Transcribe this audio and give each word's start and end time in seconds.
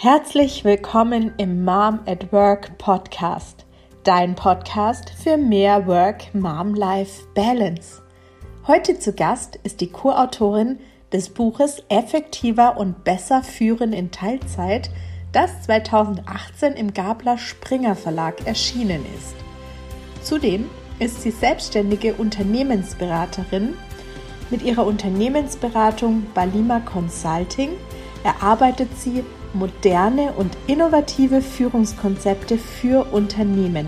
Herzlich 0.00 0.64
willkommen 0.64 1.32
im 1.38 1.64
Mom 1.64 1.98
at 2.06 2.32
Work 2.32 2.78
Podcast, 2.78 3.66
dein 4.04 4.36
Podcast 4.36 5.10
für 5.10 5.36
mehr 5.36 5.88
Work-Mom-Life-Balance. 5.88 8.00
Heute 8.68 9.00
zu 9.00 9.12
Gast 9.12 9.58
ist 9.64 9.80
die 9.80 9.90
Co-Autorin 9.90 10.78
des 11.12 11.30
Buches 11.30 11.82
Effektiver 11.88 12.76
und 12.76 13.02
besser 13.02 13.42
führen 13.42 13.92
in 13.92 14.12
Teilzeit, 14.12 14.88
das 15.32 15.62
2018 15.62 16.74
im 16.74 16.94
Gabler 16.94 17.36
Springer 17.36 17.96
Verlag 17.96 18.46
erschienen 18.46 19.04
ist. 19.16 19.34
Zudem 20.22 20.70
ist 21.00 21.22
sie 21.22 21.32
selbstständige 21.32 22.14
Unternehmensberaterin. 22.14 23.74
Mit 24.48 24.62
ihrer 24.62 24.86
Unternehmensberatung 24.86 26.24
Balima 26.34 26.78
Consulting 26.78 27.70
erarbeitet 28.22 28.96
sie 28.96 29.24
moderne 29.54 30.32
und 30.32 30.56
innovative 30.66 31.40
Führungskonzepte 31.40 32.58
für 32.58 33.12
Unternehmen. 33.12 33.86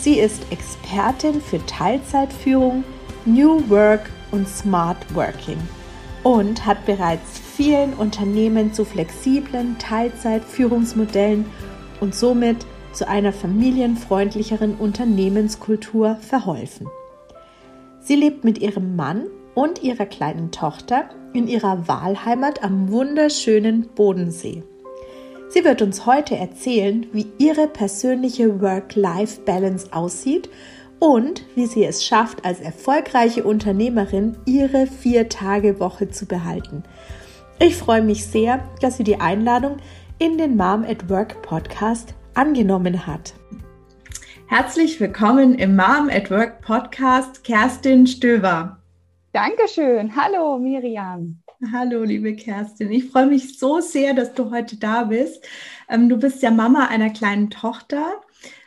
Sie 0.00 0.18
ist 0.18 0.42
Expertin 0.50 1.40
für 1.40 1.64
Teilzeitführung, 1.66 2.84
New 3.24 3.68
Work 3.68 4.10
und 4.30 4.48
Smart 4.48 4.98
Working 5.14 5.58
und 6.22 6.66
hat 6.66 6.84
bereits 6.86 7.38
vielen 7.38 7.94
Unternehmen 7.94 8.72
zu 8.72 8.84
flexiblen 8.84 9.78
Teilzeitführungsmodellen 9.78 11.46
und 12.00 12.14
somit 12.14 12.66
zu 12.92 13.06
einer 13.08 13.32
familienfreundlicheren 13.32 14.74
Unternehmenskultur 14.74 16.16
verholfen. 16.16 16.88
Sie 18.00 18.16
lebt 18.16 18.44
mit 18.44 18.58
ihrem 18.58 18.96
Mann 18.96 19.26
und 19.54 19.82
ihrer 19.82 20.06
kleinen 20.06 20.50
Tochter 20.50 21.08
in 21.36 21.48
ihrer 21.48 21.86
Wahlheimat 21.86 22.64
am 22.64 22.90
wunderschönen 22.90 23.88
Bodensee. 23.94 24.62
Sie 25.48 25.64
wird 25.64 25.82
uns 25.82 26.06
heute 26.06 26.36
erzählen, 26.36 27.06
wie 27.12 27.26
ihre 27.38 27.68
persönliche 27.68 28.60
Work-Life-Balance 28.60 29.92
aussieht 29.92 30.48
und 30.98 31.44
wie 31.54 31.66
sie 31.66 31.84
es 31.84 32.04
schafft, 32.04 32.44
als 32.44 32.60
erfolgreiche 32.60 33.44
Unternehmerin 33.44 34.36
ihre 34.44 34.86
Vier-Tage-Woche 34.86 36.08
zu 36.10 36.26
behalten. 36.26 36.82
Ich 37.58 37.76
freue 37.76 38.02
mich 38.02 38.26
sehr, 38.26 38.64
dass 38.80 38.96
sie 38.96 39.04
die 39.04 39.20
Einladung 39.20 39.76
in 40.18 40.38
den 40.38 40.56
Mom 40.56 40.84
at 40.84 41.08
Work 41.08 41.42
Podcast 41.42 42.14
angenommen 42.34 43.06
hat. 43.06 43.34
Herzlich 44.46 45.00
willkommen 45.00 45.54
im 45.54 45.76
Mom 45.76 46.08
at 46.10 46.30
Work 46.30 46.60
Podcast, 46.62 47.44
Kerstin 47.44 48.06
Stöver. 48.06 48.78
Dankeschön. 49.36 50.16
Hallo 50.16 50.58
Miriam. 50.58 51.42
Hallo, 51.70 52.04
liebe 52.04 52.34
Kerstin. 52.34 52.90
Ich 52.90 53.10
freue 53.10 53.26
mich 53.26 53.58
so 53.58 53.80
sehr, 53.80 54.14
dass 54.14 54.32
du 54.32 54.50
heute 54.50 54.78
da 54.78 55.04
bist. 55.04 55.46
Ähm, 55.90 56.08
du 56.08 56.16
bist 56.16 56.42
ja 56.42 56.50
Mama 56.50 56.86
einer 56.86 57.10
kleinen 57.10 57.50
Tochter, 57.50 58.22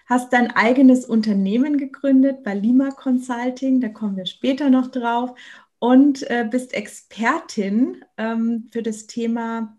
hast 0.05 0.31
dein 0.31 0.51
eigenes 0.51 1.05
Unternehmen 1.05 1.79
gegründet 1.79 2.43
bei 2.43 2.53
Lima 2.53 2.91
Consulting, 2.91 3.81
da 3.81 3.89
kommen 3.89 4.15
wir 4.15 4.27
später 4.27 4.69
noch 4.69 4.91
drauf, 4.91 5.31
und 5.79 6.29
äh, 6.29 6.47
bist 6.47 6.75
Expertin 6.75 8.05
ähm, 8.17 8.69
für 8.71 8.83
das 8.83 9.07
Thema 9.07 9.75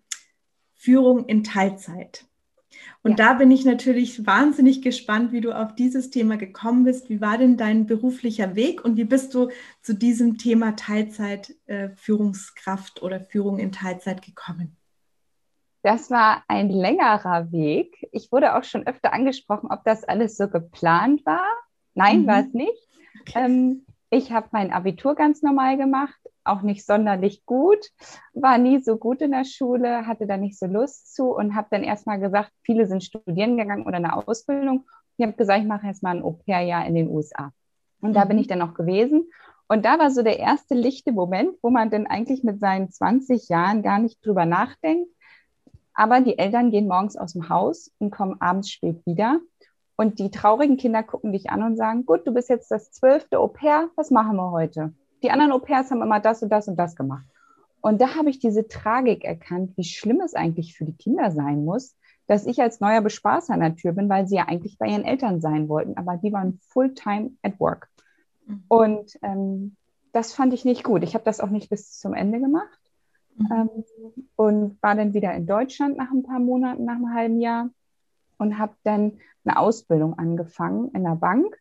Führung 0.74 1.24
in 1.26 1.44
Teilzeit. 1.44 2.24
Und 3.02 3.18
ja. 3.18 3.28
da 3.28 3.34
bin 3.34 3.50
ich 3.50 3.64
natürlich 3.64 4.26
wahnsinnig 4.26 4.82
gespannt, 4.82 5.32
wie 5.32 5.40
du 5.40 5.52
auf 5.52 5.74
dieses 5.74 6.10
Thema 6.10 6.36
gekommen 6.36 6.84
bist. 6.84 7.08
Wie 7.08 7.20
war 7.20 7.38
denn 7.38 7.56
dein 7.56 7.86
beruflicher 7.86 8.54
Weg 8.56 8.84
und 8.84 8.96
wie 8.96 9.04
bist 9.04 9.34
du 9.34 9.48
zu 9.80 9.94
diesem 9.94 10.36
Thema 10.36 10.76
Teilzeit 10.76 11.54
äh, 11.66 11.90
Führungskraft 11.96 13.02
oder 13.02 13.20
Führung 13.20 13.58
in 13.58 13.72
Teilzeit 13.72 14.20
gekommen? 14.20 14.76
Das 15.82 16.10
war 16.10 16.44
ein 16.46 16.68
längerer 16.68 17.50
Weg. 17.52 18.06
Ich 18.12 18.30
wurde 18.30 18.54
auch 18.54 18.64
schon 18.64 18.86
öfter 18.86 19.14
angesprochen, 19.14 19.70
ob 19.70 19.82
das 19.84 20.04
alles 20.04 20.36
so 20.36 20.48
geplant 20.48 21.24
war. 21.24 21.46
Nein, 21.94 22.22
mhm. 22.22 22.26
war 22.26 22.40
es 22.40 22.52
nicht. 22.52 22.88
Okay. 23.22 23.44
Ähm, 23.46 23.86
ich 24.10 24.30
habe 24.32 24.48
mein 24.50 24.72
Abitur 24.72 25.14
ganz 25.14 25.40
normal 25.40 25.76
gemacht, 25.76 26.20
auch 26.44 26.62
nicht 26.62 26.84
sonderlich 26.86 27.44
gut, 27.46 27.90
war 28.32 28.58
nie 28.58 28.80
so 28.80 28.96
gut 28.96 29.20
in 29.22 29.32
der 29.32 29.44
Schule, 29.44 30.06
hatte 30.06 30.26
da 30.26 30.36
nicht 30.36 30.58
so 30.58 30.66
Lust 30.66 31.14
zu 31.14 31.34
und 31.34 31.54
habe 31.54 31.68
dann 31.70 31.82
erstmal 31.82 32.18
gesagt, 32.18 32.50
viele 32.62 32.86
sind 32.86 33.04
studieren 33.04 33.56
gegangen 33.56 33.86
oder 33.86 33.96
eine 33.96 34.14
Ausbildung. 34.14 34.86
Ich 35.16 35.26
habe 35.26 35.36
gesagt, 35.36 35.60
ich 35.60 35.66
mache 35.66 35.86
jetzt 35.86 36.02
mal 36.02 36.16
ein 36.16 36.22
Au-pair-Jahr 36.22 36.86
in 36.86 36.94
den 36.94 37.08
USA. 37.08 37.52
Und 38.00 38.14
da 38.14 38.24
bin 38.24 38.36
mhm. 38.36 38.42
ich 38.42 38.46
dann 38.48 38.58
noch 38.58 38.74
gewesen. 38.74 39.30
Und 39.68 39.84
da 39.84 39.98
war 39.98 40.10
so 40.10 40.22
der 40.22 40.38
erste 40.38 40.74
lichte 40.74 41.12
Moment, 41.12 41.56
wo 41.62 41.70
man 41.70 41.90
dann 41.90 42.06
eigentlich 42.06 42.42
mit 42.42 42.58
seinen 42.58 42.90
20 42.90 43.48
Jahren 43.48 43.82
gar 43.82 43.98
nicht 43.98 44.24
drüber 44.24 44.44
nachdenkt. 44.44 45.08
Aber 45.94 46.20
die 46.20 46.38
Eltern 46.38 46.70
gehen 46.70 46.88
morgens 46.88 47.16
aus 47.16 47.34
dem 47.34 47.48
Haus 47.48 47.92
und 47.98 48.10
kommen 48.10 48.40
abends 48.40 48.70
spät 48.70 49.04
wieder. 49.06 49.38
Und 49.96 50.18
die 50.18 50.30
traurigen 50.30 50.78
Kinder 50.78 51.02
gucken 51.02 51.32
dich 51.32 51.50
an 51.50 51.62
und 51.62 51.76
sagen, 51.76 52.06
gut, 52.06 52.26
du 52.26 52.32
bist 52.32 52.48
jetzt 52.48 52.70
das 52.70 52.90
zwölfte 52.90 53.38
Au 53.38 53.48
pair, 53.48 53.90
was 53.96 54.10
machen 54.10 54.36
wir 54.36 54.50
heute? 54.50 54.94
Die 55.22 55.30
anderen 55.30 55.52
Au 55.52 55.58
pairs 55.58 55.90
haben 55.90 56.02
immer 56.02 56.20
das 56.20 56.42
und 56.42 56.50
das 56.50 56.68
und 56.68 56.76
das 56.76 56.96
gemacht. 56.96 57.26
Und 57.80 58.00
da 58.00 58.14
habe 58.14 58.30
ich 58.30 58.38
diese 58.38 58.68
Tragik 58.68 59.24
erkannt, 59.24 59.72
wie 59.76 59.84
schlimm 59.84 60.20
es 60.20 60.34
eigentlich 60.34 60.76
für 60.76 60.84
die 60.84 60.96
Kinder 60.96 61.30
sein 61.30 61.64
muss, 61.64 61.96
dass 62.26 62.46
ich 62.46 62.60
als 62.60 62.80
neuer 62.80 63.00
Bespaßer 63.00 63.54
an 63.54 63.60
der 63.60 63.74
Tür 63.74 63.92
bin, 63.92 64.08
weil 64.08 64.26
sie 64.26 64.36
ja 64.36 64.46
eigentlich 64.46 64.78
bei 64.78 64.86
ihren 64.86 65.04
Eltern 65.04 65.40
sein 65.40 65.68
wollten, 65.68 65.96
aber 65.96 66.16
die 66.16 66.32
waren 66.32 66.60
full-time 66.68 67.32
at 67.42 67.58
work. 67.58 67.88
Mhm. 68.46 68.64
Und 68.68 69.18
ähm, 69.22 69.76
das 70.12 70.32
fand 70.32 70.52
ich 70.52 70.64
nicht 70.64 70.84
gut. 70.84 71.02
Ich 71.02 71.14
habe 71.14 71.24
das 71.24 71.40
auch 71.40 71.50
nicht 71.50 71.70
bis 71.70 71.98
zum 71.98 72.14
Ende 72.14 72.40
gemacht 72.40 72.80
mhm. 73.36 73.48
ähm, 73.52 73.84
und 74.36 74.82
war 74.82 74.94
dann 74.94 75.14
wieder 75.14 75.32
in 75.34 75.46
Deutschland 75.46 75.96
nach 75.96 76.10
ein 76.10 76.22
paar 76.22 76.38
Monaten, 76.38 76.84
nach 76.84 76.96
einem 76.96 77.14
halben 77.14 77.40
Jahr 77.40 77.70
und 78.38 78.58
habe 78.58 78.74
dann 78.84 79.18
eine 79.44 79.58
Ausbildung 79.58 80.18
angefangen 80.18 80.90
in 80.94 81.04
der 81.04 81.16
Bank. 81.16 81.58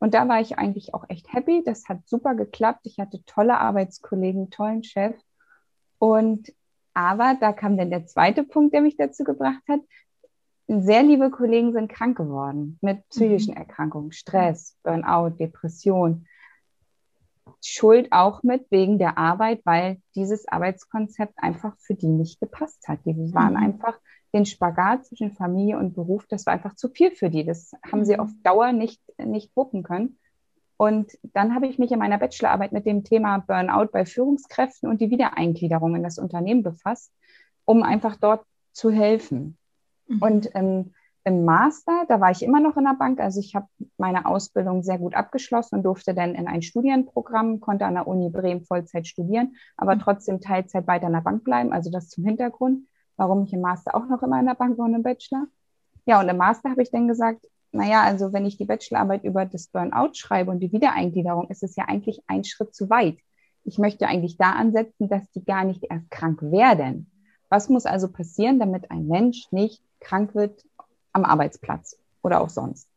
Und 0.00 0.14
da 0.14 0.28
war 0.28 0.40
ich 0.40 0.58
eigentlich 0.58 0.94
auch 0.94 1.04
echt 1.08 1.32
happy. 1.32 1.62
Das 1.64 1.88
hat 1.88 2.06
super 2.06 2.34
geklappt. 2.34 2.80
Ich 2.84 2.98
hatte 2.98 3.24
tolle 3.24 3.58
Arbeitskollegen, 3.58 4.50
tollen 4.50 4.84
Chef. 4.84 5.16
Und 5.98 6.52
aber 6.94 7.36
da 7.40 7.52
kam 7.52 7.76
dann 7.76 7.90
der 7.90 8.06
zweite 8.06 8.42
Punkt, 8.44 8.74
der 8.74 8.80
mich 8.80 8.96
dazu 8.96 9.24
gebracht 9.24 9.62
hat. 9.68 9.80
Sehr 10.66 11.02
liebe 11.02 11.30
Kollegen 11.30 11.72
sind 11.72 11.90
krank 11.90 12.16
geworden 12.16 12.78
mit 12.80 13.08
psychischen 13.08 13.52
mhm. 13.52 13.58
Erkrankungen, 13.58 14.12
Stress, 14.12 14.76
Burnout, 14.82 15.36
Depression. 15.38 16.26
Schuld 17.64 18.12
auch 18.12 18.42
mit 18.42 18.70
wegen 18.70 18.98
der 18.98 19.16
Arbeit, 19.16 19.62
weil 19.64 20.00
dieses 20.14 20.46
Arbeitskonzept 20.46 21.34
einfach 21.36 21.76
für 21.78 21.94
die 21.94 22.08
nicht 22.08 22.40
gepasst 22.40 22.86
hat. 22.86 22.98
Die 23.04 23.14
waren 23.32 23.54
mhm. 23.54 23.62
einfach 23.62 23.98
den 24.34 24.44
Spagat 24.44 25.06
zwischen 25.06 25.32
Familie 25.32 25.78
und 25.78 25.94
Beruf, 25.94 26.26
das 26.26 26.46
war 26.46 26.52
einfach 26.52 26.74
zu 26.74 26.88
viel 26.88 27.10
für 27.12 27.30
die. 27.30 27.44
Das 27.44 27.72
haben 27.90 28.04
sie 28.04 28.14
mhm. 28.14 28.20
auf 28.20 28.30
Dauer 28.42 28.72
nicht, 28.72 29.00
nicht 29.18 29.54
wuppen 29.56 29.82
können. 29.82 30.18
Und 30.76 31.18
dann 31.22 31.54
habe 31.54 31.66
ich 31.66 31.78
mich 31.78 31.90
in 31.90 31.98
meiner 31.98 32.18
Bachelorarbeit 32.18 32.72
mit 32.72 32.86
dem 32.86 33.02
Thema 33.02 33.38
Burnout 33.38 33.90
bei 33.90 34.04
Führungskräften 34.04 34.88
und 34.88 35.00
die 35.00 35.10
Wiedereingliederung 35.10 35.96
in 35.96 36.04
das 36.04 36.18
Unternehmen 36.18 36.62
befasst, 36.62 37.12
um 37.64 37.82
einfach 37.82 38.16
dort 38.16 38.44
zu 38.72 38.90
helfen. 38.90 39.58
Mhm. 40.06 40.22
Und 40.22 40.50
ähm, 40.54 40.94
im 41.24 41.44
Master, 41.44 42.04
da 42.08 42.20
war 42.20 42.30
ich 42.30 42.42
immer 42.42 42.60
noch 42.60 42.76
in 42.76 42.84
der 42.84 42.94
Bank. 42.94 43.20
Also 43.20 43.40
ich 43.40 43.54
habe 43.54 43.66
meine 43.98 44.24
Ausbildung 44.24 44.82
sehr 44.82 44.98
gut 44.98 45.14
abgeschlossen 45.14 45.76
und 45.76 45.82
durfte 45.82 46.14
dann 46.14 46.34
in 46.34 46.46
ein 46.46 46.62
Studienprogramm, 46.62 47.60
konnte 47.60 47.84
an 47.84 47.94
der 47.94 48.06
Uni 48.06 48.30
Bremen 48.30 48.62
Vollzeit 48.62 49.06
studieren, 49.06 49.56
aber 49.76 49.96
mhm. 49.96 50.00
trotzdem 50.00 50.40
Teilzeit 50.40 50.86
weiter 50.86 51.08
in 51.08 51.12
der 51.12 51.20
Bank 51.20 51.44
bleiben. 51.44 51.72
Also 51.72 51.90
das 51.90 52.08
zum 52.08 52.24
Hintergrund 52.24 52.86
warum 53.18 53.44
ich 53.44 53.52
im 53.52 53.60
Master 53.60 53.94
auch 53.94 54.06
noch 54.08 54.22
immer 54.22 54.40
in 54.40 54.46
der 54.46 54.54
Bank 54.54 54.78
war 54.78 54.86
und 54.86 54.94
im 54.94 55.02
Bachelor. 55.02 55.46
Ja, 56.06 56.20
und 56.20 56.28
im 56.30 56.38
Master 56.38 56.70
habe 56.70 56.82
ich 56.82 56.90
dann 56.90 57.08
gesagt, 57.08 57.46
naja, 57.72 58.02
also 58.02 58.32
wenn 58.32 58.46
ich 58.46 58.56
die 58.56 58.64
Bachelorarbeit 58.64 59.24
über 59.24 59.44
das 59.44 59.66
Burnout 59.66 60.14
schreibe 60.14 60.50
und 60.50 60.60
die 60.60 60.72
Wiedereingliederung, 60.72 61.48
ist 61.50 61.62
es 61.62 61.76
ja 61.76 61.84
eigentlich 61.86 62.22
ein 62.26 62.44
Schritt 62.44 62.74
zu 62.74 62.88
weit. 62.88 63.18
Ich 63.64 63.78
möchte 63.78 64.06
eigentlich 64.06 64.38
da 64.38 64.52
ansetzen, 64.52 65.10
dass 65.10 65.30
die 65.32 65.44
gar 65.44 65.64
nicht 65.64 65.84
erst 65.90 66.10
krank 66.10 66.40
werden. 66.40 67.10
Was 67.50 67.68
muss 67.68 67.84
also 67.84 68.08
passieren, 68.10 68.58
damit 68.58 68.90
ein 68.90 69.06
Mensch 69.06 69.48
nicht 69.50 69.82
krank 70.00 70.34
wird 70.34 70.64
am 71.12 71.24
Arbeitsplatz 71.24 71.98
oder 72.22 72.40
auch 72.40 72.48
sonst? 72.48 72.88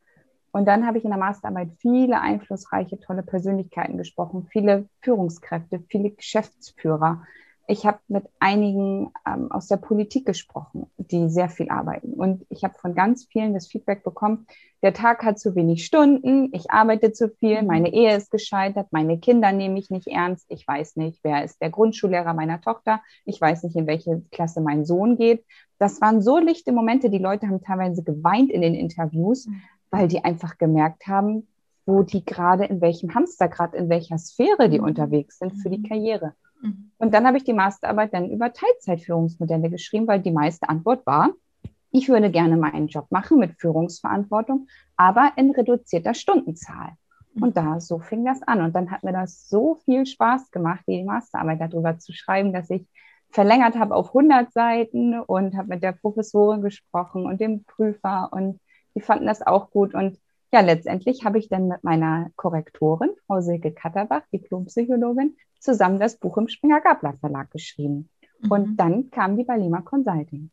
Und 0.53 0.65
dann 0.65 0.85
habe 0.85 0.97
ich 0.97 1.03
in 1.03 1.09
der 1.09 1.19
Masterarbeit 1.19 1.71
viele 1.79 2.19
einflussreiche, 2.19 2.99
tolle 2.99 3.23
Persönlichkeiten 3.23 3.97
gesprochen, 3.97 4.47
viele 4.51 4.87
Führungskräfte, 5.01 5.83
viele 5.87 6.11
Geschäftsführer, 6.11 7.23
ich 7.71 7.85
habe 7.85 7.99
mit 8.09 8.25
einigen 8.39 9.13
ähm, 9.25 9.49
aus 9.49 9.67
der 9.67 9.77
Politik 9.77 10.25
gesprochen, 10.25 10.87
die 10.97 11.29
sehr 11.29 11.47
viel 11.47 11.69
arbeiten. 11.69 12.13
Und 12.13 12.45
ich 12.49 12.65
habe 12.65 12.73
von 12.77 12.93
ganz 12.93 13.23
vielen 13.23 13.53
das 13.53 13.67
Feedback 13.67 14.03
bekommen, 14.03 14.45
der 14.83 14.93
Tag 14.93 15.23
hat 15.23 15.39
zu 15.39 15.55
wenig 15.55 15.85
Stunden, 15.85 16.49
ich 16.51 16.69
arbeite 16.69 17.13
zu 17.13 17.29
viel, 17.29 17.63
meine 17.63 17.93
Ehe 17.93 18.17
ist 18.17 18.29
gescheitert, 18.29 18.87
meine 18.91 19.19
Kinder 19.19 19.53
nehme 19.53 19.79
ich 19.79 19.89
nicht 19.89 20.07
ernst, 20.07 20.47
ich 20.49 20.67
weiß 20.67 20.97
nicht, 20.97 21.21
wer 21.23 21.45
ist 21.45 21.61
der 21.61 21.69
Grundschullehrer 21.69 22.33
meiner 22.33 22.59
Tochter, 22.59 22.99
ich 23.23 23.39
weiß 23.39 23.63
nicht, 23.63 23.77
in 23.77 23.87
welche 23.87 24.21
Klasse 24.31 24.59
mein 24.59 24.83
Sohn 24.83 25.15
geht. 25.15 25.45
Das 25.79 26.01
waren 26.01 26.21
so 26.21 26.39
lichte 26.39 26.73
Momente, 26.73 27.09
die 27.09 27.19
Leute 27.19 27.47
haben 27.47 27.61
teilweise 27.61 28.03
geweint 28.03 28.51
in 28.51 28.61
den 28.61 28.75
Interviews, 28.75 29.47
mhm. 29.47 29.61
weil 29.91 30.09
die 30.09 30.25
einfach 30.25 30.57
gemerkt 30.57 31.07
haben, 31.07 31.47
wo 31.85 32.03
die 32.03 32.25
gerade 32.25 32.65
in 32.65 32.81
welchem 32.81 33.15
Hamsterrad, 33.15 33.73
in 33.75 33.87
welcher 33.87 34.17
Sphäre 34.17 34.69
die 34.69 34.79
mhm. 34.79 34.87
unterwegs 34.87 35.39
sind 35.39 35.53
für 35.53 35.69
die 35.69 35.77
mhm. 35.77 35.87
Karriere. 35.87 36.33
Mhm. 36.61 36.91
Und 36.97 37.13
dann 37.13 37.25
habe 37.25 37.37
ich 37.37 37.43
die 37.43 37.53
Masterarbeit 37.53 38.13
dann 38.13 38.29
über 38.29 38.53
Teilzeitführungsmodelle 38.53 39.69
geschrieben, 39.69 40.07
weil 40.07 40.21
die 40.21 40.31
meiste 40.31 40.69
Antwort 40.69 41.05
war, 41.05 41.31
ich 41.91 42.07
würde 42.07 42.31
gerne 42.31 42.55
meinen 42.55 42.87
Job 42.87 43.07
machen 43.09 43.37
mit 43.37 43.59
Führungsverantwortung, 43.59 44.67
aber 44.95 45.33
in 45.35 45.51
reduzierter 45.51 46.13
Stundenzahl. 46.13 46.93
Und 47.39 47.55
da, 47.57 47.79
so 47.79 47.99
fing 47.99 48.25
das 48.25 48.41
an. 48.43 48.61
Und 48.61 48.75
dann 48.75 48.91
hat 48.91 49.03
mir 49.03 49.13
das 49.13 49.47
so 49.47 49.75
viel 49.85 50.05
Spaß 50.05 50.51
gemacht, 50.51 50.83
die 50.87 51.03
Masterarbeit 51.03 51.61
darüber 51.61 51.97
zu 51.97 52.13
schreiben, 52.13 52.53
dass 52.53 52.69
ich 52.69 52.85
verlängert 53.29 53.77
habe 53.77 53.95
auf 53.95 54.07
100 54.09 54.51
Seiten 54.51 55.19
und 55.19 55.55
habe 55.55 55.69
mit 55.69 55.83
der 55.83 55.93
Professorin 55.93 56.61
gesprochen 56.61 57.25
und 57.25 57.39
dem 57.39 57.63
Prüfer 57.63 58.29
und 58.31 58.59
die 58.95 59.01
fanden 59.01 59.25
das 59.25 59.41
auch 59.41 59.71
gut. 59.71 59.93
Und 59.93 60.19
ja, 60.53 60.59
letztendlich 60.59 61.23
habe 61.23 61.39
ich 61.39 61.47
dann 61.47 61.69
mit 61.69 61.83
meiner 61.83 62.29
Korrektorin, 62.35 63.11
Frau 63.25 63.39
Silke 63.39 63.71
Katterbach, 63.71 64.23
Diplompsychologin, 64.33 65.37
zusammen 65.61 65.99
das 65.99 66.17
Buch 66.17 66.37
im 66.37 66.47
Springer-Gabler 66.47 67.13
Verlag 67.19 67.51
geschrieben. 67.51 68.09
Mhm. 68.39 68.51
Und 68.51 68.77
dann 68.77 69.09
kam 69.11 69.37
die 69.37 69.43
Balima 69.43 69.81
Consulting. 69.81 70.51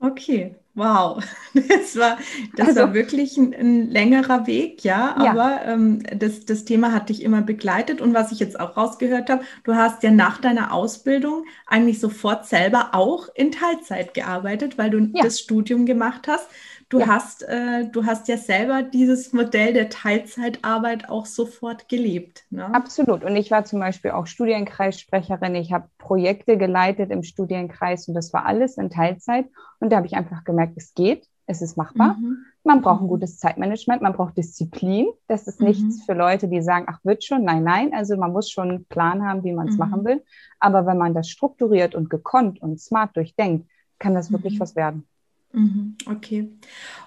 Okay, 0.00 0.54
wow. 0.74 1.22
Das 1.54 1.96
war, 1.96 2.18
das 2.54 2.68
also, 2.68 2.80
war 2.80 2.94
wirklich 2.94 3.36
ein, 3.36 3.52
ein, 3.52 3.90
längerer 3.90 4.46
Weg, 4.46 4.84
ja. 4.84 5.16
Aber 5.16 5.64
ja. 5.64 5.72
Ähm, 5.72 6.02
das, 6.16 6.44
das 6.44 6.64
Thema 6.64 6.92
hat 6.92 7.08
dich 7.08 7.22
immer 7.22 7.42
begleitet. 7.42 8.00
Und 8.00 8.14
was 8.14 8.30
ich 8.30 8.38
jetzt 8.38 8.60
auch 8.60 8.76
rausgehört 8.76 9.28
habe, 9.28 9.42
du 9.64 9.74
hast 9.74 10.02
ja 10.04 10.10
nach 10.10 10.40
deiner 10.40 10.72
Ausbildung 10.72 11.44
eigentlich 11.66 11.98
sofort 11.98 12.46
selber 12.46 12.90
auch 12.92 13.28
in 13.34 13.50
Teilzeit 13.50 14.14
gearbeitet, 14.14 14.78
weil 14.78 14.90
du 14.90 14.98
ja. 14.98 15.24
das 15.24 15.40
Studium 15.40 15.84
gemacht 15.84 16.28
hast. 16.28 16.48
Du, 16.88 17.00
ja. 17.00 17.08
hast, 17.08 17.42
äh, 17.42 17.86
du 17.90 18.06
hast 18.06 18.28
ja 18.28 18.38
selber 18.38 18.82
dieses 18.82 19.34
Modell 19.34 19.74
der 19.74 19.90
Teilzeitarbeit 19.90 21.10
auch 21.10 21.26
sofort 21.26 21.88
gelebt. 21.88 22.44
Ne? 22.48 22.64
Absolut. 22.74 23.24
Und 23.24 23.36
ich 23.36 23.50
war 23.50 23.64
zum 23.64 23.80
Beispiel 23.80 24.12
auch 24.12 24.26
Studienkreissprecherin. 24.26 25.54
Ich 25.54 25.72
habe 25.72 25.88
Projekte 25.98 26.56
geleitet 26.56 27.10
im 27.10 27.22
Studienkreis 27.22 28.08
und 28.08 28.14
das 28.14 28.32
war 28.32 28.46
alles 28.46 28.78
in 28.78 28.88
Teilzeit. 28.88 29.48
Und 29.80 29.90
da 29.90 29.96
habe 29.98 30.06
ich 30.06 30.16
einfach 30.16 30.44
gemerkt, 30.44 30.74
es 30.76 30.94
geht, 30.94 31.28
es 31.44 31.60
ist 31.60 31.76
machbar. 31.76 32.16
Mhm. 32.18 32.38
Man 32.64 32.80
braucht 32.80 33.00
ein 33.00 33.04
mhm. 33.04 33.08
gutes 33.08 33.38
Zeitmanagement, 33.38 34.00
man 34.00 34.14
braucht 34.14 34.38
Disziplin. 34.38 35.08
Das 35.26 35.46
ist 35.46 35.60
mhm. 35.60 35.68
nichts 35.68 36.04
für 36.06 36.14
Leute, 36.14 36.48
die 36.48 36.62
sagen, 36.62 36.86
ach, 36.88 37.00
wird 37.04 37.22
schon. 37.22 37.44
Nein, 37.44 37.64
nein. 37.64 37.92
Also 37.92 38.16
man 38.16 38.32
muss 38.32 38.50
schon 38.50 38.70
einen 38.70 38.84
Plan 38.86 39.26
haben, 39.26 39.44
wie 39.44 39.52
man 39.52 39.68
es 39.68 39.74
mhm. 39.74 39.78
machen 39.80 40.04
will. 40.06 40.24
Aber 40.58 40.86
wenn 40.86 40.96
man 40.96 41.12
das 41.12 41.28
strukturiert 41.28 41.94
und 41.94 42.08
gekonnt 42.08 42.62
und 42.62 42.80
smart 42.80 43.14
durchdenkt, 43.14 43.68
kann 43.98 44.14
das 44.14 44.32
wirklich 44.32 44.54
mhm. 44.54 44.60
was 44.60 44.74
werden. 44.74 45.06
Mhm, 45.52 45.96
okay. 46.06 46.50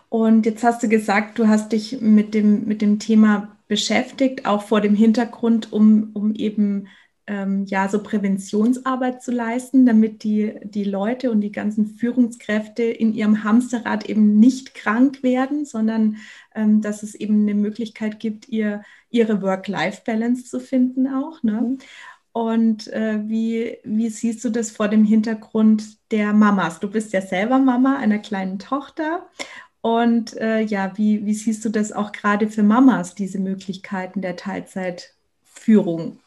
Und 0.10 0.46
jetzt 0.46 0.64
hast 0.64 0.84
du 0.84 0.90
gesagt, 0.90 1.40
du 1.40 1.48
hast 1.48 1.72
dich 1.72 2.02
mit 2.02 2.34
dem, 2.34 2.66
mit 2.66 2.82
dem 2.82 3.00
Thema 3.00 3.58
beschäftigt, 3.68 4.46
auch 4.46 4.64
vor 4.64 4.82
dem 4.82 4.96
Hintergrund, 4.96 5.72
um, 5.72 6.12
um 6.14 6.36
eben 6.36 6.88
ähm, 7.28 7.66
ja 7.66 7.88
so 7.88 8.02
Präventionsarbeit 8.04 9.24
zu 9.24 9.32
leisten, 9.32 9.86
damit 9.86 10.24
die, 10.24 10.56
die 10.64 10.84
Leute 10.84 11.32
und 11.32 11.42
die 11.42 11.52
ganzen 11.52 11.86
Führungskräfte 11.86 12.84
in 12.84 13.14
ihrem 13.14 13.44
Hamsterrad 13.44 14.10
eben 14.10 14.40
nicht 14.40 14.74
krank 14.74 15.24
werden, 15.24 15.64
sondern 15.66 16.18
ähm, 16.56 16.82
dass 16.82 17.04
es 17.04 17.16
eben 17.16 17.44
eine 17.44 17.54
Möglichkeit 17.56 18.20
gibt, 18.20 18.50
ihr, 18.50 18.84
ihre 19.10 19.42
Work-Life-Balance 19.42 20.46
zu 20.46 20.60
finden 20.60 21.08
auch. 21.08 21.42
Ne? 21.44 21.62
Mhm. 21.62 21.78
Und 22.34 22.88
äh, 22.88 23.20
wie, 23.28 23.78
wie 23.84 24.10
siehst 24.10 24.44
du 24.46 24.50
das 24.50 24.72
vor 24.72 24.88
dem 24.88 25.04
Hintergrund 25.04 25.98
der 26.12 26.34
Mamas? 26.34 26.80
Du 26.80 26.90
bist 26.90 27.12
ja 27.12 27.22
selber 27.22 27.60
Mama 27.60 27.98
einer 27.98 28.20
kleinen 28.20 28.58
Tochter. 28.58 29.28
Und 29.82 30.38
äh, 30.38 30.62
ja, 30.62 30.98
wie, 30.98 31.26
wie 31.26 31.34
siehst 31.34 31.66
du 31.66 31.70
das 31.70 31.92
auch 31.92 32.12
gerade 32.12 32.48
für 32.50 32.64
Mamas, 32.64 33.16
diese 33.16 33.40
Möglichkeiten 33.40 34.22
der 34.22 34.36
Teilzeitführung? 34.36 36.20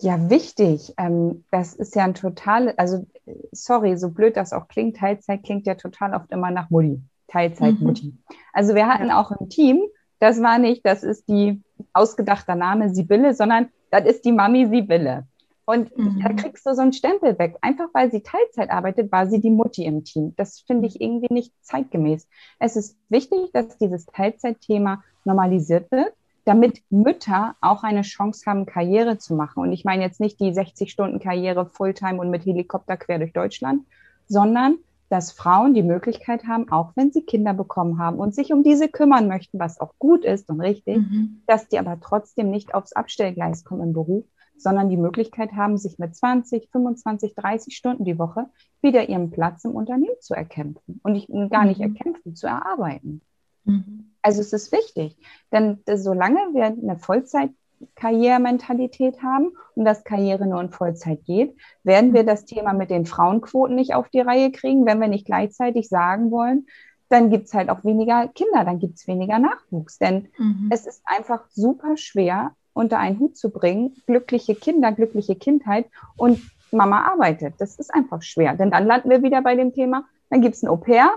Ja, 0.00 0.30
wichtig. 0.30 0.94
Ähm, 0.96 1.44
das 1.50 1.74
ist 1.74 1.94
ja 1.94 2.04
ein 2.04 2.14
total, 2.14 2.74
also 2.76 3.06
sorry, 3.52 3.96
so 3.96 4.08
blöd 4.08 4.36
das 4.36 4.52
auch 4.52 4.68
klingt, 4.68 4.96
Teilzeit 4.96 5.42
klingt 5.42 5.66
ja 5.66 5.74
total 5.74 6.14
oft 6.14 6.30
immer 6.30 6.50
nach 6.50 6.70
Mutti, 6.70 7.00
Teilzeitmutti. 7.28 8.06
Mhm. 8.06 8.18
Also 8.52 8.74
wir 8.74 8.88
hatten 8.88 9.08
ja. 9.08 9.20
auch 9.20 9.30
ein 9.30 9.48
Team, 9.48 9.80
das 10.18 10.40
war 10.40 10.58
nicht, 10.58 10.84
das 10.84 11.02
ist 11.02 11.28
die 11.28 11.60
ausgedachte 11.92 12.56
Name 12.56 12.94
Sibylle, 12.94 13.34
sondern 13.34 13.68
das 13.90 14.06
ist 14.06 14.24
die 14.24 14.32
Mami 14.32 14.66
Sibylle. 14.66 15.26
Und 15.64 15.96
mhm. 15.96 16.20
da 16.22 16.32
kriegst 16.32 16.66
du 16.66 16.74
so 16.74 16.82
einen 16.82 16.92
Stempel 16.92 17.38
weg. 17.38 17.56
Einfach 17.60 17.88
weil 17.92 18.10
sie 18.10 18.22
Teilzeit 18.22 18.70
arbeitet, 18.70 19.12
war 19.12 19.28
sie 19.28 19.40
die 19.40 19.50
Mutti 19.50 19.84
im 19.84 20.04
Team. 20.04 20.34
Das 20.36 20.60
finde 20.60 20.86
ich 20.88 21.00
irgendwie 21.00 21.32
nicht 21.32 21.52
zeitgemäß. 21.62 22.28
Es 22.58 22.76
ist 22.76 22.96
wichtig, 23.08 23.52
dass 23.52 23.78
dieses 23.78 24.06
Teilzeitthema 24.06 25.04
normalisiert 25.24 25.90
wird, 25.92 26.12
damit 26.44 26.82
Mütter 26.90 27.54
auch 27.60 27.84
eine 27.84 28.02
Chance 28.02 28.42
haben, 28.46 28.66
Karriere 28.66 29.18
zu 29.18 29.34
machen. 29.34 29.62
Und 29.62 29.72
ich 29.72 29.84
meine 29.84 30.02
jetzt 30.02 30.20
nicht 30.20 30.40
die 30.40 30.52
60-Stunden-Karriere 30.52 31.66
Fulltime 31.66 32.18
und 32.18 32.30
mit 32.30 32.44
Helikopter 32.44 32.96
quer 32.96 33.18
durch 33.18 33.32
Deutschland, 33.32 33.84
sondern 34.26 34.78
dass 35.12 35.30
Frauen 35.30 35.74
die 35.74 35.82
Möglichkeit 35.82 36.44
haben, 36.48 36.72
auch 36.72 36.92
wenn 36.94 37.12
sie 37.12 37.20
Kinder 37.22 37.52
bekommen 37.52 37.98
haben 37.98 38.18
und 38.18 38.34
sich 38.34 38.50
um 38.50 38.62
diese 38.62 38.88
kümmern 38.88 39.28
möchten, 39.28 39.58
was 39.58 39.78
auch 39.78 39.92
gut 39.98 40.24
ist 40.24 40.48
und 40.48 40.62
richtig, 40.62 40.96
mhm. 40.96 41.42
dass 41.46 41.68
die 41.68 41.78
aber 41.78 42.00
trotzdem 42.00 42.50
nicht 42.50 42.74
aufs 42.74 42.94
Abstellgleis 42.94 43.62
kommen 43.62 43.82
im 43.82 43.92
Beruf, 43.92 44.24
sondern 44.62 44.88
die 44.88 44.96
Möglichkeit 44.96 45.52
haben, 45.52 45.76
sich 45.76 45.98
mit 45.98 46.14
20, 46.14 46.70
25, 46.70 47.34
30 47.34 47.76
Stunden 47.76 48.04
die 48.04 48.18
Woche 48.18 48.46
wieder 48.80 49.08
ihren 49.08 49.30
Platz 49.30 49.64
im 49.64 49.72
Unternehmen 49.72 50.14
zu 50.20 50.34
erkämpfen 50.34 51.00
und 51.02 51.12
nicht, 51.12 51.28
gar 51.50 51.64
nicht 51.64 51.80
mhm. 51.80 51.94
erkämpfen, 51.94 52.34
zu 52.34 52.46
erarbeiten. 52.46 53.20
Mhm. 53.64 54.12
Also 54.22 54.40
es 54.40 54.52
ist 54.52 54.72
wichtig, 54.72 55.16
denn 55.50 55.80
solange 55.86 56.38
wir 56.52 56.66
eine 56.66 56.98
Vollzeit-Karrierementalität 56.98 59.22
haben 59.22 59.52
und 59.74 59.84
das 59.84 60.04
Karriere 60.04 60.46
nur 60.46 60.60
in 60.60 60.70
Vollzeit 60.70 61.24
geht, 61.24 61.56
werden 61.82 62.14
wir 62.14 62.24
das 62.24 62.44
Thema 62.44 62.72
mit 62.72 62.90
den 62.90 63.06
Frauenquoten 63.06 63.74
nicht 63.74 63.94
auf 63.94 64.08
die 64.08 64.20
Reihe 64.20 64.52
kriegen, 64.52 64.86
wenn 64.86 65.00
wir 65.00 65.08
nicht 65.08 65.26
gleichzeitig 65.26 65.88
sagen 65.88 66.30
wollen, 66.30 66.66
dann 67.12 67.28
gibt 67.28 67.46
es 67.46 67.54
halt 67.54 67.68
auch 67.68 67.84
weniger 67.84 68.28
Kinder, 68.28 68.64
dann 68.64 68.78
gibt 68.78 68.98
es 68.98 69.06
weniger 69.06 69.38
Nachwuchs. 69.38 69.98
Denn 69.98 70.28
mhm. 70.38 70.68
es 70.70 70.86
ist 70.86 71.02
einfach 71.04 71.44
super 71.50 71.98
schwer, 71.98 72.56
unter 72.74 72.98
einen 72.98 73.18
Hut 73.18 73.36
zu 73.36 73.50
bringen, 73.50 73.96
glückliche 74.06 74.54
Kinder, 74.54 74.92
glückliche 74.92 75.36
Kindheit 75.36 75.86
und 76.16 76.40
Mama 76.70 77.04
arbeitet. 77.04 77.54
Das 77.58 77.76
ist 77.76 77.92
einfach 77.92 78.22
schwer. 78.22 78.54
Denn 78.54 78.70
dann 78.70 78.86
landen 78.86 79.10
wir 79.10 79.22
wieder 79.22 79.42
bei 79.42 79.54
dem 79.54 79.74
Thema, 79.74 80.04
dann 80.30 80.40
gibt 80.40 80.54
es 80.54 80.62
ein 80.62 80.68
Au-pair, 80.68 81.10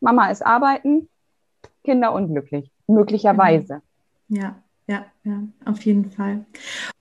Mama 0.00 0.30
ist 0.30 0.44
arbeiten, 0.44 1.08
Kinder 1.84 2.12
unglücklich, 2.12 2.70
möglicherweise. 2.86 3.82
Ja, 4.28 4.56
ja, 4.92 5.06
ja, 5.24 5.42
auf 5.64 5.82
jeden 5.82 6.10
Fall. 6.10 6.44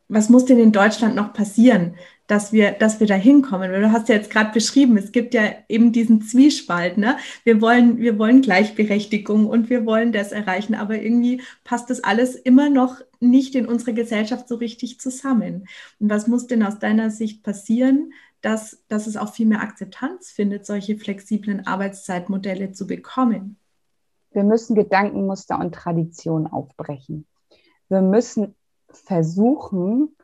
Was 0.08 0.30
muss 0.30 0.46
denn 0.46 0.60
in 0.60 0.72
Deutschland 0.72 1.16
noch 1.16 1.34
passieren, 1.34 1.96
dass 2.32 2.54
wir, 2.54 2.72
dass 2.72 3.02
wir 3.02 3.08
da 3.08 3.16
hinkommen. 3.16 3.74
Du 3.74 3.92
hast 3.92 4.08
ja 4.08 4.16
jetzt 4.16 4.32
gerade 4.32 4.54
beschrieben, 4.54 4.96
es 4.96 5.12
gibt 5.12 5.34
ja 5.34 5.52
eben 5.68 5.92
diesen 5.92 6.22
Zwiespalt. 6.22 6.98
Ne? 6.98 7.18
Wir, 7.44 7.60
wollen, 7.60 7.98
wir 7.98 8.18
wollen 8.18 8.42
Gleichberechtigung 8.42 9.48
und 9.48 9.70
wir 9.70 9.86
wollen 9.86 10.14
das 10.14 10.32
erreichen, 10.32 10.74
aber 10.74 10.98
irgendwie 11.02 11.42
passt 11.66 11.90
das 11.90 12.02
alles 12.06 12.36
immer 12.36 12.70
noch 12.70 13.02
nicht 13.20 13.54
in 13.54 13.66
unserer 13.66 13.92
Gesellschaft 13.92 14.48
so 14.48 14.56
richtig 14.56 14.98
zusammen. 15.02 15.68
Und 16.00 16.10
was 16.10 16.28
muss 16.28 16.48
denn 16.48 16.64
aus 16.64 16.80
deiner 16.80 17.10
Sicht 17.10 17.44
passieren, 17.44 18.14
dass, 18.40 18.82
dass 18.88 19.08
es 19.08 19.18
auch 19.18 19.34
viel 19.34 19.48
mehr 19.48 19.62
Akzeptanz 19.62 20.32
findet, 20.32 20.66
solche 20.66 20.96
flexiblen 20.96 21.68
Arbeitszeitmodelle 21.68 22.72
zu 22.72 22.88
bekommen? 22.88 23.58
Wir 24.32 24.46
müssen 24.46 24.76
Gedankenmuster 24.76 25.60
und 25.60 25.76
Tradition 25.76 26.48
aufbrechen. 26.48 27.26
Wir 27.92 28.02
müssen 28.02 28.56
versuchen, 28.90 30.16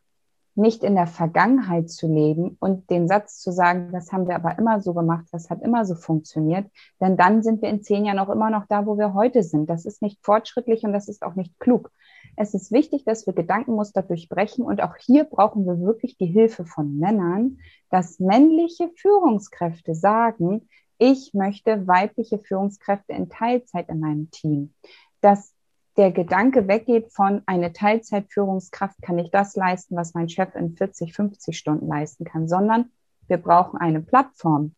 nicht 0.55 0.83
in 0.83 0.95
der 0.95 1.05
Vergangenheit 1.05 1.89
zu 1.89 2.07
leben 2.07 2.55
und 2.62 2.89
den 2.89 3.09
Satz 3.09 3.41
zu 3.41 3.51
sagen, 3.51 3.91
das 3.91 4.13
haben 4.13 4.25
wir 4.25 4.36
aber 4.36 4.57
immer 4.57 4.79
so 4.79 4.93
gemacht, 4.93 5.25
das 5.33 5.50
hat 5.50 5.62
immer 5.62 5.83
so 5.83 5.93
funktioniert, 5.93 6.71
denn 7.01 7.17
dann 7.17 7.43
sind 7.43 7.62
wir 7.62 7.67
in 7.67 7.83
zehn 7.83 8.05
Jahren 8.05 8.19
auch 8.19 8.29
immer 8.29 8.50
noch 8.50 8.67
da, 8.69 8.86
wo 8.86 8.97
wir 8.97 9.13
heute 9.13 9.43
sind. 9.43 9.69
Das 9.69 9.86
ist 9.86 10.01
nicht 10.01 10.17
fortschrittlich 10.24 10.86
und 10.86 10.93
das 10.93 11.09
ist 11.09 11.24
auch 11.24 11.36
nicht 11.36 11.59
klug. 11.59 11.91
Es 12.38 12.53
ist 12.53 12.71
wichtig, 12.71 13.03
dass 13.03 13.27
wir 13.27 13.33
Gedankenmuster 13.33 14.01
durchbrechen 14.01 14.63
und 14.63 14.81
auch 14.81 14.95
hier 14.95 15.25
brauchen 15.25 15.65
wir 15.65 15.77
wirklich 15.81 16.17
die 16.17 16.25
Hilfe 16.25 16.63
von 16.63 16.97
Männern, 16.97 17.57
dass 17.89 18.21
männliche 18.21 18.89
Führungskräfte 18.95 19.93
sagen, 19.93 20.69
ich 21.00 21.33
möchte 21.33 21.86
weibliche 21.86 22.39
Führungskräfte 22.39 23.12
in 23.12 23.27
Teilzeit 23.27 23.89
in 23.89 24.00
meinem 24.00 24.31
Team. 24.31 24.74
Dass 25.19 25.57
der 25.98 26.12
Gedanke 26.12 26.68
weggeht 26.68 27.12
von 27.12 27.42
eine 27.48 27.74
Teilzeitführungskraft 27.74 29.01
kann 29.01 29.18
ich 29.18 29.32
das 29.32 29.56
leisten, 29.56 29.96
was 29.96 30.13
mein 30.13 30.30
Chef 30.30 30.54
in 30.56 30.75
40, 30.75 31.13
50 31.13 31.58
Stunden 31.58 31.88
leisten 31.88 32.24
kann, 32.24 32.48
sondern 32.48 32.92
wir 33.27 33.38
brauchen 33.38 33.80
eine 33.80 34.01
Plattform, 34.01 34.75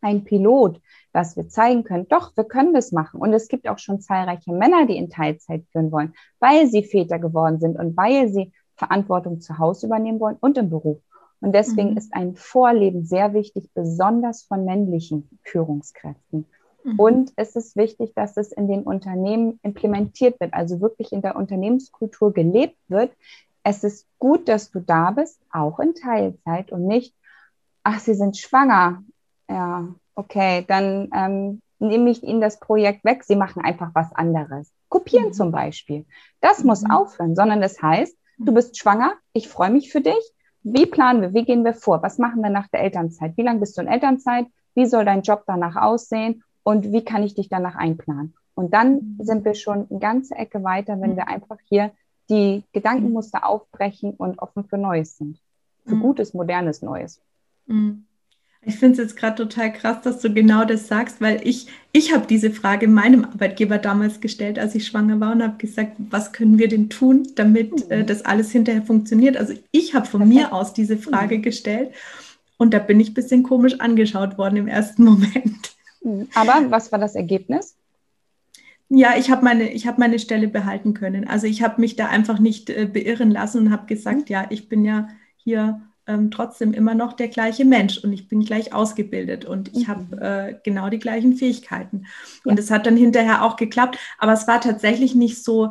ein 0.00 0.24
Pilot, 0.24 0.80
dass 1.12 1.36
wir 1.36 1.48
zeigen 1.48 1.84
können, 1.84 2.08
doch, 2.08 2.36
wir 2.36 2.44
können 2.44 2.72
das 2.72 2.90
machen. 2.90 3.20
Und 3.20 3.32
es 3.34 3.48
gibt 3.48 3.68
auch 3.68 3.78
schon 3.78 4.00
zahlreiche 4.00 4.52
Männer, 4.52 4.86
die 4.86 4.96
in 4.96 5.10
Teilzeit 5.10 5.64
führen 5.70 5.92
wollen, 5.92 6.14
weil 6.40 6.66
sie 6.66 6.82
Väter 6.82 7.18
geworden 7.18 7.60
sind 7.60 7.78
und 7.78 7.96
weil 7.96 8.28
sie 8.28 8.52
Verantwortung 8.74 9.40
zu 9.40 9.58
Hause 9.58 9.86
übernehmen 9.86 10.18
wollen 10.20 10.38
und 10.40 10.58
im 10.58 10.70
Beruf. 10.70 11.00
Und 11.40 11.54
deswegen 11.54 11.90
mhm. 11.90 11.96
ist 11.98 12.14
ein 12.14 12.34
Vorleben 12.34 13.04
sehr 13.04 13.34
wichtig, 13.34 13.70
besonders 13.74 14.42
von 14.44 14.64
männlichen 14.64 15.28
Führungskräften. 15.42 16.46
Mhm. 16.84 16.98
Und 16.98 17.32
es 17.36 17.56
ist 17.56 17.76
wichtig, 17.76 18.12
dass 18.14 18.36
es 18.36 18.52
in 18.52 18.68
den 18.68 18.82
Unternehmen 18.82 19.58
implementiert 19.62 20.40
wird, 20.40 20.54
also 20.54 20.80
wirklich 20.80 21.12
in 21.12 21.22
der 21.22 21.36
Unternehmenskultur 21.36 22.32
gelebt 22.32 22.78
wird. 22.88 23.12
Es 23.64 23.84
ist 23.84 24.06
gut, 24.18 24.48
dass 24.48 24.70
du 24.70 24.80
da 24.80 25.12
bist, 25.12 25.40
auch 25.50 25.78
in 25.78 25.94
Teilzeit 25.94 26.72
und 26.72 26.86
nicht, 26.86 27.14
ach, 27.84 28.00
sie 28.00 28.14
sind 28.14 28.36
schwanger. 28.36 29.02
Ja, 29.48 29.88
okay, 30.14 30.64
dann 30.66 31.10
ähm, 31.14 31.62
nehme 31.78 32.10
ich 32.10 32.22
ihnen 32.22 32.40
das 32.40 32.58
Projekt 32.58 33.04
weg, 33.04 33.24
sie 33.24 33.36
machen 33.36 33.62
einfach 33.62 33.90
was 33.94 34.12
anderes. 34.12 34.72
Kopieren 34.88 35.28
mhm. 35.28 35.32
zum 35.32 35.52
Beispiel. 35.52 36.06
Das 36.40 36.64
muss 36.64 36.82
mhm. 36.82 36.90
aufhören, 36.90 37.34
sondern 37.34 37.60
das 37.60 37.80
heißt, 37.80 38.16
du 38.38 38.52
bist 38.52 38.78
schwanger, 38.78 39.14
ich 39.32 39.48
freue 39.48 39.70
mich 39.70 39.92
für 39.92 40.00
dich. 40.00 40.32
Wie 40.64 40.86
planen 40.86 41.22
wir? 41.22 41.34
Wie 41.34 41.44
gehen 41.44 41.64
wir 41.64 41.74
vor? 41.74 42.02
Was 42.02 42.18
machen 42.18 42.40
wir 42.42 42.50
nach 42.50 42.68
der 42.68 42.82
Elternzeit? 42.82 43.36
Wie 43.36 43.42
lange 43.42 43.60
bist 43.60 43.76
du 43.76 43.82
in 43.82 43.88
Elternzeit? 43.88 44.46
Wie 44.74 44.86
soll 44.86 45.04
dein 45.04 45.22
Job 45.22 45.42
danach 45.46 45.76
aussehen? 45.76 46.44
Und 46.62 46.92
wie 46.92 47.04
kann 47.04 47.22
ich 47.22 47.34
dich 47.34 47.48
danach 47.48 47.74
einplanen? 47.74 48.34
Und 48.54 48.74
dann 48.74 48.94
mhm. 48.94 49.16
sind 49.20 49.44
wir 49.44 49.54
schon 49.54 49.86
eine 49.90 49.98
ganze 49.98 50.34
Ecke 50.34 50.62
weiter, 50.62 51.00
wenn 51.00 51.16
wir 51.16 51.28
einfach 51.28 51.58
hier 51.64 51.92
die 52.30 52.62
Gedankenmuster 52.72 53.46
aufbrechen 53.46 54.14
und 54.14 54.38
offen 54.38 54.64
für 54.64 54.78
Neues 54.78 55.16
sind. 55.16 55.38
Für 55.84 55.96
gutes, 55.96 56.32
modernes 56.32 56.80
Neues. 56.80 57.20
Mhm. 57.66 58.04
Ich 58.64 58.76
finde 58.76 58.92
es 58.92 58.98
jetzt 58.98 59.16
gerade 59.16 59.34
total 59.34 59.72
krass, 59.72 60.02
dass 60.02 60.20
du 60.20 60.32
genau 60.32 60.64
das 60.64 60.86
sagst, 60.86 61.20
weil 61.20 61.40
ich, 61.42 61.66
ich 61.90 62.14
habe 62.14 62.28
diese 62.28 62.52
Frage 62.52 62.86
meinem 62.86 63.24
Arbeitgeber 63.24 63.78
damals 63.78 64.20
gestellt, 64.20 64.56
als 64.56 64.76
ich 64.76 64.86
schwanger 64.86 65.18
war 65.18 65.32
und 65.32 65.42
habe 65.42 65.58
gesagt, 65.58 65.96
was 65.98 66.32
können 66.32 66.58
wir 66.58 66.68
denn 66.68 66.88
tun, 66.88 67.26
damit 67.34 67.90
äh, 67.90 68.02
mhm. 68.02 68.06
das 68.06 68.24
alles 68.24 68.52
hinterher 68.52 68.82
funktioniert. 68.82 69.36
Also 69.36 69.54
ich 69.72 69.94
habe 69.96 70.06
von 70.06 70.28
mir 70.28 70.52
aus 70.52 70.72
diese 70.74 70.96
Frage 70.96 71.38
mhm. 71.38 71.42
gestellt 71.42 71.92
und 72.56 72.72
da 72.72 72.78
bin 72.78 73.00
ich 73.00 73.10
ein 73.10 73.14
bisschen 73.14 73.42
komisch 73.42 73.80
angeschaut 73.80 74.38
worden 74.38 74.56
im 74.56 74.68
ersten 74.68 75.02
Moment. 75.06 75.76
Mhm. 76.02 76.28
Aber 76.34 76.70
was 76.70 76.92
war 76.92 76.98
das 76.98 77.14
Ergebnis? 77.14 77.76
Ja, 78.88 79.16
ich 79.16 79.30
habe 79.30 79.42
meine, 79.42 79.64
hab 79.64 79.96
meine 79.98 80.18
Stelle 80.18 80.48
behalten 80.48 80.92
können. 80.92 81.26
Also 81.26 81.46
ich 81.46 81.62
habe 81.62 81.80
mich 81.80 81.96
da 81.96 82.08
einfach 82.08 82.38
nicht 82.38 82.68
äh, 82.68 82.86
beirren 82.86 83.30
lassen 83.30 83.66
und 83.66 83.72
habe 83.72 83.86
gesagt, 83.86 84.28
ja, 84.28 84.46
ich 84.50 84.68
bin 84.68 84.84
ja 84.84 85.08
hier 85.36 85.80
ähm, 86.06 86.30
trotzdem 86.30 86.74
immer 86.74 86.94
noch 86.94 87.14
der 87.14 87.28
gleiche 87.28 87.64
Mensch 87.64 87.98
und 88.04 88.12
ich 88.12 88.28
bin 88.28 88.44
gleich 88.44 88.74
ausgebildet 88.74 89.44
und 89.44 89.74
ich 89.76 89.86
mhm. 89.86 89.88
habe 89.88 90.20
äh, 90.20 90.54
genau 90.62 90.90
die 90.90 90.98
gleichen 90.98 91.36
Fähigkeiten. 91.36 92.06
Und 92.44 92.58
es 92.58 92.70
hat 92.70 92.86
dann 92.86 92.96
hinterher 92.96 93.44
auch 93.44 93.56
geklappt, 93.56 93.98
aber 94.18 94.32
es 94.32 94.46
war 94.46 94.60
tatsächlich 94.60 95.14
nicht 95.14 95.42
so 95.42 95.70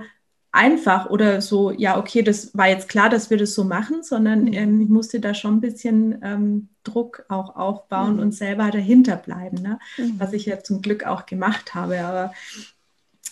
einfach 0.51 1.09
oder 1.09 1.41
so, 1.41 1.71
ja, 1.71 1.97
okay, 1.97 2.23
das 2.23 2.57
war 2.57 2.67
jetzt 2.67 2.89
klar, 2.89 3.09
dass 3.09 3.29
wir 3.29 3.37
das 3.37 3.53
so 3.53 3.63
machen, 3.63 4.03
sondern 4.03 4.45
mhm. 4.45 4.53
ähm, 4.53 4.81
ich 4.81 4.89
musste 4.89 5.19
da 5.19 5.33
schon 5.33 5.57
ein 5.57 5.61
bisschen 5.61 6.19
ähm, 6.23 6.69
Druck 6.83 7.25
auch 7.29 7.55
aufbauen 7.55 8.15
mhm. 8.15 8.19
und 8.19 8.31
selber 8.33 8.71
dahinter 8.71 9.15
bleiben, 9.15 9.61
ne? 9.61 9.79
Mhm. 9.97 10.15
was 10.17 10.33
ich 10.33 10.45
ja 10.45 10.59
zum 10.59 10.81
Glück 10.81 11.05
auch 11.05 11.25
gemacht 11.25 11.75
habe. 11.75 11.99
Aber 12.01 12.33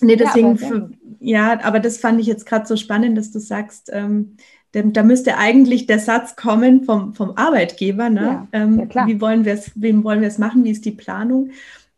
nee, 0.02 0.16
deswegen, 0.16 0.56
ja, 0.56 0.68
aber, 0.68 0.90
ja, 1.20 1.60
aber 1.64 1.80
das 1.80 1.98
fand 1.98 2.20
ich 2.20 2.28
jetzt 2.28 2.46
gerade 2.46 2.66
so 2.66 2.76
spannend, 2.76 3.18
dass 3.18 3.32
du 3.32 3.40
sagst, 3.40 3.90
ähm, 3.92 4.38
denn 4.74 4.94
da 4.94 5.02
müsste 5.02 5.38
eigentlich 5.38 5.88
der 5.88 6.00
Satz 6.00 6.36
kommen 6.36 6.84
vom, 6.84 7.16
vom 7.16 7.36
Arbeitgeber, 7.38 8.10
ne? 8.10 8.22
Ja, 8.22 8.48
ähm, 8.52 8.90
ja 8.94 9.08
wie 9.08 9.20
wollen 9.20 9.46
wir 9.46 9.54
es, 9.54 9.72
wem 9.76 10.04
wollen 10.04 10.22
wir 10.22 10.28
es 10.28 10.38
machen, 10.38 10.64
wie 10.64 10.72
ist 10.72 10.86
die 10.86 10.92
Planung? 10.92 11.52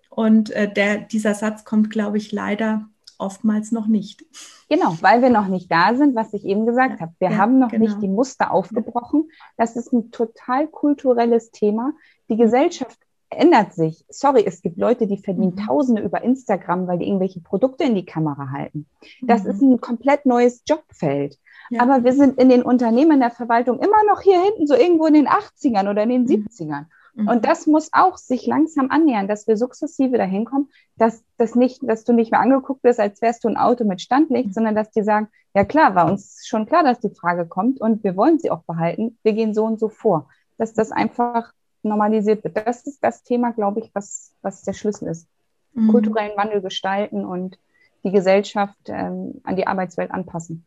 Und 0.09 0.51
äh, 0.51 0.71
der, 0.71 0.97
dieser 0.97 1.33
Satz 1.33 1.65
kommt, 1.65 1.89
glaube 1.89 2.17
ich, 2.17 2.31
leider 2.31 2.89
oftmals 3.21 3.71
noch 3.71 3.87
nicht. 3.87 4.25
Genau, 4.69 4.95
weil 5.01 5.21
wir 5.21 5.29
noch 5.29 5.47
nicht 5.47 5.71
da 5.71 5.95
sind, 5.95 6.15
was 6.15 6.33
ich 6.33 6.45
eben 6.45 6.65
gesagt 6.65 6.99
habe. 6.99 7.13
Wir 7.19 7.31
ja, 7.31 7.37
haben 7.37 7.59
noch 7.59 7.69
genau. 7.69 7.85
nicht 7.85 8.01
die 8.01 8.07
Muster 8.07 8.51
aufgebrochen. 8.51 9.29
Das 9.57 9.75
ist 9.75 9.93
ein 9.93 10.11
total 10.11 10.67
kulturelles 10.67 11.51
Thema. 11.51 11.93
Die 12.29 12.37
Gesellschaft 12.37 12.97
ändert 13.29 13.73
sich. 13.73 14.05
Sorry, 14.09 14.43
es 14.45 14.61
gibt 14.61 14.77
Leute, 14.77 15.07
die 15.07 15.17
verdienen 15.17 15.55
mhm. 15.55 15.65
Tausende 15.65 16.01
über 16.01 16.23
Instagram, 16.23 16.87
weil 16.87 16.99
die 16.99 17.07
irgendwelche 17.07 17.39
Produkte 17.39 17.85
in 17.85 17.95
die 17.95 18.05
Kamera 18.05 18.51
halten. 18.51 18.87
Das 19.21 19.43
mhm. 19.43 19.49
ist 19.49 19.61
ein 19.61 19.81
komplett 19.81 20.25
neues 20.25 20.63
Jobfeld. 20.67 21.37
Aber 21.77 22.03
wir 22.03 22.11
sind 22.11 22.37
in 22.37 22.49
den 22.49 22.63
Unternehmen 22.63 23.21
der 23.21 23.31
Verwaltung 23.31 23.79
immer 23.79 24.03
noch 24.09 24.21
hier 24.21 24.41
hinten, 24.41 24.67
so 24.67 24.75
irgendwo 24.75 25.05
in 25.05 25.13
den 25.13 25.27
80ern 25.27 25.89
oder 25.89 26.03
in 26.03 26.09
den 26.09 26.27
70ern. 26.27 26.85
Mhm. 27.13 27.27
Und 27.27 27.45
das 27.45 27.67
muss 27.67 27.89
auch 27.91 28.17
sich 28.17 28.45
langsam 28.45 28.89
annähern, 28.89 29.27
dass 29.27 29.47
wir 29.47 29.57
sukzessive 29.57 30.17
dahin 30.17 30.45
kommen, 30.45 30.69
dass, 30.97 31.23
das 31.37 31.55
nicht, 31.55 31.79
dass 31.83 32.03
du 32.03 32.13
nicht 32.13 32.31
mehr 32.31 32.41
angeguckt 32.41 32.83
wirst, 32.83 32.99
als 32.99 33.21
wärst 33.21 33.43
du 33.43 33.49
ein 33.49 33.57
Auto 33.57 33.83
mit 33.83 34.01
Standlicht, 34.01 34.47
mhm. 34.47 34.53
sondern 34.53 34.75
dass 34.75 34.91
die 34.91 35.03
sagen, 35.03 35.27
ja 35.53 35.65
klar, 35.65 35.95
war 35.95 36.09
uns 36.09 36.45
schon 36.45 36.65
klar, 36.65 36.83
dass 36.83 36.99
die 36.99 37.09
Frage 37.09 37.45
kommt 37.45 37.81
und 37.81 38.03
wir 38.03 38.15
wollen 38.15 38.39
sie 38.39 38.51
auch 38.51 38.63
behalten. 38.63 39.17
Wir 39.23 39.33
gehen 39.33 39.53
so 39.53 39.65
und 39.65 39.79
so 39.79 39.89
vor. 39.89 40.29
Dass 40.57 40.73
das 40.73 40.91
einfach 40.91 41.53
normalisiert 41.83 42.43
wird. 42.43 42.55
Das 42.55 42.85
ist 42.85 43.03
das 43.03 43.23
Thema, 43.23 43.51
glaube 43.51 43.79
ich, 43.79 43.89
was, 43.93 44.31
was 44.41 44.61
der 44.61 44.73
Schlüssel 44.73 45.07
ist. 45.07 45.27
Mhm. 45.73 45.89
Kulturellen 45.89 46.37
Wandel 46.37 46.61
gestalten 46.61 47.25
und 47.25 47.57
die 48.03 48.11
Gesellschaft 48.11 48.77
ähm, 48.87 49.41
an 49.43 49.55
die 49.55 49.67
Arbeitswelt 49.67 50.11
anpassen 50.11 50.65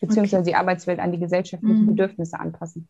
beziehungsweise 0.00 0.42
okay. 0.42 0.50
die 0.50 0.56
Arbeitswelt 0.56 0.98
an 0.98 1.12
die 1.12 1.18
gesellschaftlichen 1.18 1.82
mhm. 1.82 1.86
Bedürfnisse 1.86 2.40
anpassen. 2.40 2.88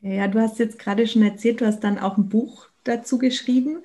Ja, 0.00 0.28
du 0.28 0.40
hast 0.40 0.58
jetzt 0.58 0.78
gerade 0.78 1.06
schon 1.06 1.22
erzählt, 1.22 1.60
du 1.60 1.66
hast 1.66 1.80
dann 1.80 1.98
auch 1.98 2.16
ein 2.16 2.28
Buch 2.28 2.68
dazu 2.84 3.18
geschrieben 3.18 3.82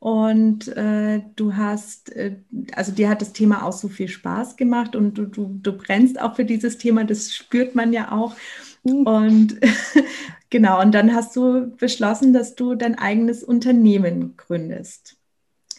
und 0.00 0.68
äh, 0.68 1.22
du 1.34 1.56
hast, 1.56 2.14
äh, 2.14 2.36
also 2.74 2.92
dir 2.92 3.08
hat 3.08 3.20
das 3.20 3.32
Thema 3.32 3.64
auch 3.64 3.72
so 3.72 3.88
viel 3.88 4.08
Spaß 4.08 4.56
gemacht 4.56 4.94
und 4.94 5.18
du, 5.18 5.26
du, 5.26 5.58
du 5.60 5.72
brennst 5.72 6.20
auch 6.20 6.36
für 6.36 6.44
dieses 6.44 6.78
Thema, 6.78 7.04
das 7.04 7.34
spürt 7.34 7.74
man 7.74 7.92
ja 7.92 8.12
auch. 8.12 8.36
Mhm. 8.84 9.06
Und 9.06 9.60
genau, 10.50 10.80
und 10.80 10.94
dann 10.94 11.14
hast 11.14 11.34
du 11.34 11.74
beschlossen, 11.76 12.32
dass 12.32 12.54
du 12.54 12.76
dein 12.76 12.96
eigenes 12.96 13.42
Unternehmen 13.42 14.36
gründest. 14.36 15.16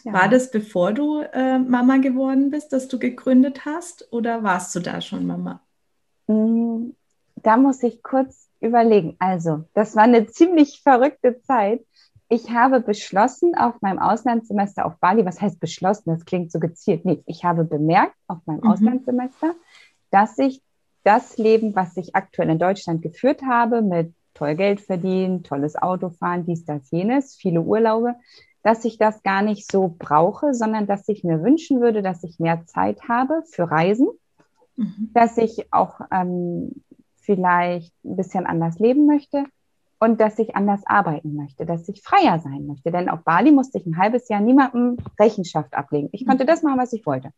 Ja. 0.04 0.12
War 0.12 0.28
das 0.28 0.50
bevor 0.50 0.92
du 0.92 1.20
äh, 1.20 1.58
Mama 1.58 1.96
geworden 1.96 2.50
bist, 2.50 2.72
dass 2.72 2.88
du 2.88 2.98
gegründet 2.98 3.64
hast 3.64 4.12
oder 4.12 4.42
warst 4.42 4.74
du 4.74 4.80
da 4.80 5.00
schon 5.00 5.26
Mama? 5.26 5.62
Mm, 6.26 6.90
da 7.36 7.56
muss 7.56 7.82
ich 7.82 8.02
kurz 8.02 8.49
überlegen. 8.60 9.16
Also, 9.18 9.64
das 9.74 9.96
war 9.96 10.04
eine 10.04 10.26
ziemlich 10.26 10.80
verrückte 10.82 11.40
Zeit. 11.42 11.84
Ich 12.28 12.50
habe 12.50 12.80
beschlossen 12.80 13.56
auf 13.56 13.80
meinem 13.80 13.98
Auslandssemester 13.98 14.86
auf 14.86 14.98
Bali, 15.00 15.24
was 15.24 15.40
heißt 15.40 15.58
beschlossen? 15.58 16.10
Das 16.10 16.24
klingt 16.24 16.52
so 16.52 16.60
gezielt. 16.60 17.04
Nee, 17.04 17.22
ich 17.26 17.44
habe 17.44 17.64
bemerkt 17.64 18.14
auf 18.28 18.38
meinem 18.46 18.60
mhm. 18.62 18.70
Auslandssemester, 18.70 19.54
dass 20.10 20.38
ich 20.38 20.62
das 21.02 21.38
Leben, 21.38 21.74
was 21.74 21.96
ich 21.96 22.14
aktuell 22.14 22.50
in 22.50 22.58
Deutschland 22.58 23.02
geführt 23.02 23.42
habe, 23.42 23.82
mit 23.82 24.14
toll 24.34 24.54
Geld 24.54 24.80
verdienen, 24.80 25.42
tolles 25.42 25.76
Auto 25.76 26.10
fahren, 26.10 26.44
dies, 26.46 26.64
das, 26.64 26.90
jenes, 26.90 27.34
viele 27.34 27.62
Urlaube, 27.62 28.14
dass 28.62 28.84
ich 28.84 28.98
das 28.98 29.22
gar 29.22 29.42
nicht 29.42 29.70
so 29.70 29.94
brauche, 29.98 30.54
sondern 30.54 30.86
dass 30.86 31.08
ich 31.08 31.24
mir 31.24 31.42
wünschen 31.42 31.80
würde, 31.80 32.02
dass 32.02 32.22
ich 32.24 32.38
mehr 32.38 32.64
Zeit 32.66 33.08
habe 33.08 33.42
für 33.50 33.70
Reisen, 33.70 34.08
mhm. 34.76 35.10
dass 35.14 35.38
ich 35.38 35.72
auch 35.72 36.00
ähm, 36.12 36.82
vielleicht 37.30 37.92
ein 38.04 38.16
bisschen 38.16 38.44
anders 38.44 38.80
leben 38.80 39.06
möchte 39.06 39.44
und 40.00 40.20
dass 40.20 40.36
ich 40.40 40.56
anders 40.56 40.82
arbeiten 40.84 41.36
möchte, 41.36 41.64
dass 41.64 41.88
ich 41.88 42.02
freier 42.02 42.40
sein 42.40 42.66
möchte. 42.66 42.90
Denn 42.90 43.08
auf 43.08 43.22
Bali 43.22 43.52
musste 43.52 43.78
ich 43.78 43.86
ein 43.86 43.98
halbes 43.98 44.28
Jahr 44.28 44.40
niemandem 44.40 44.96
Rechenschaft 45.16 45.74
ablegen. 45.74 46.08
Ich 46.10 46.26
konnte 46.26 46.44
das 46.44 46.64
machen, 46.64 46.80
was 46.80 46.92
ich 46.92 47.06
wollte. 47.06 47.30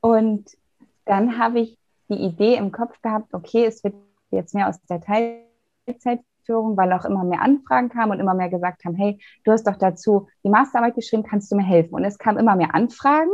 Und 0.00 0.56
dann 1.04 1.36
habe 1.36 1.58
ich 1.58 1.76
die 2.08 2.22
Idee 2.22 2.54
im 2.54 2.70
Kopf 2.70 3.02
gehabt, 3.02 3.34
okay, 3.34 3.64
es 3.64 3.82
wird 3.82 3.94
jetzt 4.30 4.54
mehr 4.54 4.68
aus 4.68 4.80
der 4.88 5.00
Teilzeitführung, 5.00 6.76
weil 6.76 6.92
auch 6.92 7.04
immer 7.04 7.24
mehr 7.24 7.42
Anfragen 7.42 7.88
kamen 7.88 8.12
und 8.12 8.20
immer 8.20 8.34
mehr 8.34 8.50
gesagt 8.50 8.84
haben, 8.84 8.94
hey, 8.94 9.18
du 9.42 9.50
hast 9.50 9.66
doch 9.66 9.76
dazu 9.76 10.28
die 10.44 10.50
Masterarbeit 10.50 10.94
geschrieben, 10.94 11.24
kannst 11.24 11.50
du 11.50 11.56
mir 11.56 11.64
helfen? 11.64 11.94
Und 11.94 12.04
es 12.04 12.18
kamen 12.18 12.38
immer 12.38 12.54
mehr 12.54 12.72
Anfragen. 12.72 13.32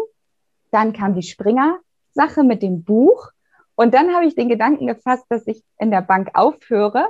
Dann 0.70 0.94
kam 0.94 1.14
die 1.14 1.22
Springer-Sache 1.22 2.42
mit 2.42 2.62
dem 2.62 2.84
Buch. 2.84 3.32
Und 3.80 3.94
dann 3.94 4.14
habe 4.14 4.26
ich 4.26 4.34
den 4.34 4.50
Gedanken 4.50 4.86
gefasst, 4.86 5.24
dass 5.30 5.46
ich 5.46 5.64
in 5.78 5.90
der 5.90 6.02
Bank 6.02 6.32
aufhöre, 6.34 7.08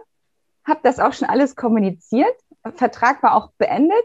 habe 0.64 0.78
das 0.84 1.00
auch 1.00 1.12
schon 1.12 1.28
alles 1.28 1.56
kommuniziert. 1.56 2.32
Vertrag 2.76 3.24
war 3.24 3.34
auch 3.34 3.50
beendet. 3.58 4.04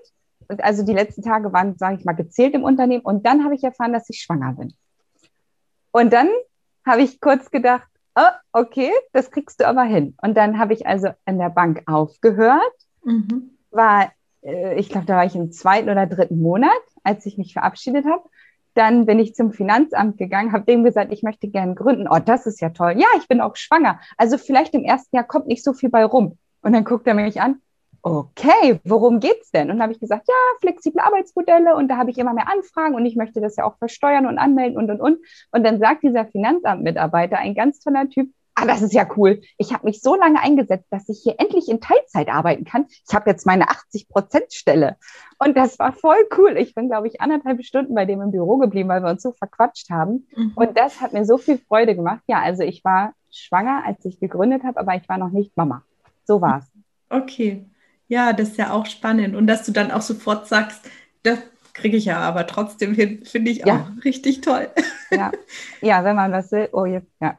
Also 0.57 0.83
die 0.83 0.93
letzten 0.93 1.21
Tage 1.21 1.53
waren, 1.53 1.77
sage 1.77 1.97
ich 1.99 2.05
mal, 2.05 2.13
gezählt 2.13 2.55
im 2.55 2.63
Unternehmen. 2.63 3.05
Und 3.05 3.23
dann 3.23 3.43
habe 3.43 3.53
ich 3.53 3.63
erfahren, 3.63 3.93
dass 3.93 4.09
ich 4.09 4.19
schwanger 4.19 4.53
bin. 4.53 4.73
Und 5.91 6.11
dann 6.11 6.27
habe 6.83 7.03
ich 7.03 7.21
kurz 7.21 7.51
gedacht, 7.51 7.87
oh, 8.15 8.33
okay, 8.51 8.89
das 9.13 9.29
kriegst 9.29 9.61
du 9.61 9.67
aber 9.67 9.83
hin. 9.83 10.15
Und 10.23 10.35
dann 10.35 10.57
habe 10.57 10.73
ich 10.73 10.87
also 10.87 11.09
in 11.27 11.37
der 11.37 11.51
Bank 11.51 11.83
aufgehört, 11.85 12.73
mhm. 13.03 13.59
war, 13.69 14.11
äh, 14.41 14.73
ich 14.79 14.89
glaube, 14.89 15.05
da 15.05 15.17
war 15.17 15.25
ich 15.25 15.35
im 15.35 15.51
zweiten 15.51 15.87
oder 15.87 16.07
dritten 16.07 16.41
Monat, 16.41 16.71
als 17.03 17.27
ich 17.27 17.37
mich 17.37 17.53
verabschiedet 17.53 18.05
habe. 18.05 18.27
Dann 18.75 19.05
bin 19.05 19.19
ich 19.19 19.33
zum 19.33 19.51
Finanzamt 19.51 20.17
gegangen, 20.17 20.51
habe 20.51 20.65
dem 20.65 20.83
gesagt, 20.83 21.11
ich 21.11 21.23
möchte 21.23 21.47
gerne 21.47 21.75
gründen. 21.75 22.07
Oh, 22.09 22.19
das 22.23 22.45
ist 22.45 22.61
ja 22.61 22.69
toll. 22.69 22.93
Ja, 22.97 23.07
ich 23.17 23.27
bin 23.27 23.41
auch 23.41 23.55
schwanger. 23.55 23.99
Also 24.17 24.37
vielleicht 24.37 24.73
im 24.75 24.83
ersten 24.83 25.15
Jahr 25.15 25.25
kommt 25.25 25.47
nicht 25.47 25.63
so 25.63 25.73
viel 25.73 25.89
bei 25.89 26.05
rum. 26.05 26.37
Und 26.61 26.73
dann 26.73 26.83
guckt 26.83 27.07
er 27.07 27.13
mich 27.13 27.41
an. 27.41 27.61
Okay, 28.01 28.79
worum 28.83 29.19
geht's 29.19 29.49
denn? 29.49 29.71
Und 29.71 29.81
habe 29.81 29.91
ich 29.91 29.99
gesagt, 29.99 30.27
ja, 30.27 30.35
flexible 30.59 31.01
Arbeitsmodelle 31.01 31.75
und 31.75 31.87
da 31.87 31.97
habe 31.97 32.11
ich 32.11 32.19
immer 32.19 32.33
mehr 32.33 32.51
Anfragen 32.51 32.93
und 32.93 33.03
ich 33.03 33.15
möchte 33.15 33.41
das 33.41 33.55
ja 33.55 33.63
auch 33.63 33.77
versteuern 33.79 34.27
und 34.27 34.37
anmelden 34.37 34.77
und 34.77 34.91
und 34.91 35.01
und. 35.01 35.17
Und 35.51 35.63
dann 35.63 35.79
sagt 35.79 36.03
dieser 36.03 36.27
Finanzamtmitarbeiter, 36.27 37.39
ein 37.39 37.55
ganz 37.55 37.79
toller 37.79 38.07
Typ, 38.07 38.29
ah, 38.55 38.65
das 38.65 38.81
ist 38.81 38.93
ja 38.93 39.07
cool. 39.15 39.41
Ich 39.57 39.73
habe 39.73 39.85
mich 39.85 40.01
so 40.01 40.15
lange 40.15 40.41
eingesetzt, 40.41 40.87
dass 40.89 41.07
ich 41.09 41.19
hier 41.21 41.35
endlich 41.37 41.69
in 41.69 41.81
Teilzeit 41.81 42.29
arbeiten 42.29 42.65
kann. 42.65 42.87
Ich 43.07 43.13
habe 43.13 43.29
jetzt 43.29 43.45
meine 43.45 43.65
80-Prozent-Stelle. 43.65 44.95
Und 45.37 45.55
das 45.57 45.77
war 45.77 45.91
voll 45.91 46.17
cool. 46.37 46.57
Ich 46.57 46.73
bin, 46.73 46.87
glaube 46.87 47.07
ich, 47.07 47.21
anderthalb 47.21 47.63
Stunden 47.63 47.93
bei 47.93 48.05
dem 48.05 48.21
im 48.21 48.31
Büro 48.31 48.57
geblieben, 48.57 48.89
weil 48.89 49.03
wir 49.03 49.09
uns 49.09 49.21
so 49.21 49.33
verquatscht 49.33 49.89
haben. 49.89 50.27
Mhm. 50.35 50.53
Und 50.55 50.77
das 50.77 51.01
hat 51.01 51.13
mir 51.13 51.25
so 51.25 51.37
viel 51.37 51.57
Freude 51.57 51.95
gemacht. 51.95 52.21
Ja, 52.27 52.41
also 52.41 52.63
ich 52.63 52.83
war 52.83 53.13
schwanger, 53.31 53.83
als 53.85 54.03
ich 54.05 54.19
gegründet 54.19 54.63
habe, 54.63 54.79
aber 54.79 54.95
ich 54.95 55.07
war 55.09 55.17
noch 55.17 55.31
nicht 55.31 55.55
Mama. 55.57 55.83
So 56.23 56.41
war 56.41 56.59
es. 56.59 56.65
Okay. 57.09 57.65
Ja, 58.07 58.33
das 58.33 58.49
ist 58.49 58.57
ja 58.57 58.71
auch 58.71 58.85
spannend. 58.85 59.35
Und 59.35 59.47
dass 59.47 59.65
du 59.65 59.71
dann 59.71 59.91
auch 59.91 60.01
sofort 60.01 60.47
sagst, 60.47 60.89
das, 61.23 61.39
kriege 61.75 61.97
ich 61.97 62.05
ja 62.05 62.19
aber 62.19 62.47
trotzdem 62.47 62.93
hin, 62.95 63.25
finde 63.25 63.51
ich 63.51 63.65
Ja. 63.65 63.75
auch 63.75 64.03
richtig 64.05 64.41
toll. 64.41 64.69
Ja. 65.11 65.31
ja, 65.81 66.03
wenn 66.03 66.15
man 66.15 66.31
das 66.31 66.51
will, 66.51 66.69
oh 66.71 66.85
jetzt, 66.85 67.11
ja. 67.21 67.37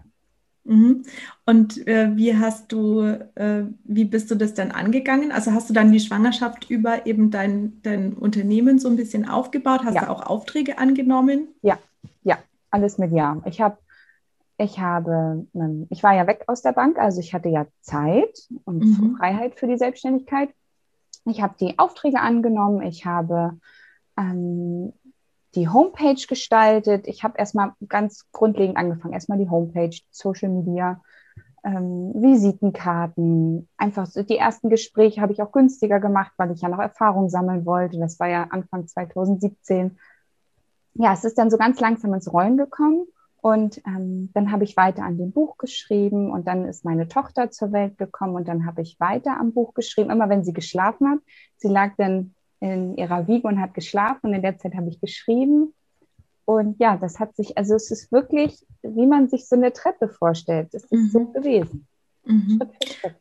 Mhm. 0.67 1.03
Und 1.45 1.87
äh, 1.87 2.17
wie 2.17 2.37
hast 2.37 2.73
du, 2.73 3.03
äh, 3.37 3.65
wie 3.85 4.05
bist 4.05 4.31
du 4.31 4.35
das 4.35 4.55
dann 4.55 4.73
angegangen? 4.73 5.33
Also 5.33 5.53
hast 5.53 5.71
du 5.71 5.75
dann 5.75 5.93
die 5.93 6.01
Schwangerschaft 6.01 6.71
über 6.71 7.07
eben 7.07 7.31
dein, 7.31 7.81
dein 7.83 8.15
Unternehmen 8.15 8.79
so 8.79 8.89
ein 8.89 8.97
bisschen 8.97 9.29
aufgebaut? 9.29 9.81
Hast 9.85 9.95
Ja. 9.95 10.07
du 10.07 10.11
auch 10.11 10.27
Aufträge 10.27 10.79
angenommen? 10.79 11.49
Alles 12.73 12.99
mit 12.99 13.13
Ja. 13.13 13.41
Ich 13.47 13.61
habe, 13.61 13.79
ich 14.59 14.79
habe, 14.79 15.47
ich 15.89 16.03
war 16.03 16.15
ja 16.15 16.27
weg 16.27 16.45
aus 16.47 16.61
der 16.61 16.73
Bank, 16.73 16.99
also 16.99 17.21
ich 17.21 17.33
hatte 17.33 17.49
ja 17.49 17.67
Zeit 17.81 18.49
und 18.65 18.85
Mhm. 18.85 19.17
Freiheit 19.17 19.55
für 19.55 19.67
die 19.67 19.79
Selbstständigkeit. 19.79 20.51
Ich 21.25 21.41
habe 21.41 21.55
die 21.59 21.79
Aufträge 21.79 22.21
angenommen, 22.21 22.83
ich 22.83 23.07
habe 23.07 23.59
ähm, 24.19 24.93
die 25.57 25.69
Homepage 25.69 26.27
gestaltet. 26.29 27.09
Ich 27.09 27.25
habe 27.25 27.39
erstmal 27.39 27.73
ganz 27.89 28.27
grundlegend 28.33 28.77
angefangen. 28.77 29.15
Erstmal 29.15 29.39
die 29.39 29.51
Homepage, 29.51 29.97
Social 30.11 30.51
Media, 30.51 31.03
ähm, 31.65 32.13
Visitenkarten. 32.15 33.69
Einfach 33.77 34.07
so 34.07 34.23
die 34.23 34.37
ersten 34.37 34.71
Gespräche 34.71 35.21
habe 35.21 35.33
ich 35.33 35.43
auch 35.43 35.51
günstiger 35.51 35.99
gemacht, 35.99 36.33
weil 36.37 36.53
ich 36.53 36.61
ja 36.61 36.69
noch 36.69 36.79
Erfahrung 36.79 37.29
sammeln 37.29 37.67
wollte. 37.67 37.99
Das 37.99 38.21
war 38.21 38.29
ja 38.29 38.45
Anfang 38.51 38.87
2017 38.87 39.99
ja, 40.99 41.13
es 41.13 41.25
ist 41.25 41.39
dann 41.39 41.51
so 41.51 41.57
ganz 41.57 41.81
langsam 41.81 42.15
ins 42.15 42.33
Rollen 42.33 42.57
gekommen 42.57 43.07
und 43.41 43.81
ähm, 43.87 44.31
dann 44.35 44.51
habe 44.51 44.65
ich 44.65 44.77
weiter 44.77 45.03
an 45.05 45.19
dem 45.19 45.31
Buch 45.31 45.59
geschrieben 45.59 46.31
und 46.31 46.47
dann 46.47 46.65
ist 46.65 46.85
meine 46.85 47.09
Tochter 47.09 47.51
zur 47.51 47.73
Welt 47.73 47.99
gekommen 47.99 48.35
und 48.35 48.49
dann 48.49 48.67
habe 48.67 48.83
ich 48.83 48.99
weiter 48.99 49.39
am 49.39 49.53
Buch 49.53 49.75
geschrieben, 49.75 50.11
immer 50.11 50.29
wenn 50.29 50.45
sie 50.45 50.53
geschlafen 50.53 51.09
hat. 51.09 51.19
Sie 51.57 51.69
lag 51.69 51.93
dann 51.99 52.35
in 52.61 52.97
ihrer 52.97 53.27
Wiege 53.29 53.47
und 53.49 53.61
hat 53.61 53.75
geschlafen 53.75 54.29
und 54.29 54.35
in 54.35 54.43
der 54.43 54.59
Zeit 54.59 54.75
habe 54.75 54.89
ich 54.89 55.01
geschrieben. 55.01 55.75
Und 56.45 56.79
ja, 56.79 56.97
das 56.97 57.19
hat 57.19 57.35
sich, 57.37 57.59
also 57.59 57.75
es 57.75 57.91
ist 57.91 58.13
wirklich, 58.13 58.65
wie 58.83 59.07
man 59.07 59.29
sich 59.29 59.49
so 59.49 59.57
eine 59.57 59.73
Treppe 59.73 60.09
vorstellt. 60.09 60.69
Es 60.73 60.85
ist 60.85 60.93
Mhm. 60.93 61.09
so 61.11 61.25
gewesen. 61.27 61.87
Mhm. 62.25 62.59
Schritt 62.59 62.71
für 62.83 62.95
Schritt. 62.95 63.15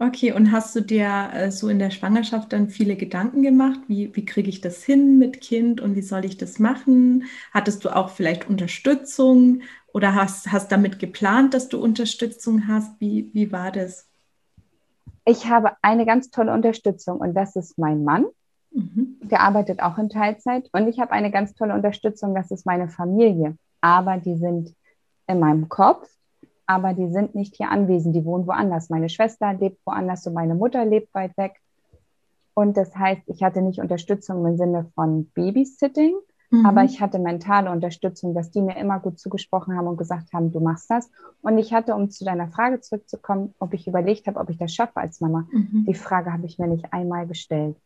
Okay, 0.00 0.30
und 0.32 0.52
hast 0.52 0.76
du 0.76 0.80
dir 0.80 1.30
äh, 1.32 1.50
so 1.50 1.68
in 1.68 1.80
der 1.80 1.90
Schwangerschaft 1.90 2.52
dann 2.52 2.68
viele 2.68 2.94
Gedanken 2.94 3.42
gemacht? 3.42 3.80
Wie, 3.88 4.14
wie 4.14 4.24
kriege 4.24 4.48
ich 4.48 4.60
das 4.60 4.84
hin 4.84 5.18
mit 5.18 5.40
Kind 5.40 5.80
und 5.80 5.96
wie 5.96 6.02
soll 6.02 6.24
ich 6.24 6.36
das 6.36 6.60
machen? 6.60 7.24
Hattest 7.52 7.84
du 7.84 7.88
auch 7.88 8.10
vielleicht 8.10 8.48
Unterstützung 8.48 9.62
oder 9.92 10.14
hast, 10.14 10.52
hast 10.52 10.70
damit 10.70 11.00
geplant, 11.00 11.52
dass 11.52 11.68
du 11.68 11.82
Unterstützung 11.82 12.68
hast? 12.68 12.92
Wie, 13.00 13.28
wie 13.32 13.50
war 13.50 13.72
das? 13.72 14.06
Ich 15.24 15.46
habe 15.46 15.72
eine 15.82 16.06
ganz 16.06 16.30
tolle 16.30 16.52
Unterstützung 16.52 17.18
und 17.18 17.34
das 17.34 17.56
ist 17.56 17.76
mein 17.76 18.04
Mann. 18.04 18.26
Mhm. 18.78 19.16
Der 19.28 19.40
arbeitet 19.40 19.82
auch 19.82 19.98
in 19.98 20.08
Teilzeit 20.08 20.68
und 20.72 20.88
ich 20.88 21.00
habe 21.00 21.12
eine 21.12 21.30
ganz 21.30 21.54
tolle 21.54 21.74
Unterstützung, 21.74 22.34
das 22.34 22.50
ist 22.50 22.66
meine 22.66 22.88
Familie. 22.88 23.56
Aber 23.80 24.16
die 24.18 24.36
sind 24.36 24.74
in 25.26 25.38
meinem 25.40 25.68
Kopf, 25.68 26.08
aber 26.66 26.94
die 26.94 27.08
sind 27.12 27.34
nicht 27.34 27.56
hier 27.56 27.70
anwesend, 27.70 28.14
die 28.14 28.24
wohnen 28.24 28.46
woanders. 28.46 28.88
Meine 28.90 29.08
Schwester 29.08 29.52
lebt 29.54 29.80
woanders 29.86 30.26
und 30.26 30.34
meine 30.34 30.54
Mutter 30.54 30.84
lebt 30.84 31.12
weit 31.14 31.36
weg. 31.36 31.54
Und 32.54 32.76
das 32.76 32.96
heißt, 32.96 33.22
ich 33.26 33.42
hatte 33.42 33.62
nicht 33.62 33.80
Unterstützung 33.80 34.44
im 34.46 34.56
Sinne 34.56 34.86
von 34.94 35.26
Babysitting, 35.34 36.14
Mhm. 36.50 36.64
aber 36.64 36.82
ich 36.84 37.00
hatte 37.02 37.18
mentale 37.18 37.70
Unterstützung, 37.70 38.34
dass 38.34 38.50
die 38.50 38.62
mir 38.62 38.76
immer 38.78 39.00
gut 39.00 39.18
zugesprochen 39.18 39.76
haben 39.76 39.86
und 39.86 39.98
gesagt 39.98 40.32
haben, 40.32 40.50
du 40.50 40.60
machst 40.60 40.90
das. 40.90 41.10
Und 41.42 41.58
ich 41.58 41.74
hatte, 41.74 41.94
um 41.94 42.08
zu 42.10 42.24
deiner 42.24 42.48
Frage 42.48 42.80
zurückzukommen, 42.80 43.54
ob 43.58 43.74
ich 43.74 43.86
überlegt 43.86 44.26
habe, 44.26 44.40
ob 44.40 44.48
ich 44.48 44.56
das 44.56 44.72
schaffe 44.74 44.96
als 44.96 45.20
Mama, 45.20 45.46
Mhm. 45.52 45.84
die 45.86 45.94
Frage 45.94 46.32
habe 46.32 46.46
ich 46.46 46.58
mir 46.58 46.66
nicht 46.66 46.90
einmal 46.92 47.26
gestellt. 47.26 47.76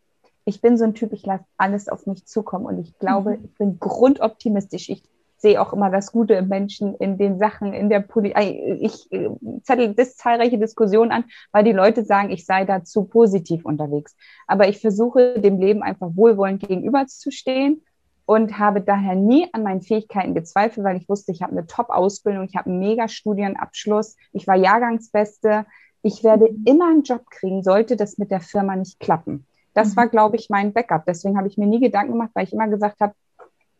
Ich 0.45 0.61
bin 0.61 0.77
so 0.77 0.85
ein 0.85 0.95
Typ, 0.95 1.13
ich 1.13 1.25
lasse 1.25 1.45
alles 1.57 1.89
auf 1.89 2.07
mich 2.07 2.27
zukommen 2.27 2.67
und 2.67 2.79
ich 2.79 2.99
glaube, 2.99 3.37
Mhm. 3.39 3.45
ich 3.45 3.55
bin 3.59 3.79
grundoptimistisch. 3.79 4.89
Ich 4.89 5.03
sehe 5.37 5.61
auch 5.61 5.73
immer 5.73 5.91
das 5.91 6.13
Gute 6.13 6.35
im 6.35 6.49
Menschen, 6.49 6.95
in 6.97 7.19
den 7.19 7.39
Sachen, 7.39 7.73
in 7.73 7.89
der 7.89 8.01
Politik. 8.01 8.39
Ich 8.81 9.11
äh, 9.13 9.29
zettel 9.63 9.95
das 9.95 10.17
zahlreiche 10.17 10.59
Diskussionen 10.59 11.11
an, 11.11 11.25
weil 11.51 11.65
die 11.65 11.73
Leute 11.73 12.05
sagen, 12.05 12.31
ich 12.31 12.45
sei 12.47 12.65
da 12.65 12.85
zu 12.85 13.05
positiv 13.05 13.65
unterwegs. 13.65 14.15
Aber 14.47 14.69
ich 14.69 14.81
versuche 14.81 15.41
dem 15.41 15.59
Leben 15.59 15.83
einfach 15.83 16.11
wohlwollend 16.15 16.67
gegenüberzustehen 16.67 17.83
und 18.25 18.59
habe 18.59 18.81
daher 18.83 19.17
nie 19.17 19.49
an 19.53 19.65
meinen 19.65 19.83
Fähigkeiten 19.83 20.35
gezweifelt, 20.35 20.85
weil 20.87 20.97
ich 20.97 21.09
wusste, 21.09 21.33
ich 21.33 21.43
habe 21.43 21.53
eine 21.53 21.67
Top-Ausbildung, 21.67 22.45
ich 22.45 22.55
habe 22.57 22.71
einen 22.71 22.79
Mega-Studienabschluss, 22.79 24.17
ich 24.33 24.47
war 24.47 24.57
Jahrgangsbeste. 24.57 25.67
Ich 26.03 26.25
werde 26.25 26.51
Mhm. 26.51 26.63
immer 26.67 26.89
einen 26.91 27.03
Job 27.03 27.31
kriegen, 27.31 27.63
sollte 27.63 27.97
das 27.97 28.19
mit 28.19 28.31
der 28.33 28.41
Firma 28.41 28.75
nicht 28.77 28.99
klappen. 29.01 29.47
Das 29.75 29.93
Mhm. 29.93 29.97
war, 29.97 30.09
glaube 30.09 30.37
ich, 30.37 30.51
mein 30.51 30.73
Backup. 30.73 31.05
Deswegen 31.07 31.37
habe 31.39 31.49
ich 31.49 31.57
mir 31.59 31.67
nie 31.67 31.81
Gedanken 31.81 32.13
gemacht, 32.13 32.31
weil 32.35 32.45
ich 32.45 32.53
immer 32.53 32.69
gesagt 32.69 33.01
habe, 33.01 33.15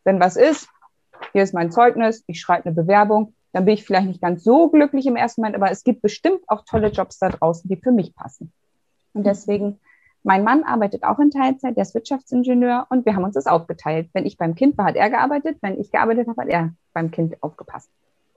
wenn 0.03 0.19
was 0.19 0.35
ist, 0.35 0.67
hier 1.31 1.43
ist 1.43 1.53
mein 1.53 1.71
Zeugnis, 1.71 2.23
ich 2.27 2.39
schreibe 2.39 2.65
eine 2.65 2.75
Bewerbung, 2.75 3.33
dann 3.53 3.65
bin 3.65 3.75
ich 3.75 3.85
vielleicht 3.85 4.07
nicht 4.07 4.21
ganz 4.21 4.43
so 4.43 4.69
glücklich 4.69 5.05
im 5.05 5.15
ersten 5.15 5.41
Moment, 5.41 5.55
aber 5.55 5.71
es 5.71 5.83
gibt 5.83 6.01
bestimmt 6.01 6.41
auch 6.47 6.65
tolle 6.65 6.89
Jobs 6.89 7.19
da 7.19 7.29
draußen, 7.29 7.69
die 7.69 7.77
für 7.77 7.91
mich 7.91 8.15
passen. 8.15 8.51
Und 9.13 9.25
deswegen, 9.25 9.79
mein 10.23 10.43
Mann 10.43 10.63
arbeitet 10.63 11.03
auch 11.03 11.19
in 11.19 11.29
Teilzeit, 11.29 11.77
der 11.77 11.83
ist 11.83 11.93
Wirtschaftsingenieur 11.93 12.87
und 12.89 13.05
wir 13.05 13.15
haben 13.15 13.23
uns 13.23 13.35
das 13.35 13.45
aufgeteilt. 13.45 14.09
Wenn 14.13 14.25
ich 14.25 14.37
beim 14.37 14.55
Kind 14.55 14.77
war, 14.77 14.85
hat 14.85 14.95
er 14.95 15.09
gearbeitet, 15.09 15.57
wenn 15.61 15.79
ich 15.79 15.91
gearbeitet 15.91 16.27
habe, 16.27 16.41
hat 16.41 16.49
er 16.49 16.73
beim 16.93 17.11
Kind 17.11 17.41
aufgepasst. 17.41 17.89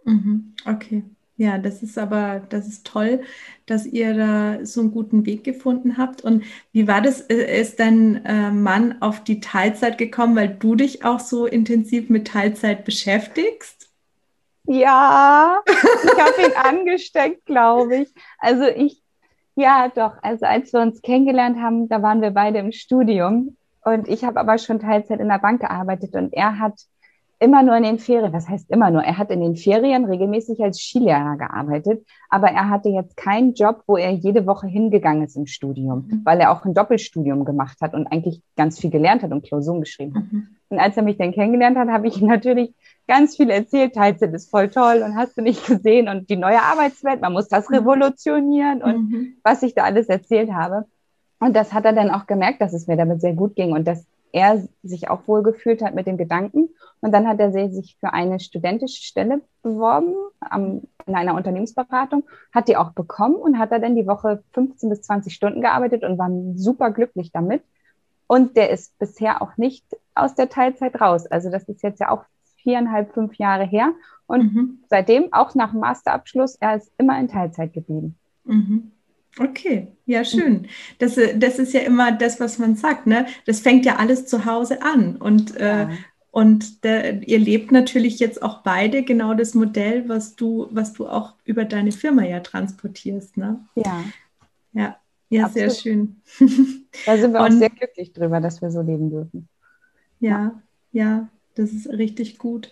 Mhm. 0.05 0.55
Okay. 0.66 1.03
Ja, 1.38 1.59
das 1.59 1.83
ist 1.83 1.99
aber, 1.99 2.40
das 2.49 2.66
ist 2.66 2.87
toll, 2.87 3.22
dass 3.66 3.85
ihr 3.85 4.14
da 4.14 4.64
so 4.64 4.81
einen 4.81 4.90
guten 4.90 5.27
Weg 5.27 5.44
gefunden 5.44 5.99
habt. 5.99 6.22
Und 6.22 6.44
wie 6.72 6.88
war 6.88 7.03
das? 7.03 7.20
Äh, 7.22 7.61
Ist 7.61 7.79
dein 7.79 8.25
äh, 8.25 8.51
Mann 8.51 9.03
auf 9.03 9.22
die 9.22 9.40
Teilzeit 9.40 9.99
gekommen, 9.99 10.35
weil 10.37 10.49
du 10.49 10.77
dich 10.77 11.05
auch 11.05 11.20
so 11.20 11.44
intensiv 11.46 12.09
mit 12.09 12.29
Teilzeit 12.29 12.87
beschäftigst? 12.87 13.90
Ja, 14.64 15.62
ich 15.66 16.18
habe 16.18 16.42
ihn 16.42 16.57
angesteckt, 16.57 17.44
glaube 17.46 17.96
ich. 17.99 18.14
Also 18.38 18.64
ich, 18.64 19.03
ja, 19.57 19.88
doch. 19.88 20.14
Also 20.22 20.46
als 20.46 20.72
wir 20.72 20.81
uns 20.81 21.03
kennengelernt 21.03 21.59
haben, 21.59 21.88
da 21.88 22.03
waren 22.03 22.22
wir 22.22 22.31
beide 22.31 22.59
im 22.59 22.72
Studium 22.72 23.57
und 23.83 24.09
ich 24.09 24.25
habe 24.25 24.40
aber 24.40 24.59
schon 24.59 24.81
Teilzeit 24.81 25.20
in 25.20 25.29
der 25.29 25.38
Bank 25.38 25.61
gearbeitet 25.61 26.14
und 26.14 26.33
er 26.33 26.59
hat 26.59 26.81
immer 27.38 27.62
nur 27.62 27.77
in 27.77 27.83
den 27.83 27.99
Ferien, 27.99 28.33
was 28.33 28.49
heißt 28.49 28.70
immer 28.70 28.90
nur? 28.90 29.03
Er 29.03 29.18
hat 29.18 29.31
in 29.31 29.40
den 29.40 29.57
Ferien 29.57 30.05
regelmäßig 30.07 30.62
als 30.62 30.81
Skilehrer 30.81 31.37
gearbeitet, 31.37 32.07
aber 32.31 32.49
er 32.49 32.70
hatte 32.70 32.88
jetzt 32.88 33.16
keinen 33.16 33.53
Job, 33.55 33.83
wo 33.87 33.96
er 33.96 34.11
jede 34.11 34.46
Woche 34.46 34.66
hingegangen 34.66 35.22
ist 35.22 35.37
im 35.37 35.46
Studium, 35.46 36.07
Mhm. 36.09 36.20
weil 36.25 36.40
er 36.40 36.51
auch 36.51 36.64
ein 36.64 36.72
Doppelstudium 36.75 37.44
gemacht 37.44 37.79
hat 37.83 37.92
und 37.94 38.07
eigentlich 38.07 38.40
ganz 38.57 38.79
viel 38.81 38.90
gelernt 38.90 39.22
hat 39.22 39.33
und 39.33 39.44
Klausuren 39.44 39.81
geschrieben 39.81 40.14
hat. 40.14 40.33
Mhm. 40.33 40.46
Und 40.70 40.79
als 40.79 40.96
er 40.96 41.03
mich 41.03 41.18
dann 41.18 41.33
kennengelernt 41.33 41.77
hat, 41.77 41.88
habe 41.88 42.09
ich 42.09 42.20
ihm 42.20 42.27
natürlich 42.29 42.75
ganz 43.07 43.37
viel 43.37 43.51
erzählt. 43.51 43.94
Teilzeit 43.94 44.33
ist 44.35 44.51
voll 44.51 44.68
toll 44.68 45.03
und 45.05 45.14
hast 45.16 45.37
du 45.37 45.42
nicht 45.42 45.64
gesehen 45.66 46.09
und 46.09 46.29
die 46.31 46.37
neue 46.37 46.61
Arbeitswelt, 46.61 47.20
man 47.20 47.35
muss 47.35 47.49
das 47.49 47.68
Mhm. 47.68 47.77
revolutionieren 47.77 48.83
und 48.83 49.11
Mhm. 49.11 49.27
was 49.44 49.62
ich 49.62 49.75
da 49.75 49.85
alles 49.85 50.09
erzählt 50.09 50.53
habe. 50.53 50.87
Und 51.38 51.55
das 51.55 51.75
hat 51.75 51.85
er 51.85 51.92
dann 51.92 52.11
auch 52.11 52.27
gemerkt, 52.27 52.62
dass 52.62 52.72
es 52.72 52.87
mir 52.87 52.96
damit 52.96 53.20
sehr 53.20 53.35
gut 53.35 53.57
ging 53.57 53.72
und 53.72 53.87
dass 53.87 54.07
er 54.32 54.66
sich 54.82 55.08
auch 55.08 55.26
wohl 55.26 55.42
gefühlt 55.42 55.82
hat 55.82 55.94
mit 55.94 56.06
dem 56.06 56.16
Gedanken. 56.16 56.70
Und 57.00 57.12
dann 57.12 57.26
hat 57.26 57.40
er 57.40 57.52
sich 57.52 57.96
für 58.00 58.12
eine 58.12 58.40
studentische 58.40 59.02
Stelle 59.02 59.40
beworben 59.62 60.14
am, 60.40 60.82
in 61.06 61.14
einer 61.14 61.34
Unternehmensberatung, 61.34 62.24
hat 62.52 62.68
die 62.68 62.76
auch 62.76 62.92
bekommen 62.92 63.36
und 63.36 63.58
hat 63.58 63.72
da 63.72 63.78
dann 63.78 63.96
die 63.96 64.06
Woche 64.06 64.42
15 64.52 64.88
bis 64.90 65.02
20 65.02 65.34
Stunden 65.34 65.60
gearbeitet 65.60 66.02
und 66.02 66.18
war 66.18 66.30
super 66.56 66.90
glücklich 66.90 67.32
damit. 67.32 67.62
Und 68.26 68.56
der 68.56 68.70
ist 68.70 68.98
bisher 68.98 69.40
auch 69.40 69.56
nicht 69.56 69.84
aus 70.14 70.34
der 70.34 70.48
Teilzeit 70.48 71.00
raus. 71.00 71.26
Also 71.26 71.50
das 71.50 71.64
ist 71.68 71.82
jetzt 71.82 72.00
ja 72.00 72.10
auch 72.10 72.24
viereinhalb, 72.56 73.14
fünf 73.14 73.34
Jahre 73.36 73.64
her. 73.64 73.92
Und 74.26 74.52
Mhm. 74.52 74.78
seitdem, 74.88 75.32
auch 75.32 75.54
nach 75.54 75.70
dem 75.70 75.80
Masterabschluss, 75.80 76.56
er 76.56 76.76
ist 76.76 76.90
immer 76.98 77.18
in 77.20 77.28
Teilzeit 77.28 77.72
geblieben. 77.72 78.16
Mhm. 78.44 78.90
Okay, 79.38 79.88
ja, 80.07 80.25
schön. 80.25 80.66
Das, 80.99 81.18
äh, 81.18 81.37
das 81.38 81.59
ist 81.59 81.75
ja 81.75 81.81
immer 81.81 82.12
das, 82.12 82.40
was 82.40 82.59
man 82.59 82.75
sagt, 82.77 83.07
ne? 83.07 83.27
Das 83.44 83.61
fängt 83.61 83.85
ja 83.85 83.96
alles 83.96 84.27
zu 84.27 84.46
Hause 84.46 84.81
an. 84.83 85.16
Und, 85.16 85.57
äh, 85.57 85.83
Ja. 85.83 85.90
und 86.31 86.85
der, 86.85 87.22
ihr 87.29 87.38
lebt 87.38 87.70
natürlich 87.70 88.18
jetzt 88.18 88.42
auch 88.42 88.62
beide 88.62 89.03
genau 89.03 89.35
das 89.35 89.55
Modell, 89.55 90.09
was 90.09 90.37
du, 90.37 90.68
was 90.70 90.92
du 90.94 91.07
auch 91.07 91.35
über 91.44 91.64
deine 91.64 91.92
Firma 91.92 92.25
ja 92.25 92.40
transportierst, 92.40 93.37
ne? 93.37 93.61
ja, 93.75 94.05
Ja, 94.72 94.96
ja, 95.29 95.49
sehr 95.49 95.70
schön. 95.70 96.16
da 97.07 97.16
sind 97.18 97.33
wir 97.33 97.40
auch 97.42 97.46
Und- 97.46 97.59
sehr 97.59 97.70
glücklich 97.70 98.12
drüber, 98.12 98.40
dass 98.40 98.62
wir 98.62 98.70
so 98.70 98.81
leben 98.81 99.11
dürfen. 99.11 99.49
Ja, 100.20 100.62
ja, 100.92 101.29
das 101.57 101.72
ist 101.72 101.88
richtig 101.90 102.38
gut. 102.38 102.70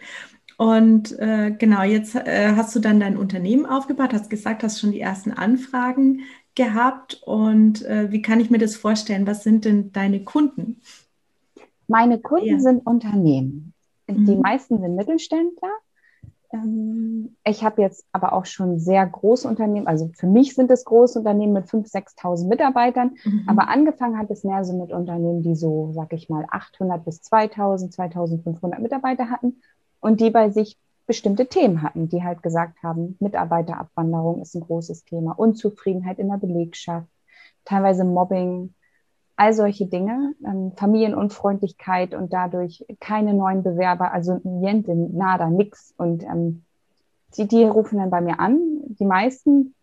Und 0.57 1.19
äh, 1.19 1.51
genau, 1.59 1.83
jetzt 1.83 2.15
äh, 2.15 2.53
hast 2.55 2.75
du 2.77 2.81
dann 2.81 3.01
dein 3.01 3.17
Unternehmen 3.17 3.67
aufgebaut, 3.67 4.13
hast 4.13 4.31
gesagt, 4.31 4.63
hast 4.63 4.81
schon 4.81 4.93
die 4.93 5.01
ersten 5.01 5.33
Anfragen 5.33 6.21
gehabt. 6.55 7.23
Und 7.25 7.85
äh, 7.85 8.11
wie 8.11 8.23
kann 8.23 8.41
ich 8.41 8.51
mir 8.51 8.59
das 8.59 8.77
vorstellen? 8.77 9.27
Was 9.27 9.43
sind 9.43 9.65
denn 9.65 9.93
deine 9.93 10.25
Kunden? 10.25 10.81
Meine 11.89 12.19
Kunden 12.19 12.47
Ja. 12.47 12.61
sind 12.61 12.87
Unternehmen. 12.87 13.75
Die 14.09 14.37
Mhm. 14.37 14.41
meisten 14.43 14.81
sind 14.81 14.97
Mittelständler. 14.97 15.71
Ähm, 16.53 17.37
ich 17.45 17.65
habe 17.65 17.83
jetzt 17.83 18.05
aber 18.13 18.33
auch 18.33 18.47
schon 18.47 18.79
sehr 18.79 19.05
große 19.07 19.49
Unternehmen, 19.49 19.87
also 19.87 20.11
für 20.15 20.27
mich 20.27 20.55
sind 20.55 20.71
es 20.71 20.85
große 20.85 21.19
Unternehmen 21.19 21.53
mit 21.53 21.67
5.000, 21.67 21.91
6.000 21.91 22.49
Mitarbeitern, 22.49 23.17
mhm. 23.25 23.45
aber 23.47 23.69
angefangen 23.69 24.19
hat 24.19 24.31
es 24.31 24.45
mehr 24.45 24.65
so 24.65 24.73
mit 24.79 24.93
Unternehmen, 24.93 25.43
die 25.43 25.57
so, 25.57 25.91
sag 25.95 26.13
ich 26.13 26.29
mal, 26.29 26.47
800 26.51 27.05
bis 27.05 27.23
2.000, 27.23 27.93
2.500 27.95 28.79
Mitarbeiter 28.81 29.31
hatten 29.31 29.61
und 30.01 30.21
die 30.21 30.31
bei 30.31 30.51
sich 30.51 30.79
bestimmte 31.07 31.47
Themen 31.47 31.83
hatten, 31.83 32.09
die 32.09 32.23
halt 32.23 32.43
gesagt 32.43 32.83
haben, 32.83 33.17
Mitarbeiterabwanderung 33.21 34.41
ist 34.43 34.55
ein 34.55 34.63
großes 34.63 35.05
Thema, 35.05 35.39
Unzufriedenheit 35.39 36.19
in 36.19 36.29
der 36.29 36.39
Belegschaft, 36.39 37.09
teilweise 37.65 38.05
Mobbing, 38.05 38.75
all 39.37 39.53
solche 39.53 39.87
Dinge, 39.87 40.35
ähm, 40.45 40.73
Familienunfreundlichkeit 40.77 42.15
und 42.15 42.33
dadurch 42.33 42.85
keine 43.01 43.35
neuen 43.35 43.63
Bewerber, 43.63 44.13
also 44.13 44.41
niente, 44.45 44.95
nada, 44.95 45.51
nix. 45.51 45.93
Und 45.97 46.23
ähm, 46.23 46.65
die, 47.37 47.49
die 47.49 47.65
rufen 47.65 47.99
dann 47.99 48.11
bei 48.11 48.21
mir 48.21 48.39
an. 48.39 48.61
Die 48.87 49.05
meisten 49.05 49.75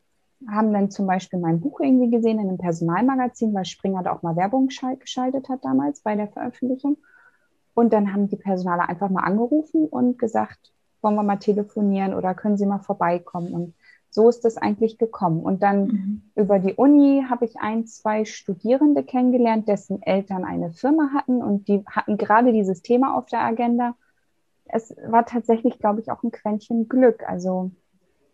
haben 0.49 0.73
dann 0.73 0.89
zum 0.89 1.05
Beispiel 1.05 1.39
mein 1.39 1.59
Buch 1.59 1.81
irgendwie 1.81 2.09
gesehen 2.09 2.39
in 2.39 2.47
einem 2.47 2.57
Personalmagazin, 2.57 3.53
weil 3.53 3.65
Springer 3.65 4.03
da 4.03 4.13
auch 4.13 4.21
mal 4.21 4.35
Werbung 4.35 4.67
geschaltet 4.67 5.49
hat 5.49 5.63
damals 5.63 6.01
bei 6.01 6.15
der 6.15 6.29
Veröffentlichung. 6.29 6.97
Und 7.73 7.93
dann 7.93 8.13
haben 8.13 8.27
die 8.27 8.37
Personale 8.37 8.87
einfach 8.87 9.09
mal 9.09 9.23
angerufen 9.23 9.85
und 9.85 10.17
gesagt, 10.17 10.71
wollen 11.01 11.15
wir 11.15 11.23
mal 11.23 11.37
telefonieren 11.37 12.13
oder 12.13 12.33
können 12.33 12.57
Sie 12.57 12.65
mal 12.65 12.79
vorbeikommen? 12.79 13.53
Und 13.53 13.73
so 14.11 14.27
ist 14.27 14.45
es 14.45 14.57
eigentlich 14.57 14.97
gekommen. 14.97 15.41
Und 15.41 15.63
dann 15.63 15.87
mhm. 15.87 16.21
über 16.35 16.59
die 16.59 16.73
Uni 16.73 17.25
habe 17.29 17.45
ich 17.45 17.57
ein, 17.59 17.87
zwei 17.87 18.25
Studierende 18.25 19.03
kennengelernt, 19.03 19.67
dessen 19.67 20.01
Eltern 20.03 20.43
eine 20.43 20.71
Firma 20.71 21.11
hatten 21.13 21.41
und 21.41 21.67
die 21.67 21.83
hatten 21.87 22.17
gerade 22.17 22.51
dieses 22.51 22.81
Thema 22.81 23.17
auf 23.17 23.25
der 23.27 23.41
Agenda. 23.41 23.95
Es 24.65 24.95
war 25.07 25.25
tatsächlich, 25.25 25.79
glaube 25.79 26.01
ich, 26.01 26.11
auch 26.11 26.23
ein 26.23 26.31
Quäntchen 26.31 26.89
Glück. 26.89 27.23
Also, 27.27 27.71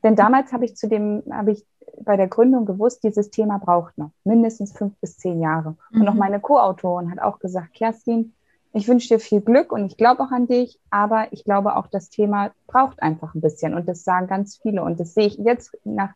denn 0.04 0.16
damals 0.16 0.52
habe 0.52 0.66
ich 0.66 0.76
zu 0.76 0.88
dem, 0.88 1.24
habe 1.32 1.52
ich 1.52 1.66
bei 2.02 2.18
der 2.18 2.28
Gründung 2.28 2.66
gewusst, 2.66 3.04
dieses 3.04 3.30
Thema 3.30 3.60
braucht 3.60 3.98
noch 3.98 4.12
mindestens 4.24 4.76
fünf 4.76 4.96
bis 5.00 5.18
zehn 5.18 5.42
Jahre. 5.42 5.78
Mhm. 5.92 6.02
Und 6.02 6.08
auch 6.10 6.14
meine 6.16 6.40
Co-Autorin 6.40 7.12
hat 7.12 7.22
auch 7.22 7.40
gesagt, 7.40 7.74
Kerstin, 7.74 8.34
ich 8.78 8.88
wünsche 8.88 9.08
dir 9.08 9.20
viel 9.20 9.42
Glück 9.42 9.72
und 9.72 9.86
ich 9.86 9.98
glaube 9.98 10.24
auch 10.24 10.32
an 10.32 10.48
dich, 10.48 10.80
aber 10.90 11.28
ich 11.32 11.44
glaube 11.44 11.76
auch, 11.76 11.88
das 11.88 12.10
Thema 12.10 12.52
braucht 12.68 13.02
einfach 13.02 13.34
ein 13.34 13.42
bisschen 13.42 13.74
und 13.74 13.88
das 13.88 14.04
sagen 14.04 14.28
ganz 14.28 14.58
viele 14.58 14.84
und 14.84 15.00
das 15.00 15.14
sehe 15.14 15.28
ich 15.28 15.38
jetzt 15.38 15.78
nach, 15.84 16.14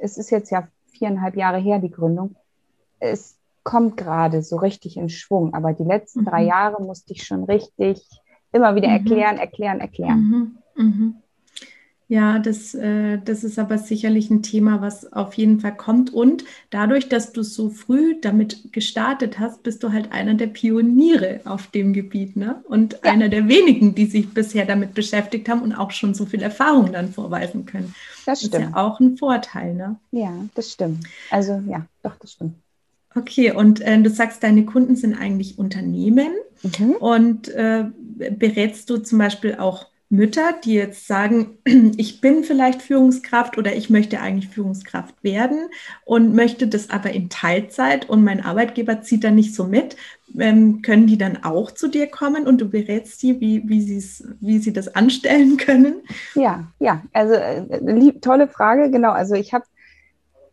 es 0.00 0.16
ist 0.16 0.30
jetzt 0.30 0.50
ja 0.50 0.68
viereinhalb 0.90 1.36
Jahre 1.36 1.58
her, 1.58 1.78
die 1.78 1.90
Gründung. 1.90 2.36
Es 2.98 3.38
kommt 3.62 3.96
gerade 3.96 4.42
so 4.42 4.56
richtig 4.56 4.96
in 4.96 5.08
Schwung, 5.08 5.54
aber 5.54 5.72
die 5.72 5.84
letzten 5.84 6.20
mhm. 6.20 6.26
drei 6.26 6.42
Jahre 6.44 6.82
musste 6.82 7.12
ich 7.12 7.24
schon 7.24 7.44
richtig 7.44 8.08
immer 8.52 8.74
wieder 8.74 8.88
mhm. 8.88 8.94
erklären, 8.94 9.36
erklären, 9.36 9.80
erklären. 9.80 10.58
Mhm. 10.76 10.84
mhm. 10.84 11.14
Ja, 12.10 12.38
das, 12.38 12.74
äh, 12.74 13.18
das 13.22 13.44
ist 13.44 13.58
aber 13.58 13.76
sicherlich 13.76 14.30
ein 14.30 14.42
Thema, 14.42 14.80
was 14.80 15.12
auf 15.12 15.34
jeden 15.34 15.60
Fall 15.60 15.76
kommt. 15.76 16.12
Und 16.12 16.42
dadurch, 16.70 17.10
dass 17.10 17.32
du 17.32 17.42
so 17.42 17.68
früh 17.68 18.18
damit 18.18 18.72
gestartet 18.72 19.38
hast, 19.38 19.62
bist 19.62 19.82
du 19.82 19.92
halt 19.92 20.10
einer 20.10 20.32
der 20.32 20.46
Pioniere 20.46 21.40
auf 21.44 21.66
dem 21.66 21.92
Gebiet, 21.92 22.34
ne? 22.34 22.62
Und 22.64 22.94
ja. 23.04 23.12
einer 23.12 23.28
der 23.28 23.46
wenigen, 23.46 23.94
die 23.94 24.06
sich 24.06 24.30
bisher 24.30 24.64
damit 24.64 24.94
beschäftigt 24.94 25.50
haben 25.50 25.60
und 25.60 25.74
auch 25.74 25.90
schon 25.90 26.14
so 26.14 26.24
viel 26.24 26.40
Erfahrung 26.40 26.92
dann 26.92 27.12
vorweisen 27.12 27.66
können. 27.66 27.94
Das 28.24 28.38
stimmt. 28.38 28.54
Das 28.54 28.60
ist 28.62 28.70
ja 28.70 28.76
auch 28.76 29.00
ein 29.00 29.18
Vorteil, 29.18 29.74
ne? 29.74 29.96
Ja, 30.10 30.32
das 30.54 30.72
stimmt. 30.72 31.04
Also 31.30 31.62
ja, 31.68 31.84
doch, 32.02 32.16
das 32.16 32.32
stimmt. 32.32 32.54
Okay, 33.14 33.52
und 33.52 33.82
äh, 33.82 34.00
du 34.00 34.08
sagst, 34.08 34.42
deine 34.42 34.64
Kunden 34.64 34.96
sind 34.96 35.14
eigentlich 35.14 35.58
Unternehmen 35.58 36.30
mhm. 36.62 36.92
und 36.92 37.48
äh, 37.48 37.84
berätst 38.30 38.88
du 38.88 38.96
zum 38.96 39.18
Beispiel 39.18 39.56
auch 39.56 39.86
Mütter, 40.10 40.54
die 40.64 40.74
jetzt 40.74 41.06
sagen, 41.06 41.58
ich 41.96 42.20
bin 42.20 42.44
vielleicht 42.44 42.82
Führungskraft 42.82 43.58
oder 43.58 43.74
ich 43.74 43.90
möchte 43.90 44.20
eigentlich 44.20 44.48
Führungskraft 44.48 45.22
werden 45.22 45.68
und 46.04 46.34
möchte 46.34 46.66
das 46.66 46.90
aber 46.90 47.10
in 47.10 47.28
Teilzeit 47.28 48.08
und 48.08 48.24
mein 48.24 48.44
Arbeitgeber 48.44 49.02
zieht 49.02 49.24
da 49.24 49.30
nicht 49.30 49.54
so 49.54 49.64
mit, 49.64 49.96
ähm, 50.38 50.82
können 50.82 51.06
die 51.06 51.18
dann 51.18 51.44
auch 51.44 51.70
zu 51.70 51.88
dir 51.88 52.06
kommen 52.06 52.46
und 52.46 52.60
du 52.60 52.70
berätst 52.70 53.20
sie, 53.20 53.40
wie, 53.40 53.68
wie, 53.68 54.02
wie 54.40 54.58
sie 54.58 54.72
das 54.72 54.94
anstellen 54.94 55.56
können? 55.58 55.96
Ja, 56.34 56.64
ja, 56.78 57.02
also 57.12 57.34
äh, 57.34 57.78
lieb, 57.80 58.22
tolle 58.22 58.48
Frage, 58.48 58.90
genau. 58.90 59.10
Also 59.10 59.34
ich 59.34 59.52
habe 59.52 59.64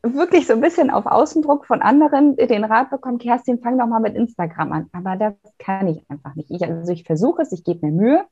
wirklich 0.04 0.46
so 0.48 0.54
ein 0.54 0.62
bisschen 0.62 0.90
auf 0.90 1.06
Außendruck 1.06 1.66
von 1.66 1.82
anderen 1.82 2.36
den 2.36 2.64
Rat 2.64 2.90
bekommen, 2.90 3.18
Kerstin, 3.18 3.60
fang 3.60 3.80
doch 3.80 3.88
mal 3.88 4.00
mit 4.00 4.16
Instagram 4.16 4.72
an. 4.72 4.90
Aber 4.92 5.16
das 5.16 5.34
kann 5.58 5.88
ich 5.88 6.04
einfach 6.10 6.36
nicht. 6.36 6.52
Ich, 6.52 6.64
also 6.64 6.92
ich 6.92 7.06
versuche 7.06 7.42
es, 7.42 7.52
ich 7.52 7.64
gebe 7.64 7.88
mir 7.88 7.92
Mühe 7.92 8.26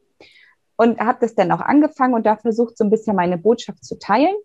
und 0.75 0.99
habe 0.99 1.19
das 1.21 1.35
dann 1.35 1.51
auch 1.51 1.61
angefangen 1.61 2.13
und 2.13 2.25
da 2.25 2.35
versucht, 2.35 2.77
so 2.77 2.83
ein 2.83 2.89
bisschen 2.89 3.15
meine 3.15 3.37
Botschaft 3.37 3.83
zu 3.83 3.97
teilen. 3.99 4.35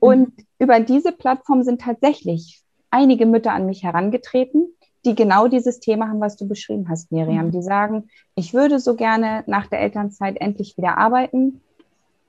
Und 0.00 0.36
mhm. 0.36 0.46
über 0.58 0.80
diese 0.80 1.12
Plattform 1.12 1.62
sind 1.62 1.80
tatsächlich 1.80 2.62
einige 2.90 3.26
Mütter 3.26 3.52
an 3.52 3.66
mich 3.66 3.82
herangetreten, 3.82 4.68
die 5.04 5.14
genau 5.14 5.48
dieses 5.48 5.80
Thema 5.80 6.08
haben, 6.08 6.20
was 6.20 6.36
du 6.36 6.48
beschrieben 6.48 6.88
hast, 6.88 7.12
Miriam. 7.12 7.46
Mhm. 7.46 7.52
Die 7.52 7.62
sagen, 7.62 8.08
ich 8.34 8.54
würde 8.54 8.78
so 8.78 8.94
gerne 8.94 9.44
nach 9.46 9.66
der 9.66 9.80
Elternzeit 9.80 10.36
endlich 10.40 10.76
wieder 10.76 10.98
arbeiten, 10.98 11.60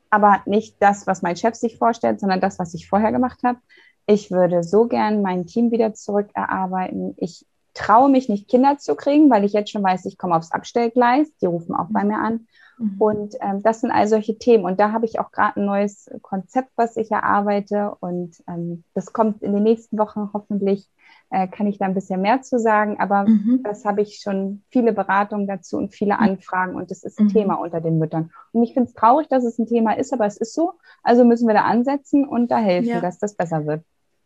aber 0.09 0.41
nicht 0.45 0.75
das, 0.79 1.07
was 1.07 1.21
mein 1.21 1.35
Chef 1.35 1.55
sich 1.55 1.77
vorstellt, 1.77 2.19
sondern 2.19 2.41
das, 2.41 2.59
was 2.59 2.73
ich 2.73 2.89
vorher 2.89 3.11
gemacht 3.11 3.39
habe. 3.43 3.59
Ich 4.05 4.31
würde 4.31 4.63
so 4.63 4.87
gern 4.87 5.21
mein 5.21 5.45
Team 5.45 5.71
wieder 5.71 5.93
zurückerarbeiten. 5.93 7.13
Ich 7.17 7.45
traue 7.75 8.09
mich 8.09 8.27
nicht, 8.27 8.47
Kinder 8.47 8.77
zu 8.77 8.95
kriegen, 8.95 9.29
weil 9.29 9.43
ich 9.43 9.53
jetzt 9.53 9.69
schon 9.71 9.83
weiß, 9.83 10.05
ich 10.05 10.17
komme 10.17 10.35
aufs 10.35 10.51
Abstellgleis. 10.51 11.27
Die 11.41 11.45
rufen 11.45 11.75
auch 11.75 11.87
bei 11.89 12.03
mir 12.03 12.17
an. 12.17 12.47
Mhm. 12.79 12.95
Und 12.97 13.35
ähm, 13.41 13.61
das 13.61 13.81
sind 13.81 13.91
all 13.91 14.07
solche 14.07 14.37
Themen. 14.37 14.63
Und 14.63 14.79
da 14.79 14.91
habe 14.91 15.05
ich 15.05 15.19
auch 15.19 15.31
gerade 15.31 15.59
ein 15.59 15.65
neues 15.65 16.09
Konzept, 16.21 16.71
was 16.75 16.97
ich 16.97 17.11
erarbeite. 17.11 17.95
Und 17.99 18.41
ähm, 18.47 18.83
das 18.93 19.13
kommt 19.13 19.43
in 19.43 19.53
den 19.53 19.63
nächsten 19.63 19.97
Wochen 19.97 20.29
hoffentlich. 20.33 20.89
Äh, 21.31 21.47
kann 21.47 21.67
ich 21.67 21.77
da 21.77 21.85
ein 21.85 21.93
bisschen 21.93 22.21
mehr 22.21 22.41
zu 22.41 22.57
sagen. 22.57 22.99
Aber 22.99 23.27
mhm. 23.27 23.61
das 23.63 23.85
habe 23.85 24.01
ich 24.01 24.19
schon 24.23 24.63
viele 24.71 24.93
Beratungen 24.93 25.45
dazu 25.45 25.77
und 25.77 25.93
viele 25.93 26.15
mhm. 26.15 26.21
Anfragen. 26.21 26.75
Und 26.75 26.89
das 26.89 27.03
ist 27.03 27.19
ein 27.19 27.25
mhm. 27.25 27.33
Thema 27.33 27.55
unter 27.55 27.81
den 27.81 27.99
Müttern. 27.99 28.31
Und 28.51 28.63
ich 28.63 28.73
finde 28.73 28.89
es 28.89 28.95
traurig, 28.95 29.27
dass 29.27 29.43
es 29.43 29.59
ein 29.59 29.67
Thema 29.67 29.93
ist, 29.93 30.13
aber 30.13 30.25
es 30.25 30.37
ist 30.37 30.53
so. 30.53 30.73
Also 31.03 31.25
müssen 31.25 31.47
wir 31.47 31.53
da 31.53 31.63
ansetzen 31.63 32.27
und 32.27 32.49
da 32.49 32.57
helfen, 32.57 32.89
ja. 32.89 33.01
dass 33.01 33.19
das 33.19 33.35
besser 33.35 33.65
wird. 33.65 33.83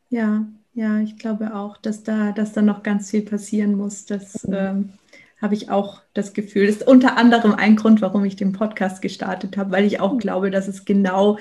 Ja, 0.09 0.45
ja, 0.75 0.99
ich 0.99 1.17
glaube 1.17 1.55
auch, 1.55 1.77
dass 1.77 2.03
da, 2.03 2.31
dass 2.31 2.53
da 2.53 2.61
noch 2.61 2.83
ganz 2.83 3.11
viel 3.11 3.23
passieren 3.23 3.75
muss. 3.75 4.05
Das 4.05 4.47
mhm. 4.47 4.53
ähm, 4.53 4.89
habe 5.43 5.53
ich 5.53 5.69
auch 5.69 6.01
das 6.13 6.33
Gefühl. 6.33 6.65
Das 6.65 6.77
ist 6.77 6.87
unter 6.87 7.17
anderem 7.17 7.53
ein 7.53 7.75
Grund, 7.75 8.01
warum 8.01 8.23
ich 8.25 8.37
den 8.37 8.53
Podcast 8.53 9.01
gestartet 9.01 9.57
habe, 9.57 9.71
weil 9.71 9.85
ich 9.85 9.99
auch 9.99 10.13
mhm. 10.13 10.19
glaube, 10.19 10.49
dass 10.49 10.67
es 10.67 10.85
genau 10.85 11.37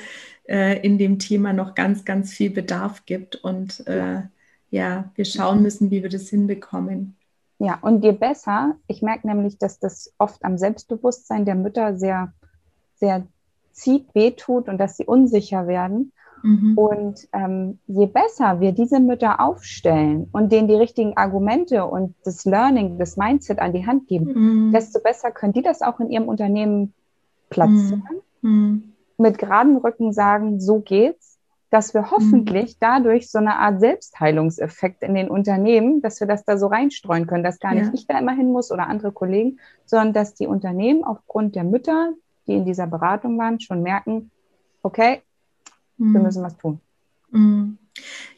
äh, 0.46 0.84
in 0.84 0.98
dem 0.98 1.18
Thema 1.18 1.52
noch 1.52 1.74
ganz, 1.74 2.04
ganz 2.04 2.32
viel 2.32 2.50
Bedarf 2.50 3.06
gibt 3.06 3.36
und 3.36 3.86
äh, 3.86 4.22
ja, 4.70 5.10
wir 5.14 5.24
schauen 5.24 5.62
müssen, 5.62 5.90
wie 5.90 6.02
wir 6.02 6.10
das 6.10 6.28
hinbekommen. 6.28 7.16
Ja, 7.58 7.78
und 7.80 8.02
je 8.02 8.10
besser, 8.12 8.74
ich 8.88 9.02
merke 9.02 9.28
nämlich, 9.28 9.56
dass 9.58 9.78
das 9.78 10.12
oft 10.18 10.44
am 10.44 10.58
Selbstbewusstsein 10.58 11.44
der 11.44 11.54
Mütter 11.54 11.96
sehr, 11.96 12.32
sehr 12.96 13.24
zieht, 13.70 14.12
wehtut 14.14 14.68
und 14.68 14.78
dass 14.78 14.96
sie 14.96 15.04
unsicher 15.04 15.68
werden. 15.68 16.12
Mhm. 16.42 16.76
Und 16.76 17.28
ähm, 17.32 17.78
je 17.86 18.06
besser 18.06 18.60
wir 18.60 18.72
diese 18.72 19.00
Mütter 19.00 19.40
aufstellen 19.40 20.28
und 20.32 20.52
denen 20.52 20.68
die 20.68 20.74
richtigen 20.74 21.16
Argumente 21.16 21.84
und 21.84 22.14
das 22.24 22.44
Learning, 22.44 22.98
das 22.98 23.16
Mindset 23.16 23.58
an 23.58 23.72
die 23.72 23.86
Hand 23.86 24.08
geben, 24.08 24.66
mhm. 24.66 24.72
desto 24.72 25.00
besser 25.00 25.30
können 25.30 25.52
die 25.52 25.62
das 25.62 25.82
auch 25.82 26.00
in 26.00 26.10
ihrem 26.10 26.28
Unternehmen 26.28 26.94
platzieren. 27.50 28.02
Mhm. 28.40 28.50
mhm. 28.50 28.88
Mit 29.18 29.38
geradem 29.38 29.76
Rücken 29.76 30.12
sagen, 30.12 30.58
so 30.58 30.80
geht's, 30.80 31.38
dass 31.70 31.94
wir 31.94 32.10
hoffentlich 32.10 32.72
mhm. 32.72 32.78
dadurch 32.80 33.30
so 33.30 33.38
eine 33.38 33.56
Art 33.56 33.80
Selbstheilungseffekt 33.80 35.02
in 35.02 35.14
den 35.14 35.30
Unternehmen, 35.30 36.02
dass 36.02 36.18
wir 36.18 36.26
das 36.26 36.44
da 36.44 36.58
so 36.58 36.66
reinstreuen 36.66 37.26
können, 37.26 37.44
dass 37.44 37.60
gar 37.60 37.74
nicht 37.74 37.86
ja. 37.86 37.92
ich 37.94 38.06
da 38.06 38.18
immer 38.18 38.32
hin 38.32 38.50
muss 38.50 38.72
oder 38.72 38.88
andere 38.88 39.12
Kollegen, 39.12 39.58
sondern 39.86 40.12
dass 40.12 40.34
die 40.34 40.46
Unternehmen 40.46 41.04
aufgrund 41.04 41.54
der 41.54 41.64
Mütter, 41.64 42.12
die 42.46 42.54
in 42.54 42.64
dieser 42.64 42.86
Beratung 42.86 43.38
waren, 43.38 43.60
schon 43.60 43.82
merken, 43.82 44.30
okay, 44.82 45.22
wir 46.02 46.18
mhm. 46.18 46.26
müssen 46.26 46.42
was 46.42 46.56
tun. 46.56 46.80
Mhm. 47.30 47.78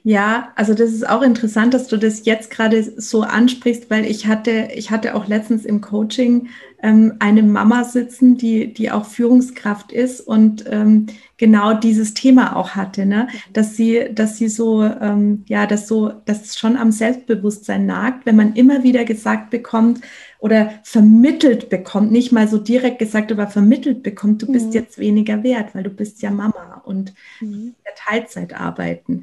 Ja, 0.03 0.53
also 0.57 0.75
das 0.75 0.91
ist 0.91 1.09
auch 1.09 1.23
interessant, 1.23 1.73
dass 1.73 1.87
du 1.87 1.97
das 1.97 2.27
jetzt 2.27 2.51
gerade 2.51 2.83
so 2.83 3.23
ansprichst, 3.23 3.89
weil 3.89 4.05
ich 4.05 4.27
hatte, 4.27 4.69
ich 4.75 4.91
hatte 4.91 5.15
auch 5.15 5.29
letztens 5.29 5.65
im 5.65 5.81
Coaching 5.81 6.49
ähm, 6.83 7.15
eine 7.21 7.43
Mama 7.43 7.85
sitzen, 7.85 8.37
die, 8.37 8.75
die 8.75 8.91
auch 8.91 9.07
Führungskraft 9.07 9.93
ist 9.93 10.21
und 10.21 10.65
ähm, 10.69 11.07
genau 11.39 11.73
dieses 11.73 12.13
Thema 12.13 12.57
auch 12.57 12.71
hatte, 12.71 13.07
ne? 13.07 13.29
dass 13.55 13.77
sie, 13.77 14.11
dass 14.13 14.37
sie 14.37 14.49
so, 14.49 14.83
ähm, 14.83 15.45
ja, 15.47 15.67
dass 15.67 15.89
so, 15.89 16.13
dass 16.27 16.45
es 16.45 16.59
schon 16.59 16.77
am 16.77 16.91
Selbstbewusstsein 16.91 17.87
nagt, 17.87 18.27
wenn 18.27 18.37
man 18.37 18.55
immer 18.55 18.83
wieder 18.83 19.05
gesagt 19.05 19.49
bekommt 19.49 20.01
oder 20.45 20.75
vermittelt 20.83 21.71
bekommt, 21.71 22.13
nicht 22.13 22.31
mal 22.31 22.47
so 22.47 22.59
direkt 22.59 22.99
gesagt, 22.99 23.33
aber 23.33 23.47
vermittelt 23.47 24.03
bekommt, 24.03 24.43
du 24.43 24.53
bist 24.53 24.67
mhm. 24.67 24.73
jetzt 24.73 24.99
weniger 24.99 25.43
wert, 25.43 25.75
weil 25.75 25.85
du 25.85 25.89
bist 25.89 26.21
ja 26.21 26.31
Mama 26.31 26.83
und 26.85 27.15
mhm. 27.41 27.75
Teilzeit 27.97 28.53
arbeiten. 28.53 29.23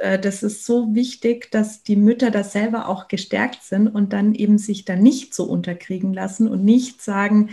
Äh, 0.00 0.18
das 0.18 0.42
ist 0.42 0.66
so 0.66 0.92
wichtig, 0.92 1.52
dass 1.52 1.84
die 1.84 1.94
Mütter 1.94 2.32
da 2.32 2.42
selber 2.42 2.88
auch 2.88 3.06
gestärkt 3.06 3.62
sind 3.62 3.86
und 3.86 4.12
dann 4.12 4.34
eben 4.34 4.58
sich 4.58 4.84
da 4.84 4.96
nicht 4.96 5.34
so 5.34 5.44
unterkriegen 5.44 6.12
lassen 6.12 6.48
und 6.48 6.64
nicht 6.64 7.00
sagen, 7.00 7.50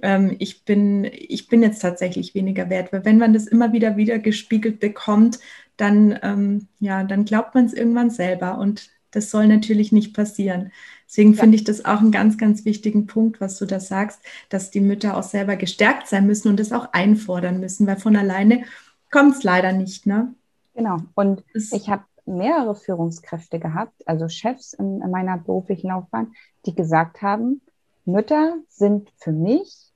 ähm, 0.00 0.34
ich, 0.38 0.64
bin, 0.64 1.04
ich 1.04 1.48
bin 1.48 1.60
jetzt 1.62 1.80
tatsächlich 1.82 2.34
weniger 2.34 2.70
wert. 2.70 2.94
Weil 2.94 3.04
wenn 3.04 3.18
man 3.18 3.34
das 3.34 3.46
immer 3.46 3.74
wieder 3.74 3.98
wieder 3.98 4.18
gespiegelt 4.18 4.80
bekommt, 4.80 5.38
dann, 5.76 6.18
ähm, 6.22 6.68
ja, 6.80 7.04
dann 7.04 7.26
glaubt 7.26 7.54
man 7.54 7.66
es 7.66 7.74
irgendwann 7.74 8.08
selber. 8.08 8.56
Und 8.56 8.88
das 9.10 9.30
soll 9.30 9.46
natürlich 9.46 9.92
nicht 9.92 10.14
passieren. 10.14 10.72
Deswegen 11.06 11.34
ja. 11.34 11.40
finde 11.40 11.56
ich 11.56 11.64
das 11.64 11.84
auch 11.84 12.00
einen 12.00 12.12
ganz, 12.12 12.38
ganz 12.38 12.64
wichtigen 12.64 13.06
Punkt, 13.06 13.40
was 13.40 13.58
du 13.58 13.64
da 13.64 13.80
sagst, 13.80 14.20
dass 14.48 14.70
die 14.70 14.80
Mütter 14.80 15.16
auch 15.16 15.22
selber 15.22 15.56
gestärkt 15.56 16.08
sein 16.08 16.26
müssen 16.26 16.48
und 16.48 16.60
das 16.60 16.72
auch 16.72 16.92
einfordern 16.92 17.60
müssen, 17.60 17.86
weil 17.86 17.96
von 17.96 18.16
alleine 18.16 18.64
kommt 19.10 19.36
es 19.36 19.42
leider 19.42 19.72
nicht. 19.72 20.06
Ne? 20.06 20.34
Genau. 20.74 20.98
Und 21.14 21.44
das 21.54 21.72
ich 21.72 21.88
habe 21.88 22.04
mehrere 22.26 22.76
Führungskräfte 22.76 23.58
gehabt, 23.58 24.06
also 24.06 24.28
Chefs 24.28 24.74
in, 24.74 25.00
in 25.00 25.10
meiner 25.10 25.38
beruflichen 25.38 25.88
Laufbahn, 25.88 26.34
die 26.66 26.74
gesagt 26.74 27.22
haben, 27.22 27.62
Mütter 28.04 28.56
sind 28.68 29.10
für 29.16 29.32
mich 29.32 29.92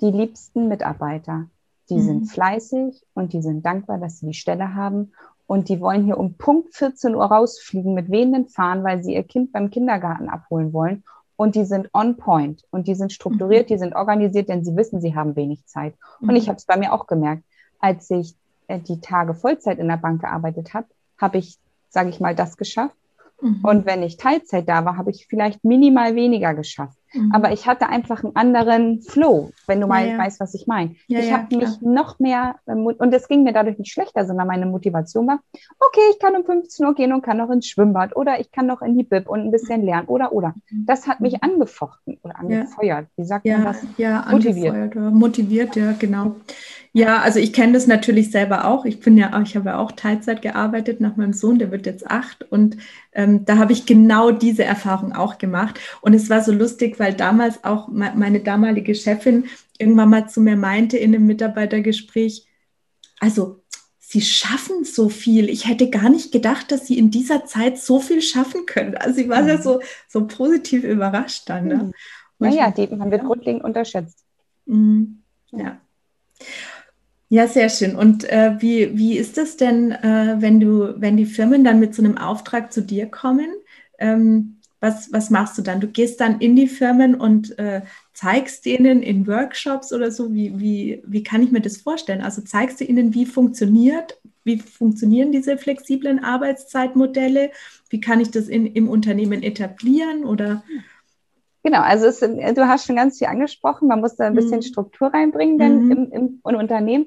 die 0.00 0.10
liebsten 0.10 0.68
Mitarbeiter. 0.68 1.48
Die 1.90 1.96
mhm. 1.96 2.02
sind 2.02 2.26
fleißig 2.26 3.02
und 3.14 3.32
die 3.32 3.42
sind 3.42 3.64
dankbar, 3.66 3.98
dass 3.98 4.18
sie 4.18 4.26
die 4.26 4.34
Stelle 4.34 4.74
haben. 4.74 5.12
Und 5.52 5.68
die 5.68 5.82
wollen 5.82 6.04
hier 6.04 6.16
um 6.16 6.38
Punkt 6.38 6.74
14 6.74 7.14
Uhr 7.14 7.26
rausfliegen 7.26 7.92
mit 7.92 8.10
wehenden 8.10 8.48
Fahnen, 8.48 8.84
weil 8.84 9.04
sie 9.04 9.12
ihr 9.12 9.22
Kind 9.22 9.52
beim 9.52 9.68
Kindergarten 9.68 10.30
abholen 10.30 10.72
wollen. 10.72 11.04
Und 11.36 11.56
die 11.56 11.66
sind 11.66 11.90
on 11.92 12.16
point 12.16 12.64
und 12.70 12.88
die 12.88 12.94
sind 12.94 13.12
strukturiert, 13.12 13.68
mhm. 13.68 13.74
die 13.74 13.78
sind 13.78 13.94
organisiert, 13.94 14.48
denn 14.48 14.64
sie 14.64 14.74
wissen, 14.76 15.02
sie 15.02 15.14
haben 15.14 15.36
wenig 15.36 15.66
Zeit. 15.66 15.94
Mhm. 16.20 16.30
Und 16.30 16.36
ich 16.36 16.48
habe 16.48 16.56
es 16.56 16.64
bei 16.64 16.78
mir 16.78 16.94
auch 16.94 17.06
gemerkt, 17.06 17.42
als 17.80 18.10
ich 18.10 18.34
äh, 18.66 18.78
die 18.78 19.02
Tage 19.02 19.34
Vollzeit 19.34 19.78
in 19.78 19.88
der 19.88 19.98
Bank 19.98 20.22
gearbeitet 20.22 20.72
habe, 20.72 20.86
habe 21.18 21.36
ich, 21.36 21.58
sage 21.90 22.08
ich 22.08 22.18
mal, 22.18 22.34
das 22.34 22.56
geschafft. 22.56 22.96
Mhm. 23.42 23.60
Und 23.62 23.84
wenn 23.84 24.02
ich 24.02 24.16
Teilzeit 24.16 24.66
da 24.66 24.86
war, 24.86 24.96
habe 24.96 25.10
ich 25.10 25.26
vielleicht 25.26 25.62
minimal 25.66 26.14
weniger 26.14 26.54
geschafft. 26.54 26.96
Mhm. 27.12 27.32
Aber 27.32 27.52
ich 27.52 27.66
hatte 27.66 27.88
einfach 27.88 28.24
einen 28.24 28.36
anderen 28.36 29.02
Flow, 29.02 29.50
wenn 29.66 29.80
du 29.80 29.86
mal 29.86 30.04
ja, 30.04 30.12
ja. 30.12 30.18
weißt, 30.18 30.40
was 30.40 30.54
ich 30.54 30.66
meine. 30.66 30.96
Ja, 31.06 31.20
ich 31.20 31.32
habe 31.32 31.56
mich 31.56 31.80
noch 31.80 32.18
mehr, 32.18 32.56
ähm, 32.66 32.86
und 32.86 33.12
es 33.14 33.28
ging 33.28 33.42
mir 33.42 33.52
dadurch 33.52 33.78
nicht 33.78 33.92
schlechter, 33.92 34.24
sondern 34.24 34.46
meine 34.46 34.66
Motivation 34.66 35.26
war, 35.26 35.40
okay, 35.78 36.00
ich 36.10 36.18
kann 36.18 36.36
um 36.36 36.44
15 36.44 36.86
Uhr 36.86 36.94
gehen 36.94 37.12
und 37.12 37.22
kann 37.22 37.36
noch 37.36 37.50
ins 37.50 37.68
Schwimmbad 37.68 38.16
oder 38.16 38.40
ich 38.40 38.50
kann 38.52 38.66
noch 38.66 38.82
in 38.82 38.96
die 38.96 39.04
Bib 39.04 39.28
und 39.28 39.40
ein 39.40 39.50
bisschen 39.50 39.84
lernen 39.84 40.08
oder 40.08 40.32
oder. 40.32 40.54
Mhm. 40.70 40.86
Das 40.86 41.06
hat 41.06 41.20
mich 41.20 41.34
mhm. 41.34 41.40
angefochten 41.42 42.18
oder 42.22 42.38
angefeuert. 42.38 43.06
Wie 43.16 43.24
sagt 43.24 43.46
man 43.46 43.64
das? 43.64 43.82
Ja, 43.96 44.26
motiviert. 44.30 44.94
Motiviert, 44.94 45.76
ja, 45.76 45.92
genau. 45.98 46.36
Ja, 46.94 47.20
also 47.20 47.38
ich 47.38 47.54
kenne 47.54 47.72
das 47.72 47.86
natürlich 47.86 48.30
selber 48.30 48.66
auch. 48.66 48.84
Ich 48.84 49.00
bin 49.00 49.16
ja, 49.16 49.40
ich 49.40 49.56
habe 49.56 49.70
ja 49.70 49.78
auch 49.78 49.92
Teilzeit 49.92 50.42
gearbeitet 50.42 51.00
nach 51.00 51.16
meinem 51.16 51.32
Sohn, 51.32 51.58
der 51.58 51.70
wird 51.70 51.86
jetzt 51.86 52.10
acht 52.10 52.44
und 52.50 52.76
ähm, 53.14 53.46
da 53.46 53.56
habe 53.56 53.72
ich 53.72 53.86
genau 53.86 54.30
diese 54.30 54.64
Erfahrung 54.64 55.14
auch 55.14 55.38
gemacht. 55.38 55.80
Und 56.02 56.12
es 56.14 56.28
war 56.28 56.42
so 56.42 56.52
lustig, 56.52 56.98
weil 57.02 57.14
damals 57.14 57.64
auch 57.64 57.88
meine 57.88 58.38
damalige 58.38 58.94
Chefin 58.94 59.46
irgendwann 59.76 60.08
mal 60.08 60.28
zu 60.28 60.40
mir 60.40 60.56
meinte 60.56 60.96
in 60.96 61.12
einem 61.12 61.26
Mitarbeitergespräch, 61.26 62.46
also 63.18 63.58
Sie 63.98 64.20
schaffen 64.20 64.84
so 64.84 65.08
viel. 65.08 65.48
Ich 65.48 65.66
hätte 65.66 65.90
gar 65.90 66.10
nicht 66.10 66.32
gedacht, 66.32 66.70
dass 66.70 66.86
Sie 66.86 66.98
in 66.98 67.10
dieser 67.10 67.44
Zeit 67.44 67.78
so 67.78 67.98
viel 67.98 68.22
schaffen 68.22 68.66
können. 68.66 68.94
Also 68.94 69.20
ich 69.20 69.28
war 69.28 69.42
mhm. 69.42 69.48
ja 69.48 69.60
so, 69.60 69.80
so 70.06 70.26
positiv 70.26 70.84
überrascht 70.84 71.48
dann. 71.48 71.66
Ne? 71.66 71.92
Mhm. 72.38 72.46
Ja, 72.46 72.50
ja, 72.50 72.70
die, 72.70 72.94
man 72.94 73.10
wird 73.10 73.22
ja. 73.22 73.26
grundlegend 73.26 73.64
unterschätzt. 73.64 74.24
Mhm. 74.66 75.22
Ja. 75.50 75.80
Ja, 77.30 77.48
sehr 77.48 77.68
schön. 77.68 77.96
Und 77.96 78.24
äh, 78.24 78.60
wie, 78.60 78.96
wie 78.96 79.16
ist 79.16 79.38
es 79.38 79.56
denn, 79.56 79.90
äh, 79.90 80.36
wenn 80.38 80.60
du, 80.60 81.00
wenn 81.00 81.16
die 81.16 81.24
Firmen 81.24 81.64
dann 81.64 81.80
mit 81.80 81.94
so 81.94 82.04
einem 82.04 82.18
Auftrag 82.18 82.72
zu 82.72 82.82
dir 82.82 83.06
kommen? 83.06 83.48
Ähm, 83.98 84.60
was, 84.82 85.12
was 85.12 85.30
machst 85.30 85.56
du 85.56 85.62
dann? 85.62 85.80
Du 85.80 85.86
gehst 85.86 86.20
dann 86.20 86.40
in 86.40 86.56
die 86.56 86.66
Firmen 86.66 87.14
und 87.14 87.56
äh, 87.56 87.82
zeigst 88.14 88.66
denen 88.66 89.00
in 89.00 89.28
Workshops 89.28 89.92
oder 89.92 90.10
so, 90.10 90.34
wie, 90.34 90.58
wie, 90.58 91.02
wie 91.06 91.22
kann 91.22 91.40
ich 91.40 91.52
mir 91.52 91.60
das 91.60 91.76
vorstellen? 91.76 92.20
Also 92.20 92.42
zeigst 92.42 92.80
du 92.80 92.84
ihnen, 92.84 93.14
wie 93.14 93.24
funktioniert, 93.24 94.20
wie 94.42 94.58
funktionieren 94.58 95.30
diese 95.30 95.56
flexiblen 95.56 96.24
Arbeitszeitmodelle? 96.24 97.52
Wie 97.90 98.00
kann 98.00 98.18
ich 98.18 98.32
das 98.32 98.48
in, 98.48 98.66
im 98.66 98.88
Unternehmen 98.88 99.44
etablieren 99.44 100.24
oder? 100.24 100.64
Genau, 101.62 101.80
also 101.80 102.06
es, 102.06 102.18
du 102.18 102.66
hast 102.66 102.86
schon 102.86 102.96
ganz 102.96 103.18
viel 103.18 103.28
angesprochen, 103.28 103.86
man 103.86 104.00
muss 104.00 104.16
da 104.16 104.26
ein 104.26 104.34
bisschen 104.34 104.56
mhm. 104.56 104.62
Struktur 104.62 105.14
reinbringen 105.14 105.58
denn 105.58 105.84
mhm. 105.84 105.92
im, 105.92 106.10
im, 106.10 106.40
im 106.44 106.56
Unternehmen. 106.56 107.06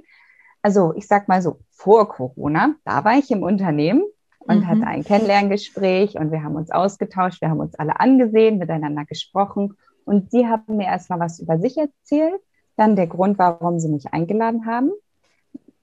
Also 0.61 0.93
ich 0.95 1.07
sag 1.07 1.27
mal 1.27 1.41
so, 1.41 1.59
vor 1.71 2.07
Corona, 2.07 2.75
da 2.85 3.03
war 3.03 3.17
ich 3.17 3.29
im 3.31 3.43
Unternehmen 3.43 4.05
und 4.47 4.59
mhm. 4.59 4.67
hatte 4.67 4.87
ein 4.87 5.03
Kennenlerngespräch 5.03 6.15
und 6.15 6.31
wir 6.31 6.43
haben 6.43 6.55
uns 6.55 6.71
ausgetauscht, 6.71 7.41
wir 7.41 7.49
haben 7.49 7.59
uns 7.59 7.75
alle 7.75 7.99
angesehen, 7.99 8.57
miteinander 8.57 9.05
gesprochen 9.05 9.75
und 10.05 10.31
sie 10.31 10.47
haben 10.47 10.77
mir 10.77 10.87
erstmal 10.87 11.19
was 11.19 11.39
über 11.39 11.59
sich 11.59 11.77
erzählt, 11.77 12.41
dann 12.75 12.95
der 12.95 13.07
Grund, 13.07 13.39
warum 13.39 13.79
sie 13.79 13.89
mich 13.89 14.13
eingeladen 14.13 14.65
haben, 14.65 14.91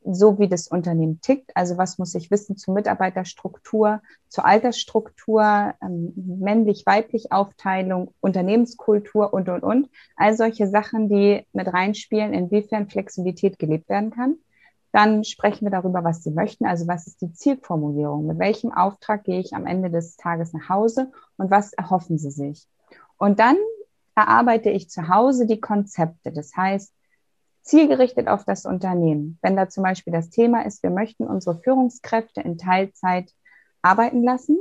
so 0.05 0.38
wie 0.38 0.48
das 0.48 0.68
Unternehmen 0.68 1.20
tickt, 1.20 1.57
also 1.57 1.79
was 1.79 1.98
muss 1.98 2.14
ich 2.14 2.31
wissen 2.31 2.57
zur 2.57 2.75
Mitarbeiterstruktur, 2.75 4.03
zur 4.29 4.44
Altersstruktur, 4.44 5.75
ähm, 5.83 6.12
männlich-weiblich 6.16 7.33
Aufteilung, 7.33 8.12
Unternehmenskultur 8.20 9.33
und, 9.33 9.48
und, 9.48 9.62
und. 9.62 9.88
All 10.16 10.37
solche 10.37 10.66
Sachen, 10.66 11.09
die 11.09 11.46
mit 11.53 11.72
reinspielen, 11.72 12.33
inwiefern 12.33 12.88
Flexibilität 12.88 13.59
gelebt 13.59 13.88
werden 13.88 14.11
kann. 14.11 14.37
Dann 14.92 15.24
sprechen 15.24 15.64
wir 15.64 15.70
darüber, 15.70 16.05
was 16.05 16.22
Sie 16.22 16.31
möchten. 16.31 16.66
Also 16.66 16.87
was 16.87 17.07
ist 17.07 17.22
die 17.22 17.33
Zielformulierung? 17.33 18.26
Mit 18.26 18.38
welchem 18.38 18.72
Auftrag 18.72 19.24
gehe 19.24 19.40
ich 19.40 19.55
am 19.55 19.66
Ende 19.66 19.90
des 19.90 20.16
Tages 20.16 20.52
nach 20.52 20.68
Hause 20.68 21.11
und 21.38 21.50
was 21.50 21.72
erhoffen 21.72 22.18
Sie 22.18 22.31
sich? 22.31 22.68
Und 23.16 23.40
dann 23.40 23.57
erarbeite 24.14 24.68
ich 24.68 24.90
zu 24.90 25.09
Hause 25.09 25.46
die 25.46 25.61
Konzepte. 25.61 26.31
Das 26.31 26.55
heißt, 26.55 26.92
zielgerichtet 27.62 28.28
auf 28.28 28.44
das 28.44 28.66
Unternehmen. 28.66 29.38
Wenn 29.40 29.57
da 29.57 29.68
zum 29.68 29.83
Beispiel 29.83 30.12
das 30.12 30.31
Thema 30.31 30.66
ist, 30.66 30.83
wir 30.83 30.90
möchten 30.90 31.26
unsere 31.26 31.59
Führungskräfte 31.59 32.40
in 32.42 32.59
Teilzeit 32.59 33.33
arbeiten 33.81 34.22
lassen, 34.22 34.59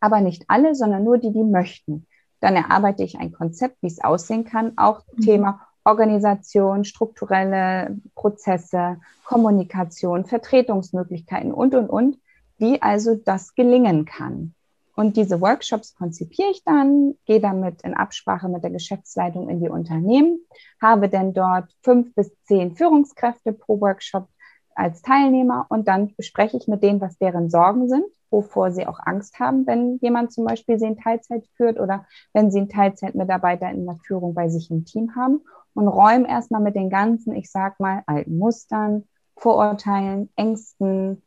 aber 0.00 0.20
nicht 0.20 0.44
alle, 0.48 0.74
sondern 0.74 1.04
nur 1.04 1.18
die, 1.18 1.32
die 1.32 1.44
möchten. 1.44 2.06
Dann 2.40 2.56
erarbeite 2.56 3.04
ich 3.04 3.18
ein 3.18 3.32
Konzept, 3.32 3.76
wie 3.82 3.88
es 3.88 4.02
aussehen 4.02 4.44
kann. 4.44 4.72
Auch 4.76 5.02
mhm. 5.12 5.22
Thema 5.22 5.60
Organisation, 5.84 6.84
strukturelle 6.84 7.96
Prozesse, 8.14 8.98
Kommunikation, 9.24 10.24
Vertretungsmöglichkeiten 10.24 11.52
und, 11.52 11.74
und, 11.74 11.88
und, 11.88 12.18
wie 12.58 12.80
also 12.80 13.16
das 13.16 13.54
gelingen 13.54 14.04
kann. 14.04 14.54
Und 14.94 15.16
diese 15.16 15.40
Workshops 15.40 15.94
konzipiere 15.94 16.50
ich 16.50 16.62
dann, 16.64 17.14
gehe 17.24 17.40
damit 17.40 17.82
in 17.82 17.94
Absprache 17.94 18.48
mit 18.48 18.62
der 18.62 18.70
Geschäftsleitung 18.70 19.48
in 19.48 19.60
die 19.60 19.70
Unternehmen, 19.70 20.40
habe 20.80 21.08
dann 21.08 21.32
dort 21.32 21.72
fünf 21.82 22.14
bis 22.14 22.30
zehn 22.44 22.76
Führungskräfte 22.76 23.52
pro 23.52 23.80
Workshop 23.80 24.28
als 24.74 25.02
Teilnehmer 25.02 25.66
und 25.70 25.88
dann 25.88 26.14
bespreche 26.14 26.56
ich 26.56 26.68
mit 26.68 26.82
denen, 26.82 27.00
was 27.00 27.18
deren 27.18 27.50
Sorgen 27.50 27.88
sind, 27.88 28.04
wovor 28.30 28.70
sie 28.70 28.86
auch 28.86 28.98
Angst 29.00 29.38
haben, 29.38 29.66
wenn 29.66 29.98
jemand 30.00 30.32
zum 30.32 30.44
Beispiel 30.44 30.78
sie 30.78 30.86
in 30.86 30.96
Teilzeit 30.96 31.46
führt 31.56 31.78
oder 31.78 32.06
wenn 32.32 32.50
sie 32.50 32.58
einen 32.58 32.68
Teilzeitmitarbeiter 32.68 33.70
in 33.70 33.86
der 33.86 33.98
Führung 34.06 34.34
bei 34.34 34.48
sich 34.48 34.70
im 34.70 34.84
Team 34.84 35.14
haben 35.14 35.40
und 35.74 35.88
räumen 35.88 36.24
erstmal 36.24 36.60
mit 36.60 36.74
den 36.74 36.90
ganzen, 36.90 37.34
ich 37.34 37.50
sag 37.50 37.80
mal, 37.80 38.02
alten 38.06 38.38
Mustern, 38.38 39.04
Vorurteilen, 39.36 40.30
Ängsten, 40.36 41.22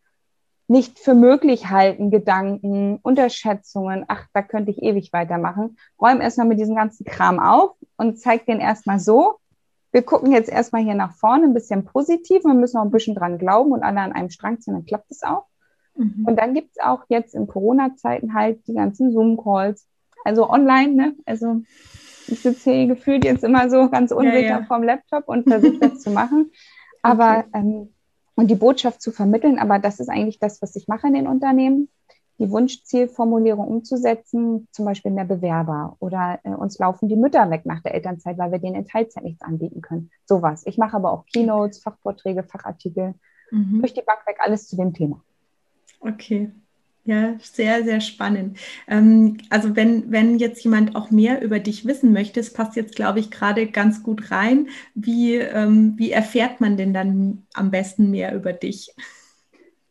nicht 0.68 1.00
für 1.00 1.14
möglich 1.14 1.70
halten, 1.70 2.10
Gedanken, 2.10 3.00
Unterschätzungen, 3.04 4.06
ach, 4.08 4.28
da 4.34 4.42
könnte 4.42 4.72
ich 4.72 4.82
ewig 4.82 5.14
weitermachen. 5.14 5.78
Räum 6.02 6.22
erstmal 6.22 6.48
mit 6.48 6.60
diesem 6.60 6.76
ganzen 6.76 7.06
Kram 7.06 7.40
auf 7.40 7.76
und 7.98 8.20
zeig 8.20 8.46
den 8.46 8.60
erstmal 8.60 9.00
so. 9.00 9.36
Wir 9.92 10.02
gucken 10.02 10.32
jetzt 10.32 10.50
erstmal 10.50 10.82
hier 10.82 10.96
nach 10.96 11.14
vorne, 11.14 11.46
ein 11.46 11.54
bisschen 11.54 11.86
positiv. 11.86 12.44
Wir 12.44 12.54
müssen 12.54 12.78
auch 12.78 12.84
ein 12.84 12.92
bisschen 12.92 13.16
dran 13.16 13.38
glauben 13.38 13.72
und 13.72 13.84
alle 13.84 14.02
an 14.02 14.12
einem 14.12 14.30
Strang 14.30 14.60
ziehen, 14.60 14.74
dann 14.74 14.86
klappt 14.86 15.12
es 15.12 15.24
auch. 15.24 15.46
Mhm. 15.96 16.26
Und 16.28 16.38
dann 16.38 16.54
gibt 16.54 16.72
es 16.72 16.84
auch 16.84 17.04
jetzt 17.10 17.36
in 17.36 17.48
Corona-Zeiten 17.48 18.34
halt 18.34 18.68
die 18.68 18.74
ganzen 18.74 19.12
Zoom-Calls, 19.12 19.88
also 20.24 20.50
online, 20.50 20.96
ne? 20.96 21.16
Also 21.26 21.62
ich 22.28 22.42
sitze 22.42 22.72
hier 22.72 22.88
gefühlt 22.88 23.24
jetzt 23.24 23.44
immer 23.44 23.70
so 23.70 23.90
ganz 23.90 24.12
unsicher 24.12 24.40
ja, 24.40 24.60
ja. 24.60 24.64
vorm 24.64 24.84
Laptop 24.84 25.28
und 25.28 25.48
versuche 25.48 25.80
das 25.80 26.00
zu 26.00 26.12
machen. 26.12 26.52
Aber 27.02 27.46
okay. 27.48 27.50
ähm, 27.54 27.90
und 28.36 28.48
die 28.52 28.56
Botschaft 28.56 29.02
zu 29.02 29.12
vermitteln, 29.12 29.60
aber 29.60 29.80
das 29.80 30.00
ist 30.02 30.10
eigentlich 30.10 30.40
das, 30.40 30.62
was 30.62 30.76
ich 30.76 30.88
mache 30.88 31.08
in 31.08 31.14
den 31.14 31.28
Unternehmen, 31.28 31.88
die 32.38 32.50
Wunschzielformulierung 32.50 33.66
umzusetzen, 33.66 34.68
zum 34.72 34.84
Beispiel 34.84 35.16
der 35.16 35.24
Bewerber 35.24 35.96
oder 36.00 36.40
äh, 36.44 36.50
uns 36.50 36.78
laufen 36.78 37.08
die 37.08 37.16
Mütter 37.16 37.50
weg 37.50 37.66
nach 37.66 37.82
der 37.82 37.94
Elternzeit, 37.94 38.38
weil 38.38 38.52
wir 38.52 38.60
denen 38.60 38.76
in 38.76 38.88
Teilzeit 38.88 39.24
nichts 39.24 39.42
anbieten 39.42 39.82
können. 39.82 40.12
Sowas. 40.26 40.64
Ich 40.66 40.78
mache 40.78 40.98
aber 40.98 41.14
auch 41.14 41.26
Keynotes, 41.28 41.82
Fachvorträge, 41.82 42.44
Fachartikel, 42.44 43.14
mhm. 43.52 43.80
durch 43.80 43.94
die 43.94 44.02
Bank 44.02 44.20
weg, 44.28 44.38
alles 44.40 44.68
zu 44.68 44.76
dem 44.76 44.94
Thema. 44.94 45.24
Okay, 46.02 46.52
ja, 47.06 47.36
sehr, 47.40 47.84
sehr 47.84 48.02
spannend. 48.02 48.58
Ähm, 48.88 49.38
also 49.52 49.76
wenn, 49.76 50.12
wenn 50.12 50.40
jetzt 50.40 50.64
jemand 50.64 50.96
auch 50.96 51.12
mehr 51.12 51.42
über 51.42 51.60
dich 51.60 51.86
wissen 51.86 52.12
möchte, 52.14 52.40
es 52.40 52.52
passt 52.52 52.76
jetzt, 52.76 52.96
glaube 52.96 53.20
ich, 53.20 53.30
gerade 53.30 53.68
ganz 53.68 54.02
gut 54.02 54.32
rein. 54.32 54.70
Wie, 54.96 55.36
ähm, 55.36 55.94
wie 55.98 56.12
erfährt 56.12 56.62
man 56.62 56.78
denn 56.78 56.94
dann 56.94 57.46
am 57.54 57.70
besten 57.70 58.10
mehr 58.10 58.34
über 58.36 58.54
dich? 58.54 58.94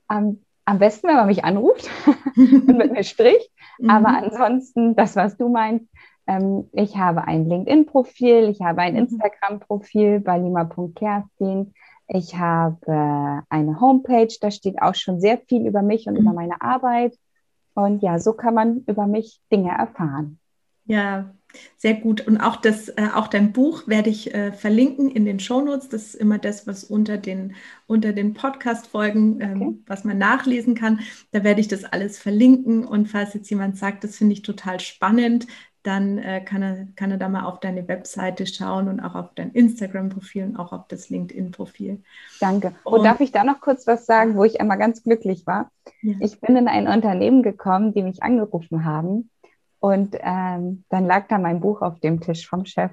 Am, 0.08 0.40
am 0.64 0.78
besten, 0.80 1.06
wenn 1.06 1.16
man 1.16 1.28
mich 1.28 1.44
anruft 1.44 1.88
und 2.36 2.66
mit 2.66 2.92
mir 2.92 3.04
spricht. 3.04 3.48
Aber 3.86 4.08
mhm. 4.10 4.24
ansonsten, 4.24 4.96
das, 4.96 5.14
was 5.16 5.36
du 5.36 5.48
meinst, 5.48 5.86
Ähm, 6.26 6.70
ich 6.72 6.96
habe 6.96 7.24
ein 7.28 7.46
LinkedIn-Profil, 7.46 8.48
ich 8.48 8.62
habe 8.62 8.80
ein 8.80 8.94
mhm. 8.94 9.00
Instagram-Profil 9.00 10.20
bei 10.20 10.38
lima.kerstin. 10.38 11.74
Ich 12.06 12.36
habe 12.36 13.42
eine 13.48 13.80
Homepage, 13.80 14.34
da 14.40 14.50
steht 14.50 14.80
auch 14.82 14.94
schon 14.94 15.20
sehr 15.20 15.38
viel 15.38 15.66
über 15.66 15.82
mich 15.82 16.06
und 16.06 16.14
mhm. 16.14 16.20
über 16.20 16.32
meine 16.32 16.60
Arbeit. 16.60 17.16
Und 17.74 18.02
ja, 18.02 18.18
so 18.18 18.32
kann 18.32 18.54
man 18.54 18.84
über 18.86 19.06
mich 19.06 19.40
Dinge 19.50 19.70
erfahren. 19.70 20.38
Ja, 20.86 21.34
sehr 21.76 21.94
gut. 21.94 22.26
Und 22.26 22.38
auch 22.38 22.56
das, 22.56 22.88
äh, 22.90 23.08
auch 23.14 23.28
dein 23.28 23.52
Buch 23.52 23.86
werde 23.86 24.10
ich 24.10 24.34
äh, 24.34 24.52
verlinken 24.52 25.10
in 25.10 25.24
den 25.24 25.40
Shownotes. 25.40 25.88
Das 25.88 26.06
ist 26.08 26.14
immer 26.14 26.38
das, 26.38 26.66
was 26.66 26.84
unter 26.84 27.16
den, 27.16 27.54
unter 27.86 28.12
den 28.12 28.34
Podcast-Folgen, 28.34 29.40
ähm, 29.40 29.62
okay. 29.62 29.78
was 29.86 30.04
man 30.04 30.18
nachlesen 30.18 30.74
kann. 30.74 31.00
Da 31.32 31.42
werde 31.42 31.60
ich 31.60 31.68
das 31.68 31.84
alles 31.84 32.18
verlinken. 32.18 32.84
Und 32.84 33.08
falls 33.08 33.34
jetzt 33.34 33.50
jemand 33.50 33.78
sagt, 33.78 34.04
das 34.04 34.16
finde 34.16 34.34
ich 34.34 34.42
total 34.42 34.80
spannend, 34.80 35.46
dann 35.84 36.18
äh, 36.18 36.40
kann, 36.40 36.62
er, 36.62 36.88
kann 36.96 37.10
er 37.10 37.18
da 37.18 37.28
mal 37.28 37.44
auf 37.44 37.60
deine 37.60 37.86
Webseite 37.86 38.46
schauen 38.46 38.88
und 38.88 39.00
auch 39.00 39.14
auf 39.14 39.34
dein 39.34 39.52
Instagram-Profil 39.52 40.44
und 40.44 40.56
auch 40.56 40.72
auf 40.72 40.88
das 40.88 41.10
LinkedIn-Profil. 41.10 42.02
Danke. 42.40 42.74
Und, 42.84 42.94
und, 42.94 43.04
darf 43.04 43.20
ich 43.20 43.32
da 43.32 43.44
noch 43.44 43.60
kurz 43.60 43.86
was 43.86 44.06
sagen, 44.06 44.34
wo 44.34 44.44
ich 44.44 44.60
einmal 44.60 44.78
ganz 44.78 45.02
glücklich 45.02 45.46
war? 45.46 45.70
Ja. 46.00 46.14
Ich 46.20 46.40
bin 46.40 46.56
in 46.56 46.68
ein 46.68 46.88
Unternehmen 46.88 47.42
gekommen, 47.42 47.92
die 47.92 48.02
mich 48.02 48.22
angerufen 48.22 48.84
haben. 48.84 49.30
Und 49.78 50.16
ähm, 50.20 50.84
dann 50.88 51.06
lag 51.06 51.28
da 51.28 51.36
mein 51.38 51.60
Buch 51.60 51.82
auf 51.82 52.00
dem 52.00 52.20
Tisch 52.20 52.48
vom 52.48 52.64
Chef. 52.64 52.90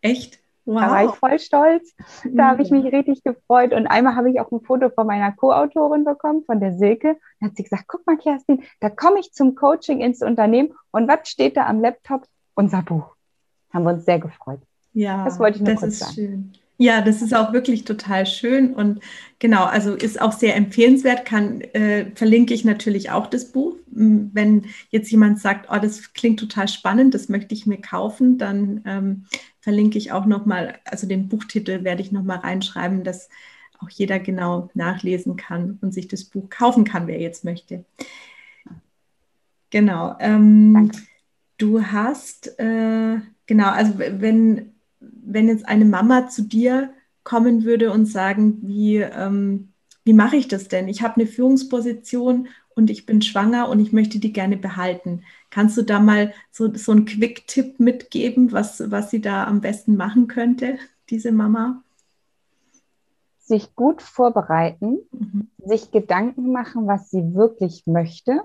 Echt? 0.00 0.38
Wow. 0.68 0.82
Da 0.82 0.90
war 0.90 1.04
ich 1.06 1.12
voll 1.12 1.38
stolz. 1.38 1.94
Da 2.30 2.48
habe 2.48 2.62
ich 2.62 2.70
mich 2.70 2.84
richtig 2.92 3.24
gefreut. 3.24 3.72
Und 3.72 3.86
einmal 3.86 4.16
habe 4.16 4.30
ich 4.30 4.38
auch 4.38 4.52
ein 4.52 4.60
Foto 4.60 4.90
von 4.90 5.06
meiner 5.06 5.32
Co-Autorin 5.32 6.04
bekommen, 6.04 6.44
von 6.44 6.60
der 6.60 6.74
Silke. 6.74 7.16
Da 7.40 7.46
hat 7.46 7.56
sie 7.56 7.62
gesagt, 7.62 7.84
guck 7.86 8.06
mal, 8.06 8.18
Kerstin, 8.18 8.62
da 8.80 8.90
komme 8.90 9.18
ich 9.18 9.32
zum 9.32 9.54
Coaching 9.54 10.00
ins 10.00 10.22
Unternehmen. 10.22 10.74
Und 10.90 11.08
was 11.08 11.30
steht 11.30 11.56
da 11.56 11.66
am 11.66 11.80
Laptop? 11.80 12.26
Unser 12.54 12.82
Buch. 12.82 13.14
Haben 13.72 13.84
wir 13.84 13.94
uns 13.94 14.04
sehr 14.04 14.18
gefreut. 14.18 14.60
Ja, 14.92 15.24
das 15.24 15.38
wollte 15.38 15.56
ich 15.56 15.62
nur 15.62 15.72
das 15.72 15.80
kurz 15.80 15.92
ist 15.94 15.98
sagen. 16.00 16.12
Schön. 16.12 16.52
Ja, 16.80 17.00
das 17.00 17.22
ist 17.22 17.34
auch 17.34 17.52
wirklich 17.52 17.84
total 17.84 18.24
schön 18.24 18.72
und 18.72 19.00
genau, 19.40 19.64
also 19.64 19.94
ist 19.94 20.20
auch 20.20 20.30
sehr 20.30 20.54
empfehlenswert. 20.54 21.24
Kann 21.24 21.60
äh, 21.60 22.12
verlinke 22.14 22.54
ich 22.54 22.64
natürlich 22.64 23.10
auch 23.10 23.26
das 23.26 23.46
Buch. 23.46 23.74
Wenn 23.90 24.66
jetzt 24.90 25.10
jemand 25.10 25.40
sagt, 25.40 25.68
oh, 25.72 25.78
das 25.80 26.12
klingt 26.12 26.38
total 26.38 26.68
spannend, 26.68 27.14
das 27.14 27.28
möchte 27.28 27.52
ich 27.52 27.66
mir 27.66 27.80
kaufen, 27.80 28.38
dann 28.38 28.82
ähm, 28.86 29.24
verlinke 29.68 29.98
ich 29.98 30.12
auch 30.12 30.24
nochmal, 30.24 30.78
also 30.86 31.06
den 31.06 31.28
Buchtitel 31.28 31.84
werde 31.84 32.00
ich 32.00 32.10
nochmal 32.10 32.38
reinschreiben, 32.38 33.04
dass 33.04 33.28
auch 33.80 33.90
jeder 33.90 34.18
genau 34.18 34.70
nachlesen 34.72 35.36
kann 35.36 35.78
und 35.82 35.92
sich 35.92 36.08
das 36.08 36.24
Buch 36.24 36.48
kaufen 36.48 36.84
kann, 36.84 37.06
wer 37.06 37.20
jetzt 37.20 37.44
möchte. 37.44 37.84
Genau. 39.68 40.16
Ähm, 40.20 40.90
du 41.58 41.82
hast, 41.82 42.58
äh, 42.58 43.18
genau, 43.44 43.68
also 43.68 43.98
wenn, 43.98 44.72
wenn 45.00 45.48
jetzt 45.48 45.68
eine 45.68 45.84
Mama 45.84 46.28
zu 46.28 46.44
dir 46.44 46.94
kommen 47.22 47.64
würde 47.64 47.92
und 47.92 48.06
sagen, 48.06 48.60
wie, 48.62 48.96
ähm, 48.96 49.74
wie 50.02 50.14
mache 50.14 50.36
ich 50.36 50.48
das 50.48 50.68
denn? 50.68 50.88
Ich 50.88 51.02
habe 51.02 51.16
eine 51.16 51.26
Führungsposition 51.26 52.48
und 52.78 52.90
ich 52.90 53.06
bin 53.06 53.20
schwanger 53.20 53.68
und 53.68 53.80
ich 53.80 53.92
möchte 53.92 54.20
die 54.20 54.32
gerne 54.32 54.56
behalten. 54.56 55.24
Kannst 55.50 55.76
du 55.76 55.82
da 55.82 55.98
mal 55.98 56.32
so, 56.52 56.72
so 56.74 56.92
einen 56.92 57.06
Quick-Tipp 57.06 57.80
mitgeben, 57.80 58.52
was, 58.52 58.90
was 58.92 59.10
sie 59.10 59.20
da 59.20 59.44
am 59.44 59.60
besten 59.60 59.96
machen 59.96 60.28
könnte, 60.28 60.78
diese 61.10 61.32
Mama? 61.32 61.82
Sich 63.40 63.74
gut 63.74 64.00
vorbereiten, 64.00 64.98
mhm. 65.10 65.48
sich 65.58 65.90
Gedanken 65.90 66.52
machen, 66.52 66.86
was 66.86 67.10
sie 67.10 67.34
wirklich 67.34 67.82
möchte. 67.86 68.42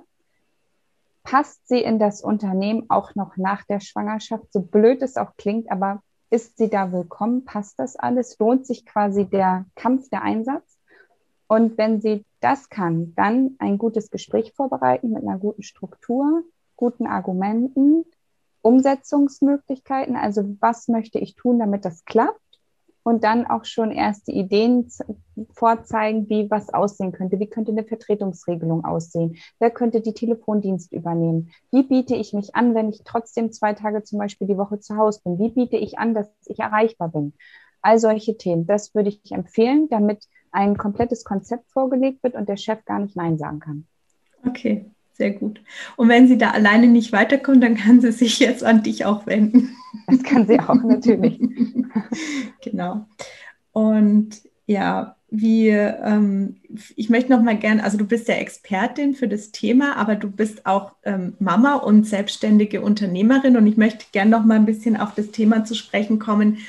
Passt 1.21 1.67
sie 1.67 1.79
in 1.79 1.99
das 1.99 2.21
Unternehmen 2.21 2.89
auch 2.89 3.13
noch 3.13 3.37
nach 3.37 3.63
der 3.65 3.81
Schwangerschaft, 3.81 4.51
so 4.51 4.61
blöd 4.61 5.03
es 5.03 5.15
auch 5.15 5.37
klingt, 5.37 5.71
aber 5.71 6.01
ist 6.31 6.57
sie 6.57 6.71
da 6.71 6.91
willkommen? 6.91 7.45
Passt 7.45 7.77
das 7.77 7.95
alles? 7.97 8.39
Lohnt 8.39 8.65
sich 8.65 8.83
quasi 8.87 9.25
der 9.25 9.65
Kampf, 9.75 10.09
der 10.09 10.23
Einsatz? 10.23 10.79
Und 11.45 11.77
wenn 11.77 12.01
sie 12.01 12.25
das 12.43 12.69
kann, 12.69 13.13
dann 13.15 13.55
ein 13.59 13.77
gutes 13.77 14.09
Gespräch 14.11 14.53
vorbereiten 14.53 15.11
mit 15.11 15.23
einer 15.23 15.37
guten 15.37 15.63
Struktur, 15.63 16.43
guten 16.75 17.07
Argumenten, 17.07 18.05
Umsetzungsmöglichkeiten, 18.61 20.15
also 20.15 20.55
was 20.59 20.87
möchte 20.87 21.19
ich 21.19 21.35
tun, 21.35 21.59
damit 21.59 21.85
das 21.85 22.05
klappt 22.05 22.39
und 23.03 23.23
dann 23.23 23.45
auch 23.45 23.65
schon 23.65 23.91
erste 23.91 24.31
Ideen 24.31 24.89
vorzeigen, 25.53 26.29
wie 26.29 26.49
was 26.49 26.73
aussehen 26.73 27.11
könnte. 27.11 27.39
Wie 27.39 27.49
könnte 27.49 27.71
eine 27.71 27.83
Vertretungsregelung 27.83 28.85
aussehen? 28.85 29.35
Wer 29.59 29.71
könnte 29.71 30.01
die 30.01 30.13
Telefondienst 30.13 30.93
übernehmen? 30.93 31.51
Wie 31.71 31.83
biete 31.83 32.15
ich 32.15 32.33
mich 32.33 32.55
an, 32.55 32.73
wenn 32.75 32.89
ich 32.89 33.03
trotzdem 33.03 33.51
zwei 33.51 33.73
Tage 33.73 34.03
zum 34.03 34.19
Beispiel 34.19 34.47
die 34.47 34.57
Woche 34.57 34.79
zu 34.79 34.95
Hause 34.95 35.19
bin? 35.23 35.37
Wie 35.37 35.49
biete 35.49 35.77
ich 35.77 35.99
an, 35.99 36.13
dass 36.13 36.29
ich 36.45 36.59
erreichbar 36.59 37.09
bin? 37.09 37.33
All 37.81 37.99
solche 37.99 38.37
Themen, 38.37 38.65
das 38.65 38.95
würde 38.95 39.09
ich 39.09 39.31
empfehlen, 39.31 39.89
damit 39.89 40.25
ein 40.53 40.77
komplettes 40.77 41.23
Konzept 41.23 41.69
vorgelegt 41.71 42.23
wird 42.23 42.35
und 42.35 42.47
der 42.47 42.57
Chef 42.57 42.85
gar 42.85 42.99
nicht 42.99 43.15
Nein 43.15 43.37
sagen 43.37 43.59
kann. 43.59 43.85
Okay, 44.45 44.85
sehr 45.13 45.31
gut. 45.31 45.61
Und 45.95 46.09
wenn 46.09 46.27
sie 46.27 46.37
da 46.37 46.51
alleine 46.51 46.87
nicht 46.87 47.11
weiterkommt, 47.11 47.63
dann 47.63 47.75
kann 47.75 48.01
sie 48.01 48.11
sich 48.11 48.39
jetzt 48.39 48.63
an 48.63 48.83
dich 48.83 49.05
auch 49.05 49.25
wenden. 49.25 49.75
Das 50.07 50.23
kann 50.23 50.47
sie 50.47 50.59
auch, 50.59 50.81
natürlich. 50.83 51.39
genau. 52.61 53.05
Und 53.71 54.41
ja, 54.65 55.15
wie, 55.35 55.69
ähm, 55.69 56.57
ich 56.95 57.09
möchte 57.09 57.31
noch 57.31 57.41
mal 57.41 57.57
gerne, 57.57 57.83
also 57.83 57.97
du 57.97 58.05
bist 58.05 58.27
ja 58.27 58.35
Expertin 58.35 59.15
für 59.15 59.27
das 59.27 59.51
Thema, 59.51 59.97
aber 59.97 60.15
du 60.15 60.29
bist 60.29 60.67
auch 60.67 60.93
ähm, 61.03 61.33
Mama 61.39 61.75
und 61.75 62.05
selbstständige 62.05 62.81
Unternehmerin 62.81 63.57
und 63.57 63.65
ich 63.65 63.75
möchte 63.75 64.05
gerne 64.11 64.29
noch 64.29 64.45
mal 64.45 64.55
ein 64.55 64.67
bisschen 64.67 64.95
auf 64.95 65.15
das 65.15 65.31
Thema 65.31 65.65
zu 65.65 65.73
sprechen 65.73 66.19
kommen, 66.19 66.59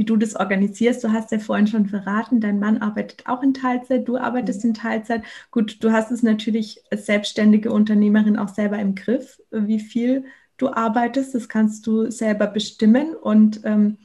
wie 0.00 0.06
du 0.06 0.16
das 0.16 0.34
organisierst. 0.34 1.04
Du 1.04 1.12
hast 1.12 1.30
ja 1.30 1.38
vorhin 1.38 1.66
schon 1.66 1.84
verraten, 1.84 2.40
dein 2.40 2.58
Mann 2.58 2.78
arbeitet 2.78 3.24
auch 3.26 3.42
in 3.42 3.52
Teilzeit, 3.52 4.08
du 4.08 4.16
arbeitest 4.16 4.64
mhm. 4.64 4.70
in 4.70 4.74
Teilzeit. 4.74 5.22
Gut, 5.50 5.84
du 5.84 5.92
hast 5.92 6.10
es 6.10 6.22
natürlich 6.22 6.82
als 6.90 7.04
selbstständige 7.04 7.70
Unternehmerin 7.70 8.38
auch 8.38 8.48
selber 8.48 8.78
im 8.78 8.94
Griff, 8.94 9.42
wie 9.50 9.78
viel 9.78 10.24
du 10.56 10.72
arbeitest. 10.72 11.34
Das 11.34 11.50
kannst 11.50 11.86
du 11.86 12.10
selber 12.10 12.46
bestimmen 12.46 13.14
und 13.14 13.60
ähm, 13.64 13.98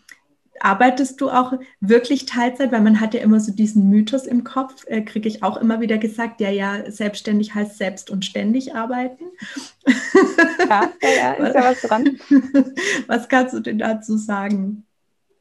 arbeitest 0.59 1.21
du 1.21 1.29
auch 1.29 1.53
wirklich 1.79 2.25
Teilzeit? 2.25 2.73
Weil 2.73 2.81
man 2.81 2.99
hat 2.99 3.13
ja 3.13 3.21
immer 3.21 3.39
so 3.39 3.53
diesen 3.53 3.89
Mythos 3.89 4.27
im 4.27 4.43
Kopf, 4.43 4.83
äh, 4.87 5.01
kriege 5.01 5.29
ich 5.29 5.43
auch 5.43 5.55
immer 5.55 5.79
wieder 5.79 5.97
gesagt, 5.97 6.41
ja, 6.41 6.49
ja, 6.49 6.91
selbstständig 6.91 7.55
heißt 7.55 7.77
selbst 7.77 8.09
und 8.09 8.25
ständig 8.25 8.75
arbeiten. 8.75 9.23
Ja, 10.67 10.91
ja, 11.01 11.33
ist 11.33 11.55
ja 11.55 11.63
was 11.63 11.81
dran. 11.81 12.19
Was 13.07 13.29
kannst 13.29 13.53
du 13.53 13.59
denn 13.61 13.77
dazu 13.77 14.17
sagen? 14.17 14.84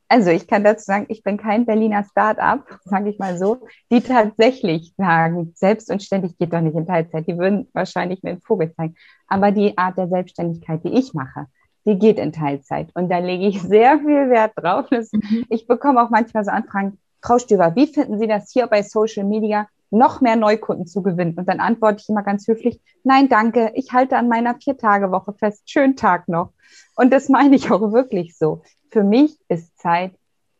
Also 0.08 0.30
ich 0.30 0.46
kann 0.46 0.64
dazu 0.64 0.84
sagen, 0.84 1.06
ich 1.08 1.22
bin 1.22 1.36
kein 1.36 1.66
Berliner 1.66 2.04
Start-up, 2.04 2.78
sage 2.84 3.10
ich 3.10 3.18
mal 3.18 3.38
so, 3.38 3.66
die 3.90 4.00
tatsächlich 4.00 4.94
sagen, 4.96 5.52
selbst 5.54 5.90
und 5.90 6.02
ständig 6.02 6.38
geht 6.38 6.52
doch 6.52 6.60
nicht 6.60 6.76
in 6.76 6.86
Teilzeit. 6.86 7.26
Die 7.26 7.38
würden 7.38 7.68
wahrscheinlich 7.72 8.22
mir 8.22 8.30
einen 8.30 8.40
Vogel 8.40 8.72
zeigen. 8.74 8.94
Aber 9.26 9.50
die 9.50 9.76
Art 9.78 9.98
der 9.98 10.08
Selbstständigkeit, 10.08 10.84
die 10.84 10.94
ich 10.94 11.14
mache, 11.14 11.46
die 11.86 11.98
geht 11.98 12.18
in 12.18 12.32
Teilzeit. 12.32 12.90
Und 12.94 13.10
da 13.10 13.18
lege 13.18 13.46
ich 13.46 13.60
sehr 13.62 13.98
viel 13.98 14.30
Wert 14.30 14.52
drauf. 14.56 14.86
Das, 14.90 15.12
mhm. 15.12 15.44
Ich 15.48 15.66
bekomme 15.66 16.02
auch 16.02 16.10
manchmal 16.10 16.44
so 16.44 16.50
Anfragen, 16.50 16.98
Frau 17.22 17.38
Stöber, 17.38 17.74
wie 17.74 17.86
finden 17.86 18.18
Sie 18.18 18.26
das 18.26 18.50
hier 18.52 18.66
bei 18.66 18.82
Social 18.82 19.24
Media, 19.24 19.66
noch 19.94 20.20
mehr 20.20 20.37
Neukunden 20.37 20.87
zu 20.87 21.02
gewinnen? 21.02 21.35
Und 21.37 21.48
dann 21.48 21.61
antworte 21.61 22.02
ich 22.02 22.09
immer 22.09 22.22
ganz 22.22 22.46
höflich, 22.46 22.80
nein, 23.02 23.28
danke, 23.28 23.72
ich 23.74 23.92
halte 23.92 24.16
an 24.16 24.28
meiner 24.28 24.57
Vier-Tage-Woche 24.57 25.33
fest. 25.35 25.70
Schönen 25.70 25.96
Tag 25.96 26.28
noch. 26.28 26.52
Und 26.96 27.12
das 27.12 27.28
meine 27.28 27.57
ich 27.57 27.70
auch 27.70 27.92
wirklich 27.92 28.37
so. 28.37 28.62
Für 28.90 29.02
mich 29.04 29.38
ist 29.48 29.78
Zeit 29.78 30.12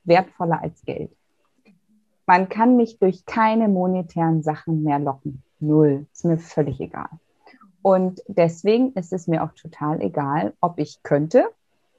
wertvoller 0.05 0.63
als 0.63 0.83
Geld. 0.85 1.11
Man 2.27 2.49
kann 2.49 2.77
mich 2.77 2.99
durch 2.99 3.27
keine 3.27 3.69
monetären 3.69 4.43
Sachen 4.43 4.83
mehr 4.83 4.99
locken. 4.99 5.43
Null. 5.61 6.07
Ist 6.13 6.25
mir 6.25 6.39
völlig 6.39 6.81
egal. 6.81 7.09
Und 7.83 8.23
deswegen 8.29 8.93
ist 8.95 9.13
es 9.13 9.27
mir 9.27 9.45
auch 9.45 9.53
total 9.53 10.01
egal, 10.01 10.55
ob 10.61 10.79
ich 10.79 11.03
könnte 11.03 11.51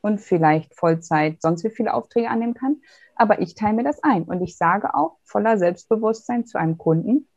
und 0.06 0.22
vielleicht 0.22 0.76
Vollzeit 0.76 1.42
sonst 1.42 1.64
wie 1.64 1.72
viele 1.72 1.96
Aufträge 1.96 2.30
annehmen 2.30 2.54
kann. 2.54 2.78
Aber 3.16 3.42
ich 3.42 3.56
teile 3.56 3.74
mir 3.74 3.84
das 3.84 4.04
ein 4.04 4.24
und 4.26 4.40
ich 4.44 4.56
sage 4.56 4.94
auch 4.94 5.18
voller 5.24 5.58
Selbstbewusstsein 5.58 6.46
zu 6.46 6.60
einem 6.60 6.78
Kunden, 6.78 7.28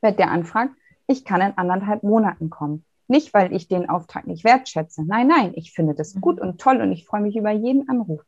wenn 0.00 0.16
der 0.16 0.32
anfragt, 0.32 0.72
ich 1.06 1.24
kann 1.24 1.40
in 1.40 1.56
anderthalb 1.56 2.02
Monaten 2.02 2.50
kommen. 2.50 2.84
Nicht, 3.06 3.32
weil 3.34 3.54
ich 3.54 3.68
den 3.68 3.88
Auftrag 3.88 4.26
nicht 4.26 4.42
wertschätze. 4.42 5.04
Nein, 5.06 5.28
nein, 5.28 5.52
ich 5.54 5.72
finde 5.72 5.94
das 5.94 6.16
mhm. 6.16 6.20
gut 6.22 6.40
und 6.40 6.60
toll 6.60 6.80
und 6.80 6.90
ich 6.90 7.06
freue 7.06 7.20
mich 7.20 7.36
über 7.36 7.52
jeden 7.52 7.88
Anruf. 7.88 8.22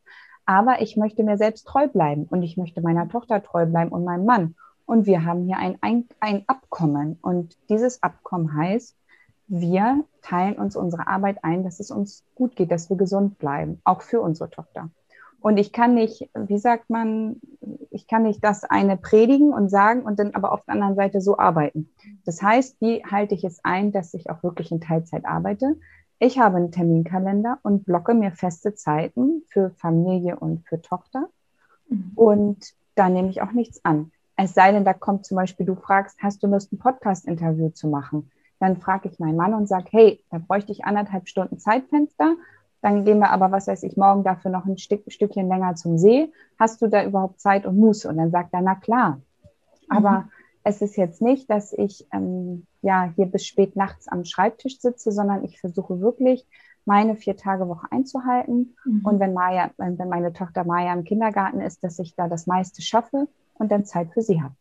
Aber 0.46 0.80
ich 0.80 0.96
möchte 0.96 1.24
mir 1.24 1.36
selbst 1.36 1.66
treu 1.66 1.88
bleiben 1.88 2.26
und 2.30 2.44
ich 2.44 2.56
möchte 2.56 2.80
meiner 2.80 3.08
Tochter 3.08 3.42
treu 3.42 3.66
bleiben 3.66 3.90
und 3.90 4.04
meinem 4.04 4.24
Mann. 4.24 4.54
Und 4.86 5.06
wir 5.06 5.24
haben 5.24 5.46
hier 5.46 5.58
ein, 5.58 5.78
ein, 5.80 6.08
ein 6.20 6.44
Abkommen. 6.46 7.18
Und 7.22 7.58
dieses 7.68 8.04
Abkommen 8.04 8.56
heißt, 8.56 8.96
wir 9.48 10.04
teilen 10.22 10.54
uns 10.54 10.76
unsere 10.76 11.06
Arbeit 11.06 11.42
ein, 11.42 11.64
dass 11.64 11.80
es 11.80 11.90
uns 11.90 12.22
gut 12.34 12.54
geht, 12.54 12.70
dass 12.70 12.90
wir 12.90 12.96
gesund 12.96 13.38
bleiben, 13.38 13.80
auch 13.84 14.02
für 14.02 14.20
unsere 14.20 14.50
Tochter. 14.50 14.90
Und 15.40 15.56
ich 15.56 15.72
kann 15.72 15.94
nicht, 15.94 16.28
wie 16.34 16.58
sagt 16.58 16.90
man, 16.90 17.40
ich 17.90 18.06
kann 18.06 18.24
nicht 18.24 18.42
das 18.42 18.64
eine 18.64 18.96
predigen 18.96 19.52
und 19.52 19.68
sagen 19.68 20.02
und 20.02 20.18
dann 20.18 20.34
aber 20.34 20.52
auf 20.52 20.64
der 20.64 20.74
anderen 20.74 20.96
Seite 20.96 21.20
so 21.20 21.38
arbeiten. 21.38 21.90
Das 22.24 22.42
heißt, 22.42 22.80
wie 22.80 23.04
halte 23.04 23.34
ich 23.34 23.44
es 23.44 23.64
ein, 23.64 23.92
dass 23.92 24.14
ich 24.14 24.30
auch 24.30 24.42
wirklich 24.42 24.72
in 24.72 24.80
Teilzeit 24.80 25.24
arbeite? 25.24 25.76
Ich 26.18 26.40
habe 26.40 26.56
einen 26.56 26.72
Terminkalender 26.72 27.58
und 27.62 27.86
blocke 27.86 28.14
mir 28.14 28.32
feste 28.32 28.74
Zeiten 28.74 29.42
für 29.48 29.70
Familie 29.70 30.36
und 30.36 30.66
für 30.66 30.82
Tochter. 30.82 31.28
Mhm. 31.88 32.12
Und 32.16 32.74
da 32.96 33.08
nehme 33.08 33.30
ich 33.30 33.40
auch 33.40 33.52
nichts 33.52 33.84
an. 33.84 34.10
Es 34.36 34.54
sei 34.54 34.72
denn, 34.72 34.84
da 34.84 34.92
kommt 34.92 35.24
zum 35.24 35.36
Beispiel, 35.36 35.66
du 35.66 35.76
fragst, 35.76 36.18
hast 36.20 36.42
du 36.42 36.48
Lust, 36.48 36.72
ein 36.72 36.78
Podcast-Interview 36.78 37.70
zu 37.70 37.86
machen? 37.86 38.30
Dann 38.60 38.76
frage 38.76 39.08
ich 39.08 39.18
meinen 39.18 39.36
Mann 39.36 39.54
und 39.54 39.68
sage, 39.68 39.86
hey, 39.90 40.24
da 40.30 40.38
bräuchte 40.38 40.72
ich 40.72 40.84
anderthalb 40.84 41.28
Stunden 41.28 41.58
Zeitfenster. 41.58 42.34
Dann 42.80 43.04
gehen 43.04 43.18
wir 43.18 43.30
aber, 43.30 43.50
was 43.50 43.66
weiß 43.66 43.82
ich, 43.82 43.96
morgen 43.96 44.24
dafür 44.24 44.50
noch 44.50 44.66
ein 44.66 44.78
Stück, 44.78 45.02
Stückchen 45.08 45.48
länger 45.48 45.74
zum 45.74 45.98
See. 45.98 46.32
Hast 46.58 46.80
du 46.80 46.88
da 46.88 47.04
überhaupt 47.04 47.40
Zeit 47.40 47.66
und 47.66 47.78
Muße? 47.78 48.08
Und 48.08 48.18
dann 48.18 48.30
sagt 48.30 48.52
er, 48.52 48.60
na 48.60 48.74
klar. 48.74 49.20
Aber 49.88 50.10
mhm. 50.10 50.30
es 50.64 50.82
ist 50.82 50.96
jetzt 50.96 51.22
nicht, 51.22 51.50
dass 51.50 51.72
ich 51.72 52.06
ähm, 52.12 52.66
ja 52.82 53.12
hier 53.16 53.26
bis 53.26 53.46
spät 53.46 53.74
nachts 53.74 54.06
am 54.08 54.24
Schreibtisch 54.24 54.80
sitze, 54.80 55.10
sondern 55.12 55.44
ich 55.44 55.60
versuche 55.60 56.00
wirklich 56.00 56.46
meine 56.84 57.16
vier 57.16 57.36
Tage 57.36 57.68
Woche 57.68 57.86
einzuhalten. 57.90 58.76
Mhm. 58.84 59.00
Und 59.04 59.20
wenn 59.20 59.34
Maya, 59.34 59.70
wenn 59.76 59.96
meine 60.08 60.32
Tochter 60.32 60.64
Maya 60.64 60.92
im 60.92 61.04
Kindergarten 61.04 61.60
ist, 61.60 61.84
dass 61.84 61.98
ich 61.98 62.14
da 62.14 62.28
das 62.28 62.46
meiste 62.46 62.82
schaffe 62.82 63.28
und 63.54 63.70
dann 63.70 63.84
Zeit 63.84 64.10
für 64.12 64.22
sie 64.22 64.42
habe. 64.42 64.54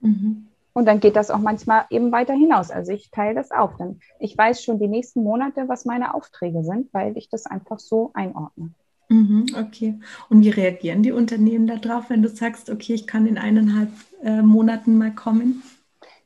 Mhm. 0.00 0.48
Und 0.74 0.86
dann 0.86 1.00
geht 1.00 1.16
das 1.16 1.30
auch 1.30 1.38
manchmal 1.38 1.84
eben 1.90 2.12
weiter 2.12 2.34
hinaus. 2.34 2.70
Also 2.70 2.92
ich 2.92 3.10
teile 3.10 3.34
das 3.34 3.50
auf. 3.50 3.76
Dann 3.76 4.00
ich 4.18 4.36
weiß 4.36 4.62
schon 4.62 4.78
die 4.78 4.88
nächsten 4.88 5.22
Monate, 5.22 5.68
was 5.68 5.84
meine 5.84 6.14
Aufträge 6.14 6.64
sind, 6.64 6.92
weil 6.92 7.16
ich 7.16 7.28
das 7.28 7.46
einfach 7.46 7.78
so 7.78 8.10
einordne. 8.14 8.70
Mhm, 9.08 9.46
okay. 9.58 10.00
Und 10.30 10.42
wie 10.42 10.48
reagieren 10.48 11.02
die 11.02 11.12
Unternehmen 11.12 11.66
darauf, 11.66 12.08
wenn 12.08 12.22
du 12.22 12.28
sagst, 12.28 12.70
okay, 12.70 12.94
ich 12.94 13.06
kann 13.06 13.26
in 13.26 13.36
eineinhalb 13.36 13.90
äh, 14.22 14.40
Monaten 14.40 14.96
mal 14.96 15.14
kommen? 15.14 15.62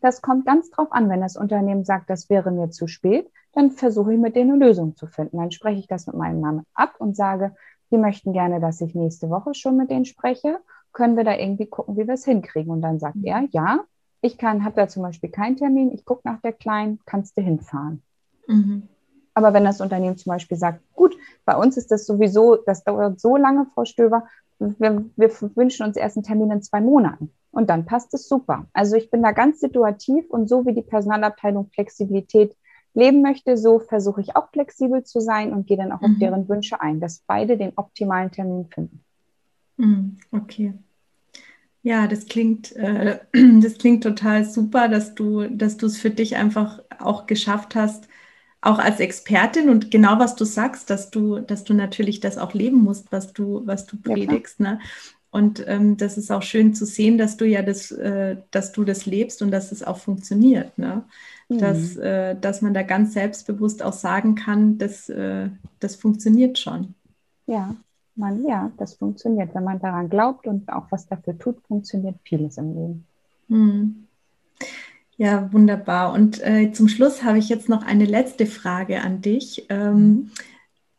Das 0.01 0.23
kommt 0.23 0.47
ganz 0.47 0.71
drauf 0.71 0.93
an. 0.93 1.09
Wenn 1.09 1.21
das 1.21 1.37
Unternehmen 1.37 1.85
sagt, 1.85 2.09
das 2.09 2.31
wäre 2.31 2.53
mir 2.53 2.71
zu 2.71 2.87
spät, 2.87 3.29
dann 3.55 3.73
versuche 3.73 4.13
ich 4.13 4.21
mit 4.21 4.37
denen 4.37 4.53
eine 4.53 4.67
Lösung 4.67 4.95
zu 4.95 5.09
finden. 5.09 5.39
Dann 5.39 5.51
spreche 5.51 5.81
ich 5.81 5.89
das 5.89 6.07
mit 6.07 6.15
meinem 6.15 6.41
Mann 6.41 6.63
ab 6.75 6.95
und 6.99 7.17
sage, 7.17 7.57
die 7.91 7.99
möchten 7.99 8.33
gerne, 8.33 8.61
dass 8.61 8.81
ich 8.81 8.95
nächste 8.95 9.31
Woche 9.31 9.55
schon 9.55 9.77
mit 9.77 9.91
denen 9.91 10.05
spreche. 10.05 10.61
Können 10.93 11.17
wir 11.17 11.25
da 11.25 11.37
irgendwie 11.37 11.67
gucken, 11.67 11.97
wie 11.97 12.07
wir 12.07 12.15
es 12.15 12.25
hinkriegen? 12.25 12.71
Und 12.71 12.83
dann 12.83 13.01
sagt 13.01 13.17
er, 13.25 13.49
ja, 13.51 13.81
ich 14.21 14.39
kann, 14.39 14.65
habe 14.65 14.77
da 14.77 14.89
zum 14.89 15.03
Beispiel 15.03 15.31
keinen 15.31 15.57
Termin, 15.57 15.93
ich 15.93 16.05
gucke 16.05 16.23
nach 16.25 16.41
der 16.41 16.53
Kleinen, 16.53 17.01
kannst 17.07 17.37
du 17.37 17.43
hinfahren. 17.43 18.03
Mhm. 18.47 18.89
Aber 19.35 19.53
wenn 19.53 19.65
das 19.65 19.81
Unternehmen 19.81 20.17
zum 20.17 20.31
Beispiel 20.31 20.57
sagt, 20.57 20.81
gut, 20.95 21.17
bei 21.45 21.57
uns 21.57 21.77
ist 21.77 21.91
das 21.91 22.07
sowieso, 22.07 22.57
das 22.57 22.85
dauert 22.85 23.21
so 23.21 23.37
lange, 23.37 23.67
Frau 23.75 23.85
Stöber, 23.85 24.27
wir, 24.59 25.05
wir 25.15 25.31
wünschen 25.55 25.87
uns 25.87 25.97
erst 25.97 26.17
einen 26.17 26.25
Termin 26.25 26.51
in 26.51 26.63
zwei 26.63 26.81
Monaten. 26.81 27.31
Und 27.51 27.69
dann 27.69 27.85
passt 27.85 28.13
es 28.15 28.29
super. 28.29 28.67
Also 28.73 28.97
ich 28.97 29.11
bin 29.11 29.23
da 29.23 29.33
ganz 29.33 29.61
situativ 29.61 30.31
und 30.31 30.49
so 30.49 30.67
wie 30.67 30.75
die 30.75 30.83
Personalabteilung 30.83 31.71
Flexibilität 31.73 32.57
leben 32.95 33.21
möchte, 33.21 33.59
so 33.59 33.79
versuche 33.79 34.23
ich 34.23 34.37
auch 34.37 34.49
flexibel 34.51 35.05
zu 35.05 35.21
sein 35.21 35.53
und 35.53 35.67
gehe 35.67 35.77
dann 35.77 35.93
auch 35.93 36.01
mhm. 36.01 36.13
auf 36.13 36.19
deren 36.19 36.49
Wünsche 36.49 36.81
ein, 36.81 37.01
dass 37.01 37.23
beide 37.27 37.57
den 37.59 37.73
optimalen 37.77 38.31
Termin 38.31 38.67
finden. 38.67 39.05
Mhm. 39.77 40.17
Okay. 40.33 40.75
Ja, 41.87 42.09
das 42.09 42.27
klingt, 42.27 42.75
äh, 42.75 43.21
das 43.63 43.79
klingt 43.79 44.03
total 44.03 44.45
super, 44.45 44.89
dass 44.89 45.15
du, 45.15 45.47
dass 45.47 45.77
du 45.77 45.87
es 45.87 45.99
für 45.99 46.11
dich 46.11 46.35
einfach 46.35 46.81
auch 46.99 47.27
geschafft 47.29 47.77
hast, 47.77 48.09
auch 48.61 48.81
als 48.81 48.99
Expertin 48.99 49.69
und 49.69 49.93
genau 49.93 50.19
was 50.19 50.35
du 50.35 50.45
sagst, 50.45 50.91
dass 50.91 51.13
du, 51.13 51.39
dass 51.39 51.63
du 51.63 51.75
natürlich 51.75 52.19
das 52.19 52.39
auch 52.39 52.55
leben 52.55 52.83
musst, 52.83 53.13
was 53.13 53.33
du, 53.33 53.63
was 53.67 53.87
du 53.87 53.99
predigst. 53.99 54.59
Ja, 54.59 54.73
ne? 54.73 54.81
Und 55.31 55.63
ähm, 55.69 55.97
das 55.97 56.19
ist 56.19 56.33
auch 56.33 56.43
schön 56.43 56.75
zu 56.75 56.87
sehen, 56.87 57.19
dass 57.19 57.37
du 57.37 57.45
ja 57.45 57.63
das, 57.63 57.93
äh, 57.93 58.37
dass 58.51 58.73
du 58.73 58.83
das 58.83 59.07
lebst 59.07 59.41
und 59.41 59.53
dass 59.53 59.71
es 59.71 59.85
auch 59.85 59.99
funktioniert. 59.99 60.77
Ne? 60.79 61.05
Mhm. 61.49 61.59
Dass, 61.59 61.97
äh, 61.97 62.35
dass 62.35 62.63
man 62.63 62.75
da 62.75 62.83
ganz 62.83 63.13
selbstbewusst 63.13 63.85
auch 63.85 63.93
sagen 63.93 64.35
kann, 64.35 64.79
dass, 64.79 65.09
äh, 65.09 65.51
das 65.79 65.95
funktioniert 65.95 66.59
schon. 66.59 66.95
Ja, 67.47 67.77
man, 68.17 68.47
ja, 68.47 68.71
das 68.79 68.95
funktioniert. 68.95 69.55
Wenn 69.55 69.65
man 69.65 69.81
daran 69.81 70.09
glaubt 70.09 70.47
und 70.47 70.69
auch 70.71 70.87
was 70.91 71.07
dafür 71.07 71.39
tut, 71.39 71.57
funktioniert 71.67 72.17
vieles 72.25 72.57
im 72.59 72.75
Leben. 72.75 73.07
Mhm. 73.49 74.07
Ja, 75.19 75.51
wunderbar. 75.53 76.13
Und 76.13 76.43
äh, 76.43 76.73
zum 76.73 76.89
Schluss 76.89 77.23
habe 77.23 77.39
ich 77.39 77.49
jetzt 77.49 77.69
noch 77.69 77.85
eine 77.85 78.05
letzte 78.05 78.47
Frage 78.47 79.01
an 79.01 79.23
dich. 79.23 79.67
Ähm, 79.71 79.95
mhm. 79.95 80.31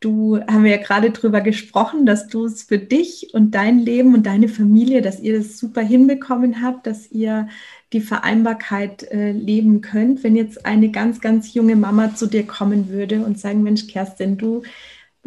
Du 0.00 0.38
haben 0.40 0.62
wir 0.62 0.70
ja 0.70 0.82
gerade 0.82 1.10
drüber 1.10 1.40
gesprochen, 1.40 2.06
dass 2.06 2.28
du 2.28 2.44
es 2.44 2.62
für 2.62 2.78
dich 2.78 3.34
und 3.34 3.52
dein 3.56 3.80
Leben 3.80 4.14
und 4.14 4.26
deine 4.26 4.48
Familie, 4.48 5.02
dass 5.02 5.18
ihr 5.18 5.36
das 5.36 5.58
super 5.58 5.80
hinbekommen 5.80 6.62
habt, 6.62 6.86
dass 6.86 7.10
ihr 7.10 7.48
die 7.92 8.00
Vereinbarkeit 8.00 9.02
äh, 9.10 9.32
leben 9.32 9.80
könnt. 9.80 10.22
Wenn 10.22 10.36
jetzt 10.36 10.66
eine 10.66 10.90
ganz, 10.90 11.20
ganz 11.20 11.52
junge 11.52 11.74
Mama 11.74 12.14
zu 12.14 12.26
dir 12.26 12.46
kommen 12.46 12.90
würde 12.90 13.24
und 13.24 13.40
sagen, 13.40 13.64
Mensch, 13.64 13.88
Kerstin, 13.88 14.36
du 14.36 14.62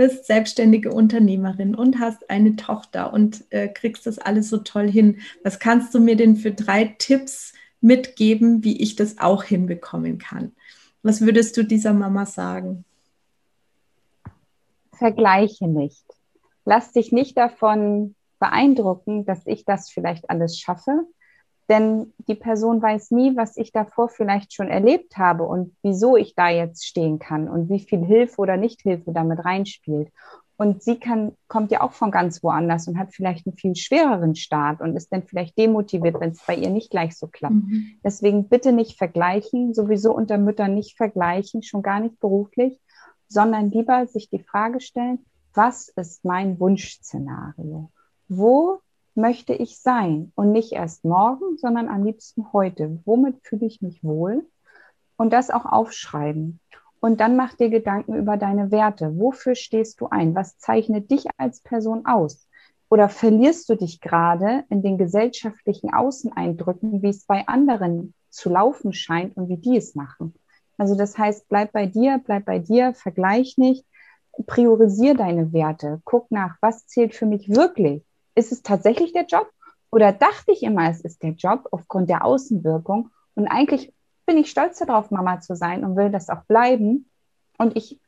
bist 0.02 0.26
selbstständige 0.26 0.92
Unternehmerin 0.92 1.76
und 1.76 2.00
hast 2.00 2.30
eine 2.30 2.56
Tochter 2.56 3.14
und 3.14 3.46
äh, 3.52 3.68
kriegst 3.68 4.08
das 4.08 4.18
alles 4.18 4.50
so 4.50 4.58
toll 4.58 4.90
hin. 4.90 5.20
Was 5.44 5.60
kannst 5.60 5.94
du 5.94 6.00
mir 6.00 6.16
denn 6.16 6.36
für 6.36 6.52
drei 6.52 6.96
Tipps 6.98 7.54
mitgeben, 7.82 8.64
wie 8.64 8.82
ich 8.82 8.96
das 8.96 9.20
auch 9.20 9.44
hinbekommen 9.44 10.18
kann? 10.18 10.54
Was 11.04 11.22
würdest 11.22 11.58
du 11.58 11.64
dieser 11.64 11.94
Mama 11.94 12.26
sagen? 12.26 12.86
vergleiche 15.02 15.68
nicht. 15.68 16.06
Lass 16.64 16.92
dich 16.92 17.12
nicht 17.12 17.36
davon 17.36 18.14
beeindrucken, 18.38 19.26
dass 19.26 19.48
ich 19.48 19.66
das 19.66 19.90
vielleicht 19.90 20.30
alles 20.30 20.60
schaffe, 20.60 21.08
denn 21.72 22.14
die 22.28 22.36
Person 22.36 22.82
weiß 22.82 23.12
nie, 23.12 23.38
was 23.38 23.56
ich 23.56 23.72
davor 23.72 24.10
vielleicht 24.10 24.54
schon 24.54 24.68
erlebt 24.68 25.18
habe 25.18 25.46
und 25.46 25.74
wieso 25.82 26.18
ich 26.18 26.36
da 26.36 26.50
jetzt 26.50 26.86
stehen 26.86 27.18
kann 27.18 27.48
und 27.48 27.70
wie 27.70 27.80
viel 27.80 28.04
Hilfe 28.06 28.42
oder 28.42 28.58
Nichthilfe 28.58 29.14
damit 29.14 29.46
reinspielt. 29.46 30.12
Und 30.58 30.84
sie 30.84 31.00
kann, 31.00 31.32
kommt 31.48 31.72
ja 31.72 31.82
auch 31.82 31.94
von 31.94 32.12
ganz 32.12 32.44
woanders 32.44 32.90
und 32.90 33.00
hat 33.00 33.14
vielleicht 33.14 33.48
einen 33.48 33.56
viel 33.56 33.76
schwereren 33.76 34.36
Start 34.36 34.82
und 34.82 34.98
ist 34.98 35.14
dann 35.14 35.24
vielleicht 35.24 35.58
demotiviert, 35.58 36.20
wenn 36.20 36.32
es 36.32 36.46
bei 36.46 36.56
ihr 36.56 36.70
nicht 36.70 36.92
gleich 36.92 37.18
so 37.18 37.28
klappt. 37.28 37.56
Mhm. 37.56 38.00
Deswegen 38.04 38.50
bitte 38.50 38.74
nicht 38.74 38.98
vergleichen, 38.98 39.74
sowieso 39.74 40.14
unter 40.14 40.38
Müttern 40.38 40.76
nicht 40.76 40.98
vergleichen, 40.98 41.64
schon 41.64 41.82
gar 41.82 42.02
nicht 42.02 42.20
beruflich, 42.20 42.80
sondern 43.30 43.72
lieber 43.72 44.06
sich 44.08 44.30
die 44.30 44.44
Frage 44.44 44.82
stellen, 44.82 45.26
was 45.54 45.88
ist 45.88 46.26
mein 46.26 46.60
Wunschszenario? 46.60 47.90
Wo 48.28 48.82
möchte 49.16 49.54
ich 49.54 49.80
sein? 49.80 50.32
Und 50.36 50.52
nicht 50.52 50.72
erst 50.74 51.04
morgen, 51.06 51.58
sondern 51.58 51.88
am 51.88 52.04
liebsten 52.04 52.52
heute. 52.54 53.00
Womit 53.06 53.38
fühle 53.44 53.66
ich 53.66 53.82
mich 53.82 54.04
wohl? 54.04 54.46
Und 55.18 55.34
das 55.34 55.50
auch 55.50 55.66
aufschreiben. 55.66 56.60
Und 57.00 57.20
dann 57.20 57.36
mach 57.36 57.56
dir 57.56 57.70
Gedanken 57.70 58.16
über 58.16 58.38
deine 58.38 58.72
Werte. 58.72 59.18
Wofür 59.18 59.56
stehst 59.56 60.02
du 60.02 60.08
ein? 60.08 60.36
Was 60.36 60.58
zeichnet 60.58 61.10
dich 61.10 61.26
als 61.38 61.62
Person 61.62 62.06
aus? 62.06 62.48
Oder 62.90 63.10
verlierst 63.10 63.70
du 63.70 63.76
dich 63.76 64.02
gerade 64.02 64.66
in 64.70 64.84
den 64.84 64.98
gesellschaftlichen 64.98 65.94
Außeneindrücken, 65.94 67.02
wie 67.02 67.10
es 67.10 67.26
bei 67.26 67.48
anderen 67.48 68.14
zu 68.30 68.50
laufen 68.50 68.94
scheint 68.94 69.38
und 69.38 69.50
wie 69.50 69.58
die 69.58 69.78
es 69.78 69.96
machen? 69.96 70.36
Also 70.78 70.96
das 70.96 71.18
heißt, 71.18 71.48
bleib 71.48 71.72
bei 71.72 71.86
dir, 71.86 72.20
bleib 72.24 72.46
bei 72.46 72.60
dir, 72.60 72.94
vergleich 72.94 73.58
nicht, 73.58 73.86
priorisier 74.46 75.16
deine 75.16 75.54
Werte, 75.54 76.02
guck 76.04 76.32
nach, 76.32 76.58
was 76.62 76.86
zählt 76.88 77.16
für 77.16 77.26
mich 77.26 77.50
wirklich. 77.50 78.04
Ist 78.42 78.52
es 78.52 78.64
tatsächlich 78.64 79.14
der 79.14 79.26
Job? 79.26 79.52
Oder 79.92 80.12
dachte 80.14 80.52
ich 80.52 80.64
immer, 80.64 80.90
es 80.90 81.02
ist 81.02 81.22
der 81.22 81.34
Job 81.34 81.68
aufgrund 81.70 82.10
der 82.10 82.26
Außenwirkung? 82.26 83.12
Und 83.36 83.48
eigentlich 83.48 83.94
bin 84.26 84.38
ich 84.38 84.50
stolz 84.50 84.80
darauf, 84.80 85.12
Mama 85.12 85.42
zu 85.42 85.56
sein 85.56 85.86
und 85.86 85.96
will 85.96 86.10
das 86.10 86.28
auch 86.32 86.44
bleiben. 86.46 87.06
Und 87.60 87.78
ich 87.78 88.00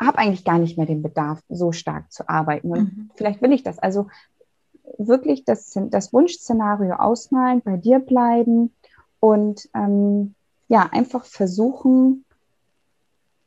habe 0.00 0.18
eigentlich 0.18 0.44
gar 0.44 0.60
nicht 0.60 0.78
mehr 0.78 0.86
den 0.86 1.02
Bedarf, 1.02 1.40
so 1.48 1.72
stark 1.72 2.12
zu 2.12 2.28
arbeiten. 2.28 2.70
Und 2.70 2.96
mhm. 2.96 3.10
vielleicht 3.16 3.42
will 3.42 3.50
ich 3.50 3.64
das. 3.64 3.80
Also 3.80 4.06
wirklich 4.98 5.44
das, 5.44 5.76
das 5.90 6.12
Wunschszenario 6.12 6.94
ausmalen, 6.94 7.60
bei 7.60 7.76
dir 7.76 7.98
bleiben 7.98 8.72
und 9.18 9.68
ähm, 9.74 10.36
ja, 10.68 10.88
einfach 10.92 11.24
versuchen, 11.24 12.24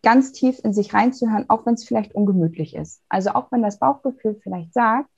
ganz 0.04 0.34
tief 0.34 0.60
in 0.66 0.74
sich 0.74 0.94
reinzuhören, 0.94 1.46
auch 1.50 1.66
wenn 1.66 1.76
es 1.76 1.86
vielleicht 1.86 2.14
ungemütlich 2.14 2.76
ist. 2.76 3.02
Also 3.08 3.30
auch 3.32 3.54
wenn 3.54 3.62
das 3.62 3.80
Bauchgefühl 3.80 4.36
vielleicht 4.44 4.74
sagt, 4.74 5.10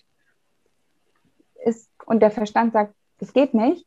ist, 1.66 1.90
und 2.06 2.22
der 2.22 2.32
Verstand 2.32 2.74
sagt, 2.74 2.94
es 3.20 3.34
geht 3.34 3.54
nicht, 3.54 3.86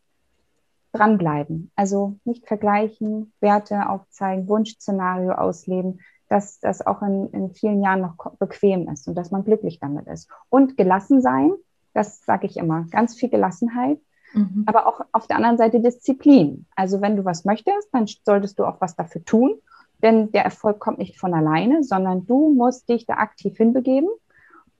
dranbleiben. 0.92 1.70
Also 1.76 2.16
nicht 2.24 2.46
vergleichen, 2.46 3.32
Werte 3.40 3.88
aufzeigen, 3.88 4.48
Wunschszenario 4.48 5.32
ausleben, 5.32 6.00
dass 6.28 6.58
das 6.60 6.84
auch 6.84 7.02
in, 7.02 7.30
in 7.30 7.50
vielen 7.54 7.82
Jahren 7.82 8.00
noch 8.00 8.16
bequem 8.38 8.88
ist 8.88 9.08
und 9.08 9.14
dass 9.14 9.30
man 9.30 9.44
glücklich 9.44 9.78
damit 9.78 10.06
ist. 10.06 10.28
Und 10.48 10.76
gelassen 10.76 11.22
sein, 11.22 11.52
das 11.94 12.24
sage 12.24 12.46
ich 12.46 12.56
immer, 12.56 12.86
ganz 12.90 13.14
viel 13.14 13.28
Gelassenheit 13.28 14.00
Mhm. 14.32 14.64
Aber 14.66 14.86
auch 14.86 15.00
auf 15.12 15.26
der 15.26 15.36
anderen 15.36 15.58
Seite 15.58 15.80
Disziplin. 15.80 16.66
Also 16.76 17.00
wenn 17.00 17.16
du 17.16 17.24
was 17.24 17.44
möchtest, 17.44 17.88
dann 17.92 18.06
solltest 18.24 18.58
du 18.58 18.64
auch 18.64 18.80
was 18.80 18.96
dafür 18.96 19.24
tun, 19.24 19.56
denn 20.02 20.30
der 20.32 20.44
Erfolg 20.44 20.78
kommt 20.78 20.98
nicht 20.98 21.18
von 21.18 21.34
alleine, 21.34 21.82
sondern 21.82 22.26
du 22.26 22.52
musst 22.54 22.88
dich 22.88 23.06
da 23.06 23.14
aktiv 23.14 23.56
hinbegeben 23.56 24.08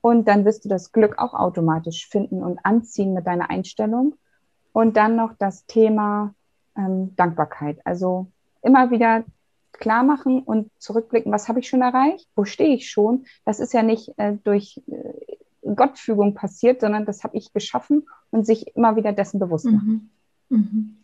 und 0.01 0.27
dann 0.27 0.45
wirst 0.45 0.65
du 0.65 0.69
das 0.69 0.91
Glück 0.91 1.17
auch 1.19 1.33
automatisch 1.33 2.07
finden 2.07 2.43
und 2.43 2.59
anziehen 2.65 3.13
mit 3.13 3.27
deiner 3.27 3.49
Einstellung. 3.49 4.15
Und 4.73 4.97
dann 4.97 5.15
noch 5.15 5.33
das 5.37 5.65
Thema 5.65 6.33
ähm, 6.77 7.15
Dankbarkeit. 7.15 7.79
Also 7.85 8.27
immer 8.61 8.89
wieder 8.89 9.23
klar 9.73 10.03
machen 10.03 10.41
und 10.41 10.69
zurückblicken, 10.77 11.31
was 11.31 11.49
habe 11.49 11.59
ich 11.59 11.67
schon 11.67 11.81
erreicht, 11.81 12.27
wo 12.35 12.45
stehe 12.45 12.75
ich 12.75 12.89
schon. 12.89 13.25
Das 13.45 13.59
ist 13.59 13.73
ja 13.73 13.83
nicht 13.83 14.13
äh, 14.17 14.37
durch 14.43 14.81
äh, 14.87 15.75
Gottfügung 15.75 16.33
passiert, 16.33 16.81
sondern 16.81 17.05
das 17.05 17.23
habe 17.23 17.37
ich 17.37 17.53
geschaffen 17.53 18.07
und 18.29 18.45
sich 18.45 18.75
immer 18.75 18.95
wieder 18.95 19.13
dessen 19.13 19.39
bewusst 19.39 19.65
machen. 19.65 20.11
Mhm. 20.49 20.57
Mhm. 20.57 20.97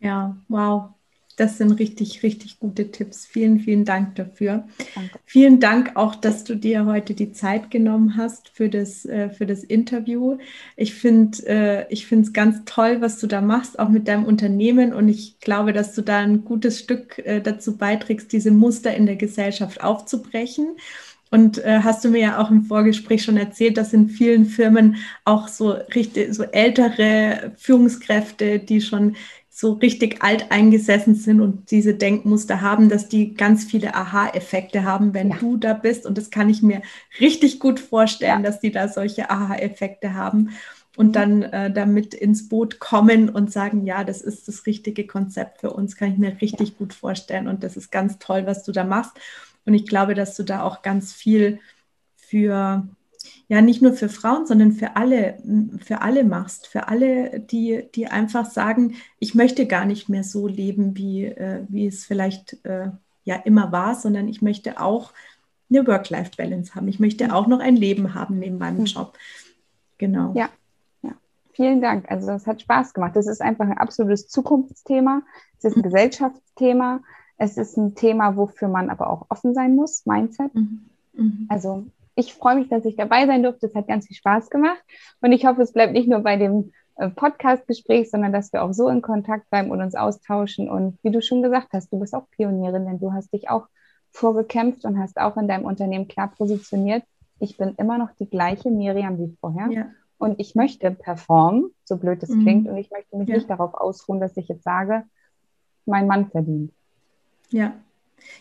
Ja, 0.00 0.36
wow. 0.48 0.90
Das 1.36 1.58
sind 1.58 1.72
richtig, 1.72 2.22
richtig 2.22 2.58
gute 2.58 2.90
Tipps. 2.90 3.26
Vielen, 3.26 3.60
vielen 3.60 3.84
Dank 3.84 4.16
dafür. 4.16 4.64
Danke. 4.94 5.18
Vielen 5.24 5.60
Dank 5.60 5.92
auch, 5.96 6.14
dass 6.14 6.44
du 6.44 6.54
dir 6.54 6.84
heute 6.84 7.14
die 7.14 7.32
Zeit 7.32 7.70
genommen 7.70 8.16
hast 8.16 8.50
für 8.50 8.68
das, 8.68 9.06
äh, 9.06 9.30
für 9.30 9.46
das 9.46 9.64
Interview. 9.64 10.38
Ich 10.76 10.94
finde 10.94 11.38
äh, 11.46 11.92
es 11.92 12.32
ganz 12.32 12.62
toll, 12.66 13.00
was 13.00 13.18
du 13.18 13.26
da 13.26 13.40
machst, 13.40 13.78
auch 13.78 13.88
mit 13.88 14.08
deinem 14.08 14.24
Unternehmen. 14.24 14.92
Und 14.92 15.08
ich 15.08 15.40
glaube, 15.40 15.72
dass 15.72 15.94
du 15.94 16.02
da 16.02 16.18
ein 16.18 16.44
gutes 16.44 16.78
Stück 16.78 17.18
äh, 17.18 17.40
dazu 17.40 17.76
beiträgst, 17.76 18.32
diese 18.32 18.50
Muster 18.50 18.94
in 18.94 19.06
der 19.06 19.16
Gesellschaft 19.16 19.82
aufzubrechen. 19.82 20.76
Und 21.32 21.64
äh, 21.64 21.80
hast 21.82 22.04
du 22.04 22.10
mir 22.10 22.20
ja 22.20 22.38
auch 22.38 22.50
im 22.50 22.66
Vorgespräch 22.66 23.24
schon 23.24 23.38
erzählt, 23.38 23.78
dass 23.78 23.94
in 23.94 24.10
vielen 24.10 24.44
Firmen 24.44 24.96
auch 25.24 25.48
so 25.48 25.70
richtig, 25.70 26.34
so 26.34 26.42
ältere 26.42 27.52
Führungskräfte, 27.56 28.58
die 28.58 28.82
schon 28.82 29.16
so 29.62 29.74
richtig 29.74 30.24
alt 30.24 30.50
eingesessen 30.50 31.14
sind 31.14 31.40
und 31.40 31.70
diese 31.70 31.94
Denkmuster 31.94 32.62
haben, 32.62 32.88
dass 32.88 33.08
die 33.08 33.34
ganz 33.34 33.62
viele 33.62 33.94
Aha-Effekte 33.94 34.82
haben, 34.82 35.14
wenn 35.14 35.30
ja. 35.30 35.36
du 35.36 35.56
da 35.56 35.72
bist. 35.72 36.04
Und 36.04 36.18
das 36.18 36.30
kann 36.30 36.50
ich 36.50 36.62
mir 36.62 36.82
richtig 37.20 37.60
gut 37.60 37.78
vorstellen, 37.78 38.42
ja. 38.42 38.50
dass 38.50 38.58
die 38.58 38.72
da 38.72 38.88
solche 38.88 39.30
Aha-Effekte 39.30 40.14
haben 40.14 40.50
und 40.96 41.10
mhm. 41.10 41.12
dann 41.12 41.42
äh, 41.44 41.72
damit 41.72 42.12
ins 42.12 42.48
Boot 42.48 42.80
kommen 42.80 43.28
und 43.28 43.52
sagen, 43.52 43.86
ja, 43.86 44.02
das 44.02 44.20
ist 44.20 44.48
das 44.48 44.66
richtige 44.66 45.06
Konzept 45.06 45.60
für 45.60 45.70
uns, 45.70 45.94
kann 45.94 46.10
ich 46.10 46.18
mir 46.18 46.40
richtig 46.40 46.70
ja. 46.70 46.74
gut 46.78 46.92
vorstellen. 46.92 47.46
Und 47.46 47.62
das 47.62 47.76
ist 47.76 47.92
ganz 47.92 48.18
toll, 48.18 48.46
was 48.46 48.64
du 48.64 48.72
da 48.72 48.82
machst. 48.82 49.12
Und 49.64 49.74
ich 49.74 49.86
glaube, 49.86 50.14
dass 50.14 50.34
du 50.34 50.42
da 50.42 50.64
auch 50.64 50.82
ganz 50.82 51.12
viel 51.12 51.60
für 52.16 52.84
ja 53.52 53.60
nicht 53.60 53.82
nur 53.82 53.92
für 53.92 54.08
Frauen, 54.08 54.46
sondern 54.46 54.72
für 54.72 54.96
alle, 54.96 55.36
für 55.84 56.00
alle 56.00 56.24
machst, 56.24 56.66
für 56.66 56.88
alle, 56.88 57.38
die, 57.38 57.86
die 57.94 58.06
einfach 58.06 58.46
sagen, 58.46 58.94
ich 59.18 59.34
möchte 59.34 59.66
gar 59.66 59.84
nicht 59.84 60.08
mehr 60.08 60.24
so 60.24 60.46
leben, 60.48 60.96
wie, 60.96 61.26
äh, 61.26 61.62
wie 61.68 61.86
es 61.86 62.06
vielleicht 62.06 62.64
äh, 62.64 62.88
ja 63.24 63.36
immer 63.36 63.70
war, 63.70 63.94
sondern 63.94 64.26
ich 64.26 64.40
möchte 64.40 64.80
auch 64.80 65.12
eine 65.68 65.86
Work-Life-Balance 65.86 66.74
haben. 66.74 66.88
Ich 66.88 66.98
möchte 66.98 67.34
auch 67.34 67.46
noch 67.46 67.60
ein 67.60 67.76
Leben 67.76 68.14
haben 68.14 68.38
neben 68.38 68.56
meinem 68.56 68.78
hm. 68.78 68.84
Job. 68.86 69.18
Genau. 69.98 70.32
Ja, 70.34 70.48
ja. 71.02 71.12
Vielen 71.52 71.82
Dank. 71.82 72.10
Also 72.10 72.28
das 72.28 72.46
hat 72.46 72.62
Spaß 72.62 72.94
gemacht. 72.94 73.16
Das 73.16 73.26
ist 73.26 73.42
einfach 73.42 73.66
ein 73.66 73.76
absolutes 73.76 74.28
Zukunftsthema. 74.28 75.20
Es 75.58 75.64
ist 75.64 75.76
ein 75.76 75.80
mhm. 75.80 75.84
Gesellschaftsthema. 75.84 77.00
Es 77.36 77.58
ist 77.58 77.76
ein 77.76 77.94
Thema, 77.96 78.34
wofür 78.34 78.68
man 78.68 78.88
aber 78.88 79.10
auch 79.10 79.26
offen 79.28 79.52
sein 79.52 79.76
muss, 79.76 80.06
Mindset. 80.06 80.54
Mhm. 80.54 80.86
Mhm. 81.12 81.46
Also 81.50 81.84
ich 82.14 82.34
freue 82.34 82.56
mich, 82.56 82.68
dass 82.68 82.84
ich 82.84 82.96
dabei 82.96 83.26
sein 83.26 83.42
durfte. 83.42 83.66
Es 83.66 83.74
hat 83.74 83.88
ganz 83.88 84.06
viel 84.06 84.16
Spaß 84.16 84.50
gemacht. 84.50 84.82
Und 85.20 85.32
ich 85.32 85.46
hoffe, 85.46 85.62
es 85.62 85.72
bleibt 85.72 85.92
nicht 85.92 86.08
nur 86.08 86.20
bei 86.20 86.36
dem 86.36 86.72
äh, 86.96 87.08
Podcast-Gespräch, 87.08 88.10
sondern 88.10 88.32
dass 88.32 88.52
wir 88.52 88.62
auch 88.62 88.72
so 88.72 88.88
in 88.88 89.02
Kontakt 89.02 89.48
bleiben 89.50 89.70
und 89.70 89.80
uns 89.80 89.94
austauschen. 89.94 90.68
Und 90.68 90.98
wie 91.02 91.10
du 91.10 91.22
schon 91.22 91.42
gesagt 91.42 91.68
hast, 91.72 91.92
du 91.92 91.98
bist 91.98 92.14
auch 92.14 92.28
Pionierin, 92.30 92.84
denn 92.86 92.98
du 92.98 93.12
hast 93.12 93.32
dich 93.32 93.48
auch 93.48 93.66
vorgekämpft 94.10 94.84
und 94.84 94.98
hast 94.98 95.18
auch 95.18 95.36
in 95.36 95.48
deinem 95.48 95.64
Unternehmen 95.64 96.06
klar 96.06 96.30
positioniert. 96.36 97.02
Ich 97.38 97.56
bin 97.56 97.74
immer 97.76 97.96
noch 97.96 98.10
die 98.20 98.28
gleiche 98.28 98.70
Miriam 98.70 99.18
wie 99.18 99.34
vorher. 99.40 99.70
Ja. 99.70 99.86
Und 100.18 100.38
ich 100.38 100.54
möchte 100.54 100.90
performen, 100.90 101.70
so 101.84 101.96
blöd 101.96 102.22
es 102.22 102.28
mhm. 102.28 102.42
klingt. 102.42 102.68
Und 102.68 102.76
ich 102.76 102.90
möchte 102.90 103.16
mich 103.16 103.28
ja. 103.28 103.36
nicht 103.36 103.48
darauf 103.48 103.74
ausruhen, 103.74 104.20
dass 104.20 104.36
ich 104.36 104.48
jetzt 104.48 104.64
sage, 104.64 105.04
mein 105.86 106.06
Mann 106.06 106.28
verdient. 106.30 106.72
Ja, 107.50 107.72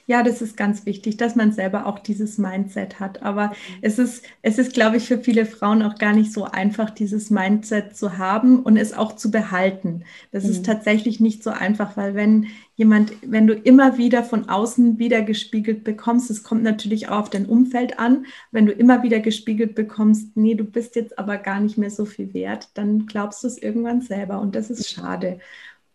ja, 0.07 0.23
das 0.23 0.41
ist 0.41 0.57
ganz 0.57 0.85
wichtig, 0.85 1.17
dass 1.17 1.35
man 1.35 1.53
selber 1.53 1.85
auch 1.85 1.99
dieses 1.99 2.37
Mindset 2.37 2.99
hat. 2.99 3.23
Aber 3.23 3.53
es 3.81 3.99
ist, 3.99 4.25
es 4.41 4.57
ist, 4.57 4.73
glaube 4.73 4.97
ich, 4.97 5.07
für 5.07 5.19
viele 5.19 5.45
Frauen 5.45 5.81
auch 5.83 5.95
gar 5.95 6.13
nicht 6.13 6.33
so 6.33 6.45
einfach, 6.45 6.89
dieses 6.89 7.29
Mindset 7.29 7.95
zu 7.95 8.17
haben 8.17 8.59
und 8.59 8.77
es 8.77 8.93
auch 8.93 9.15
zu 9.15 9.31
behalten. 9.31 10.03
Das 10.31 10.43
mhm. 10.43 10.51
ist 10.51 10.65
tatsächlich 10.65 11.19
nicht 11.19 11.43
so 11.43 11.51
einfach, 11.51 11.95
weil 11.97 12.15
wenn 12.15 12.47
jemand, 12.75 13.13
wenn 13.21 13.47
du 13.47 13.53
immer 13.53 13.97
wieder 13.97 14.23
von 14.23 14.49
außen 14.49 14.97
wieder 14.97 15.21
gespiegelt 15.21 15.83
bekommst, 15.83 16.31
es 16.31 16.43
kommt 16.43 16.63
natürlich 16.63 17.09
auch 17.09 17.19
auf 17.19 17.29
dein 17.29 17.45
Umfeld 17.45 17.99
an, 17.99 18.25
wenn 18.51 18.65
du 18.65 18.71
immer 18.71 19.03
wieder 19.03 19.19
gespiegelt 19.19 19.75
bekommst, 19.75 20.35
nee, 20.35 20.55
du 20.55 20.63
bist 20.63 20.95
jetzt 20.95 21.19
aber 21.19 21.37
gar 21.37 21.59
nicht 21.59 21.77
mehr 21.77 21.91
so 21.91 22.05
viel 22.05 22.33
wert, 22.33 22.69
dann 22.73 23.05
glaubst 23.05 23.43
du 23.43 23.47
es 23.47 23.57
irgendwann 23.57 24.01
selber 24.01 24.41
und 24.41 24.55
das 24.55 24.69
ist 24.69 24.89
schade. 24.89 25.39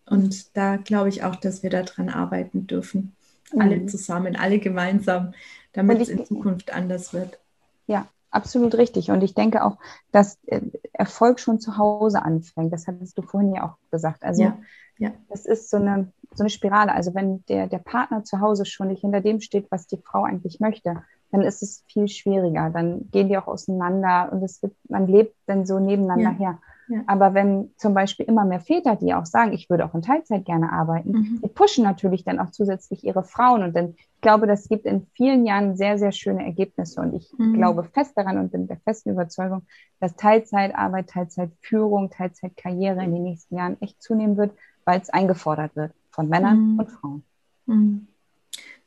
Und 0.05 0.55
da 0.55 0.77
glaube 0.77 1.09
ich 1.09 1.23
auch, 1.23 1.35
dass 1.35 1.61
wir 1.61 1.69
daran 1.69 2.09
arbeiten 2.09 2.67
dürfen. 2.67 3.13
Alle 3.57 3.77
mhm. 3.77 3.87
zusammen, 3.87 4.35
alle 4.35 4.59
gemeinsam, 4.59 5.33
damit 5.73 6.01
es 6.01 6.09
in 6.09 6.25
Zukunft 6.25 6.73
anders 6.73 7.13
wird. 7.13 7.39
Ja, 7.85 8.07
absolut 8.29 8.75
richtig. 8.75 9.11
Und 9.11 9.23
ich 9.23 9.33
denke 9.33 9.63
auch, 9.63 9.77
dass 10.11 10.37
äh, 10.47 10.61
Erfolg 10.93 11.39
schon 11.39 11.59
zu 11.59 11.77
Hause 11.77 12.21
anfängt. 12.21 12.73
Das 12.73 12.87
hattest 12.87 13.17
du 13.17 13.21
vorhin 13.21 13.53
ja 13.53 13.63
auch 13.63 13.77
gesagt. 13.91 14.23
Also 14.23 14.43
ja, 14.43 14.57
ja. 14.97 15.11
das 15.29 15.45
ist 15.45 15.69
so 15.69 15.77
eine, 15.77 16.11
so 16.33 16.43
eine 16.43 16.49
Spirale. 16.49 16.93
Also 16.93 17.15
wenn 17.15 17.45
der, 17.45 17.67
der 17.67 17.79
Partner 17.79 18.23
zu 18.23 18.41
Hause 18.41 18.65
schon 18.65 18.89
nicht 18.89 19.01
hinter 19.01 19.21
dem 19.21 19.39
steht, 19.39 19.71
was 19.71 19.87
die 19.87 19.97
Frau 19.97 20.23
eigentlich 20.23 20.59
möchte, 20.59 21.03
dann 21.31 21.41
ist 21.41 21.61
es 21.61 21.83
viel 21.87 22.07
schwieriger. 22.07 22.69
Dann 22.69 23.09
gehen 23.11 23.29
die 23.29 23.37
auch 23.37 23.47
auseinander 23.47 24.29
und 24.31 24.43
es 24.43 24.61
wird, 24.61 24.73
man 24.89 25.07
lebt 25.07 25.35
dann 25.45 25.65
so 25.65 25.79
nebeneinander 25.79 26.31
ja. 26.31 26.37
her. 26.37 26.59
Aber 27.05 27.33
wenn 27.33 27.71
zum 27.77 27.93
Beispiel 27.93 28.25
immer 28.25 28.45
mehr 28.45 28.59
Väter, 28.59 28.95
die 28.95 29.13
auch 29.13 29.25
sagen, 29.25 29.53
ich 29.53 29.69
würde 29.69 29.85
auch 29.85 29.93
in 29.93 30.01
Teilzeit 30.01 30.45
gerne 30.45 30.71
arbeiten, 30.71 31.11
mhm. 31.11 31.41
die 31.43 31.49
pushen 31.49 31.83
natürlich 31.83 32.23
dann 32.23 32.39
auch 32.39 32.51
zusätzlich 32.51 33.03
ihre 33.03 33.23
Frauen. 33.23 33.63
Und 33.63 33.75
dann, 33.75 33.95
ich 33.97 34.21
glaube, 34.21 34.47
das 34.47 34.69
gibt 34.69 34.85
in 34.85 35.05
vielen 35.13 35.45
Jahren 35.45 35.75
sehr, 35.75 35.97
sehr 35.97 36.11
schöne 36.11 36.45
Ergebnisse. 36.45 37.01
Und 37.01 37.13
ich 37.13 37.31
mhm. 37.37 37.53
glaube 37.53 37.83
fest 37.83 38.13
daran 38.15 38.37
und 38.37 38.51
bin 38.51 38.67
der 38.67 38.77
festen 38.77 39.11
Überzeugung, 39.11 39.63
dass 39.99 40.15
Teilzeitarbeit, 40.15 41.09
Teilzeitführung, 41.09 42.09
Teilzeitkarriere 42.09 43.03
in 43.03 43.13
den 43.13 43.23
nächsten 43.23 43.57
Jahren 43.57 43.77
echt 43.81 44.01
zunehmen 44.01 44.37
wird, 44.37 44.51
weil 44.85 45.01
es 45.01 45.09
eingefordert 45.09 45.75
wird 45.75 45.91
von 46.11 46.29
Männern 46.29 46.73
mhm. 46.73 46.79
und 46.79 46.91
Frauen. 46.91 47.23
Mhm. 47.65 48.07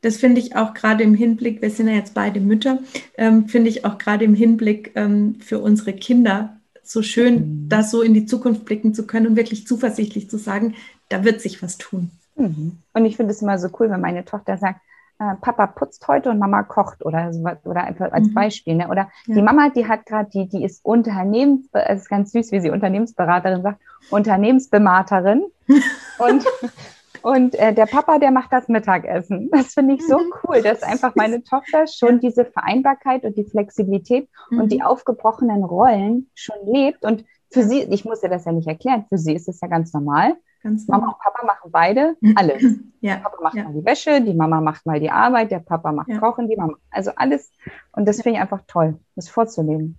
Das 0.03 0.16
finde 0.16 0.40
ich 0.40 0.57
auch 0.57 0.72
gerade 0.72 1.05
im 1.05 1.14
Hinblick, 1.14 1.61
wir 1.61 1.70
sind 1.70 1.88
ja 1.88 1.94
jetzt 1.94 2.14
beide 2.14 2.40
Mütter, 2.40 2.78
ähm, 3.18 3.48
finde 3.48 3.68
ich 3.68 3.84
auch 3.84 3.98
gerade 3.98 4.24
im 4.24 4.34
Hinblick 4.34 4.92
ähm, 4.94 5.36
für 5.40 5.59
unsere 5.59 5.92
Kinder 5.92 6.60
so 6.83 7.03
schön, 7.03 7.35
mhm. 7.35 7.68
da 7.68 7.83
so 7.83 8.03
in 8.03 8.14
die 8.14 8.26
Zukunft 8.26 8.64
blicken 8.64 8.95
zu 8.95 9.07
können 9.07 9.26
und 9.26 9.37
wirklich 9.37 9.66
zuversichtlich 9.66 10.28
zu 10.31 10.39
sagen, 10.39 10.74
da 11.09 11.24
wird 11.24 11.41
sich 11.41 11.62
was 11.62 11.78
tun. 11.78 12.11
Mhm. 12.37 12.78
Und 12.95 13.05
ich 13.05 13.16
finde 13.16 13.33
es 13.33 13.43
immer 13.43 13.59
so 13.59 13.68
cool, 13.78 13.91
wenn 13.91 14.01
meine 14.01 14.24
Tochter 14.24 14.57
sagt, 14.57 14.81
äh, 15.18 15.35
Papa 15.41 15.66
putzt 15.66 16.09
heute 16.09 16.31
und 16.31 16.39
Mama 16.39 16.62
kocht 16.62 17.05
oder 17.05 17.33
so, 17.33 17.45
oder 17.64 17.85
einfach 17.85 18.11
als 18.12 18.28
mhm. 18.28 18.35
Beispiel. 18.35 18.74
Ne? 18.76 18.89
Oder 18.89 19.11
ja. 19.26 19.35
die 19.35 19.43
Mama, 19.43 19.68
die 19.68 19.87
hat 19.87 20.07
gerade, 20.07 20.31
die, 20.31 20.49
die 20.49 20.64
ist 20.64 20.85
Unternehmens, 20.85 21.68
es 21.72 22.03
ist 22.03 22.09
ganz 22.09 22.33
süß, 22.33 22.53
wie 22.53 22.61
sie 22.61 22.70
Unternehmensberaterin 22.70 23.62
sagt, 23.62 23.81
Unternehmensbematerin. 24.11 25.45
und 26.18 26.45
und 27.23 27.55
äh, 27.55 27.75
der 27.75 27.87
Papa, 27.87 28.18
der 28.18 28.31
macht 28.31 28.53
das 28.53 28.68
Mittagessen. 28.68 29.51
Das 29.61 29.75
finde 29.75 29.95
ich 29.95 30.07
so 30.07 30.18
mhm. 30.18 30.33
cool, 30.45 30.62
dass 30.62 30.83
einfach 30.83 31.14
meine 31.14 31.43
Tochter 31.45 31.87
schon 31.87 32.21
diese 32.21 32.45
Vereinbarkeit 32.45 33.25
und 33.25 33.37
die 33.37 33.45
Flexibilität 33.45 34.29
mhm. 34.51 34.61
und 34.61 34.73
die 34.73 34.83
aufgebrochenen 34.83 35.64
Rollen 35.64 36.31
schon 36.35 36.57
lebt. 36.66 37.05
Und 37.05 37.25
für 37.51 37.62
sie, 37.62 37.83
ich 37.83 38.05
muss 38.05 38.23
ihr 38.23 38.29
das 38.29 38.45
ja 38.45 38.53
nicht 38.53 38.68
erklären, 38.68 39.05
für 39.09 39.18
sie 39.18 39.35
ist 39.35 39.49
es 39.49 39.61
ja 39.61 39.68
ganz 39.68 39.93
normal. 39.93 40.37
Ganz 40.62 40.87
Mama 40.89 41.07
und 41.07 41.18
Papa 41.18 41.47
machen 41.47 41.71
beide 41.71 42.16
mhm. 42.21 42.35
alles. 42.37 42.62
Ja. 43.03 43.14
Der 43.14 43.23
Papa 43.23 43.43
macht 43.43 43.55
ja. 43.55 43.64
mal 43.64 43.73
die 43.73 43.85
Wäsche, 43.87 44.21
die 44.21 44.35
Mama 44.35 44.61
macht 44.61 44.85
mal 44.85 45.01
die 45.01 45.11
Arbeit, 45.11 45.51
der 45.51 45.61
Papa 45.61 45.91
macht 45.91 46.09
ja. 46.09 46.18
Kochen, 46.18 46.49
die 46.49 46.57
Mama. 46.57 46.75
Also 46.91 47.12
alles. 47.16 47.51
Und 47.93 48.07
das 48.07 48.21
finde 48.21 48.37
ich 48.37 48.43
einfach 48.43 48.61
toll, 48.66 48.99
das 49.16 49.31
vorzuleben. 49.31 49.99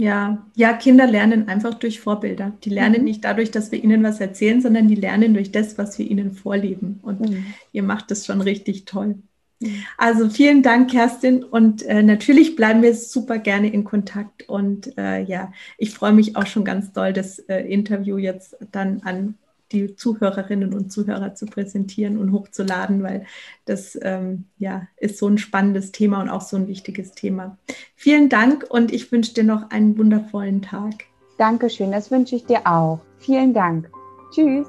Ja, 0.00 0.46
ja, 0.54 0.72
Kinder 0.72 1.06
lernen 1.06 1.48
einfach 1.48 1.74
durch 1.74 2.00
Vorbilder. 2.00 2.52
Die 2.64 2.70
lernen 2.70 3.00
mhm. 3.00 3.04
nicht 3.04 3.22
dadurch, 3.22 3.50
dass 3.50 3.70
wir 3.70 3.84
ihnen 3.84 4.02
was 4.02 4.18
erzählen, 4.18 4.62
sondern 4.62 4.88
die 4.88 4.94
lernen 4.94 5.34
durch 5.34 5.52
das, 5.52 5.76
was 5.76 5.98
wir 5.98 6.10
ihnen 6.10 6.32
vorleben. 6.32 7.00
Und 7.02 7.20
mhm. 7.20 7.44
ihr 7.72 7.82
macht 7.82 8.10
das 8.10 8.24
schon 8.24 8.40
richtig 8.40 8.86
toll. 8.86 9.16
Mhm. 9.60 9.84
Also 9.98 10.30
vielen 10.30 10.62
Dank, 10.62 10.90
Kerstin. 10.90 11.44
Und 11.44 11.82
äh, 11.82 12.02
natürlich 12.02 12.56
bleiben 12.56 12.80
wir 12.80 12.94
super 12.94 13.38
gerne 13.38 13.70
in 13.70 13.84
Kontakt. 13.84 14.48
Und 14.48 14.96
äh, 14.96 15.22
ja, 15.22 15.52
ich 15.76 15.90
freue 15.90 16.14
mich 16.14 16.34
auch 16.34 16.46
schon 16.46 16.64
ganz 16.64 16.92
doll, 16.92 17.12
das 17.12 17.38
äh, 17.40 17.58
Interview 17.58 18.16
jetzt 18.16 18.56
dann 18.72 19.02
an 19.02 19.34
die 19.72 19.94
Zuhörerinnen 19.94 20.74
und 20.74 20.92
Zuhörer 20.92 21.34
zu 21.34 21.46
präsentieren 21.46 22.18
und 22.18 22.32
hochzuladen, 22.32 23.02
weil 23.02 23.26
das 23.64 23.98
ähm, 24.02 24.46
ja, 24.58 24.88
ist 24.96 25.18
so 25.18 25.28
ein 25.28 25.38
spannendes 25.38 25.92
Thema 25.92 26.20
und 26.20 26.28
auch 26.28 26.40
so 26.42 26.56
ein 26.56 26.68
wichtiges 26.68 27.12
Thema. 27.12 27.58
Vielen 27.94 28.28
Dank 28.28 28.66
und 28.68 28.92
ich 28.92 29.12
wünsche 29.12 29.34
dir 29.34 29.44
noch 29.44 29.70
einen 29.70 29.96
wundervollen 29.96 30.62
Tag. 30.62 31.04
Dankeschön, 31.38 31.92
das 31.92 32.10
wünsche 32.10 32.36
ich 32.36 32.44
dir 32.44 32.66
auch. 32.66 33.00
Vielen 33.18 33.54
Dank. 33.54 33.90
Tschüss. 34.32 34.66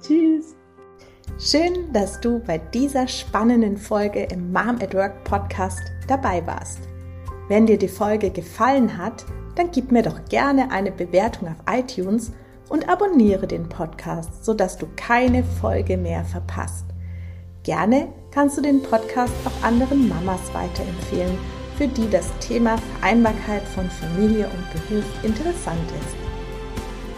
Tschüss. 0.00 0.54
Schön, 1.38 1.92
dass 1.92 2.20
du 2.20 2.38
bei 2.40 2.58
dieser 2.58 3.08
spannenden 3.08 3.76
Folge 3.76 4.28
im 4.32 4.52
Mom 4.52 4.78
at 4.80 4.94
Work 4.94 5.24
Podcast 5.24 5.82
dabei 6.06 6.46
warst. 6.46 6.80
Wenn 7.48 7.66
dir 7.66 7.78
die 7.78 7.88
Folge 7.88 8.30
gefallen 8.30 8.96
hat, 8.96 9.24
dann 9.56 9.70
gib 9.70 9.92
mir 9.92 10.02
doch 10.02 10.24
gerne 10.26 10.70
eine 10.70 10.92
Bewertung 10.92 11.48
auf 11.48 11.56
iTunes 11.70 12.32
und 12.74 12.88
abonniere 12.88 13.46
den 13.46 13.68
Podcast, 13.68 14.44
sodass 14.44 14.76
du 14.76 14.88
keine 14.96 15.44
Folge 15.44 15.96
mehr 15.96 16.24
verpasst. 16.24 16.86
Gerne 17.62 18.08
kannst 18.32 18.58
du 18.58 18.62
den 18.62 18.82
Podcast 18.82 19.32
auch 19.44 19.64
anderen 19.64 20.08
Mamas 20.08 20.40
weiterempfehlen, 20.52 21.38
für 21.78 21.86
die 21.86 22.10
das 22.10 22.28
Thema 22.40 22.76
Vereinbarkeit 22.98 23.62
von 23.62 23.88
Familie 23.88 24.46
und 24.48 24.88
Beruf 24.88 25.04
interessant 25.22 25.88
ist. 26.00 26.16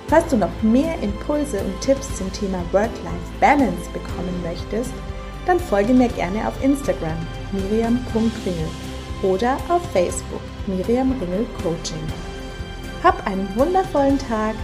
Falls 0.09 0.29
du 0.29 0.37
noch 0.37 0.63
mehr 0.63 0.95
Impulse 1.03 1.59
und 1.61 1.81
Tipps 1.81 2.15
zum 2.19 2.31
Thema 2.35 2.59
Work-Life-Balance 2.73 3.89
bekommen 3.95 4.43
möchtest, 4.43 4.93
dann 5.47 5.59
folge 5.59 5.95
mir 5.95 6.09
gerne 6.09 6.47
auf 6.47 6.63
Instagram 6.63 7.17
miriam.ringel 7.53 8.69
oder 9.23 9.57
auf 9.71 9.81
Facebook 9.93 10.43
Miriam 10.67 11.13
Ringel 11.13 11.47
Coaching. 11.63 12.07
Hab 13.03 13.27
einen 13.27 13.49
wundervollen 13.57 14.19
Tag 14.19 14.55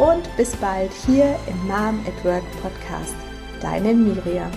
und 0.00 0.34
bis 0.36 0.56
bald 0.56 0.90
hier 1.06 1.36
im 1.46 1.66
Mom 1.66 2.00
at 2.06 2.24
Work 2.24 2.44
Podcast. 2.62 3.14
Deine 3.60 3.92
Miriam. 3.92 4.50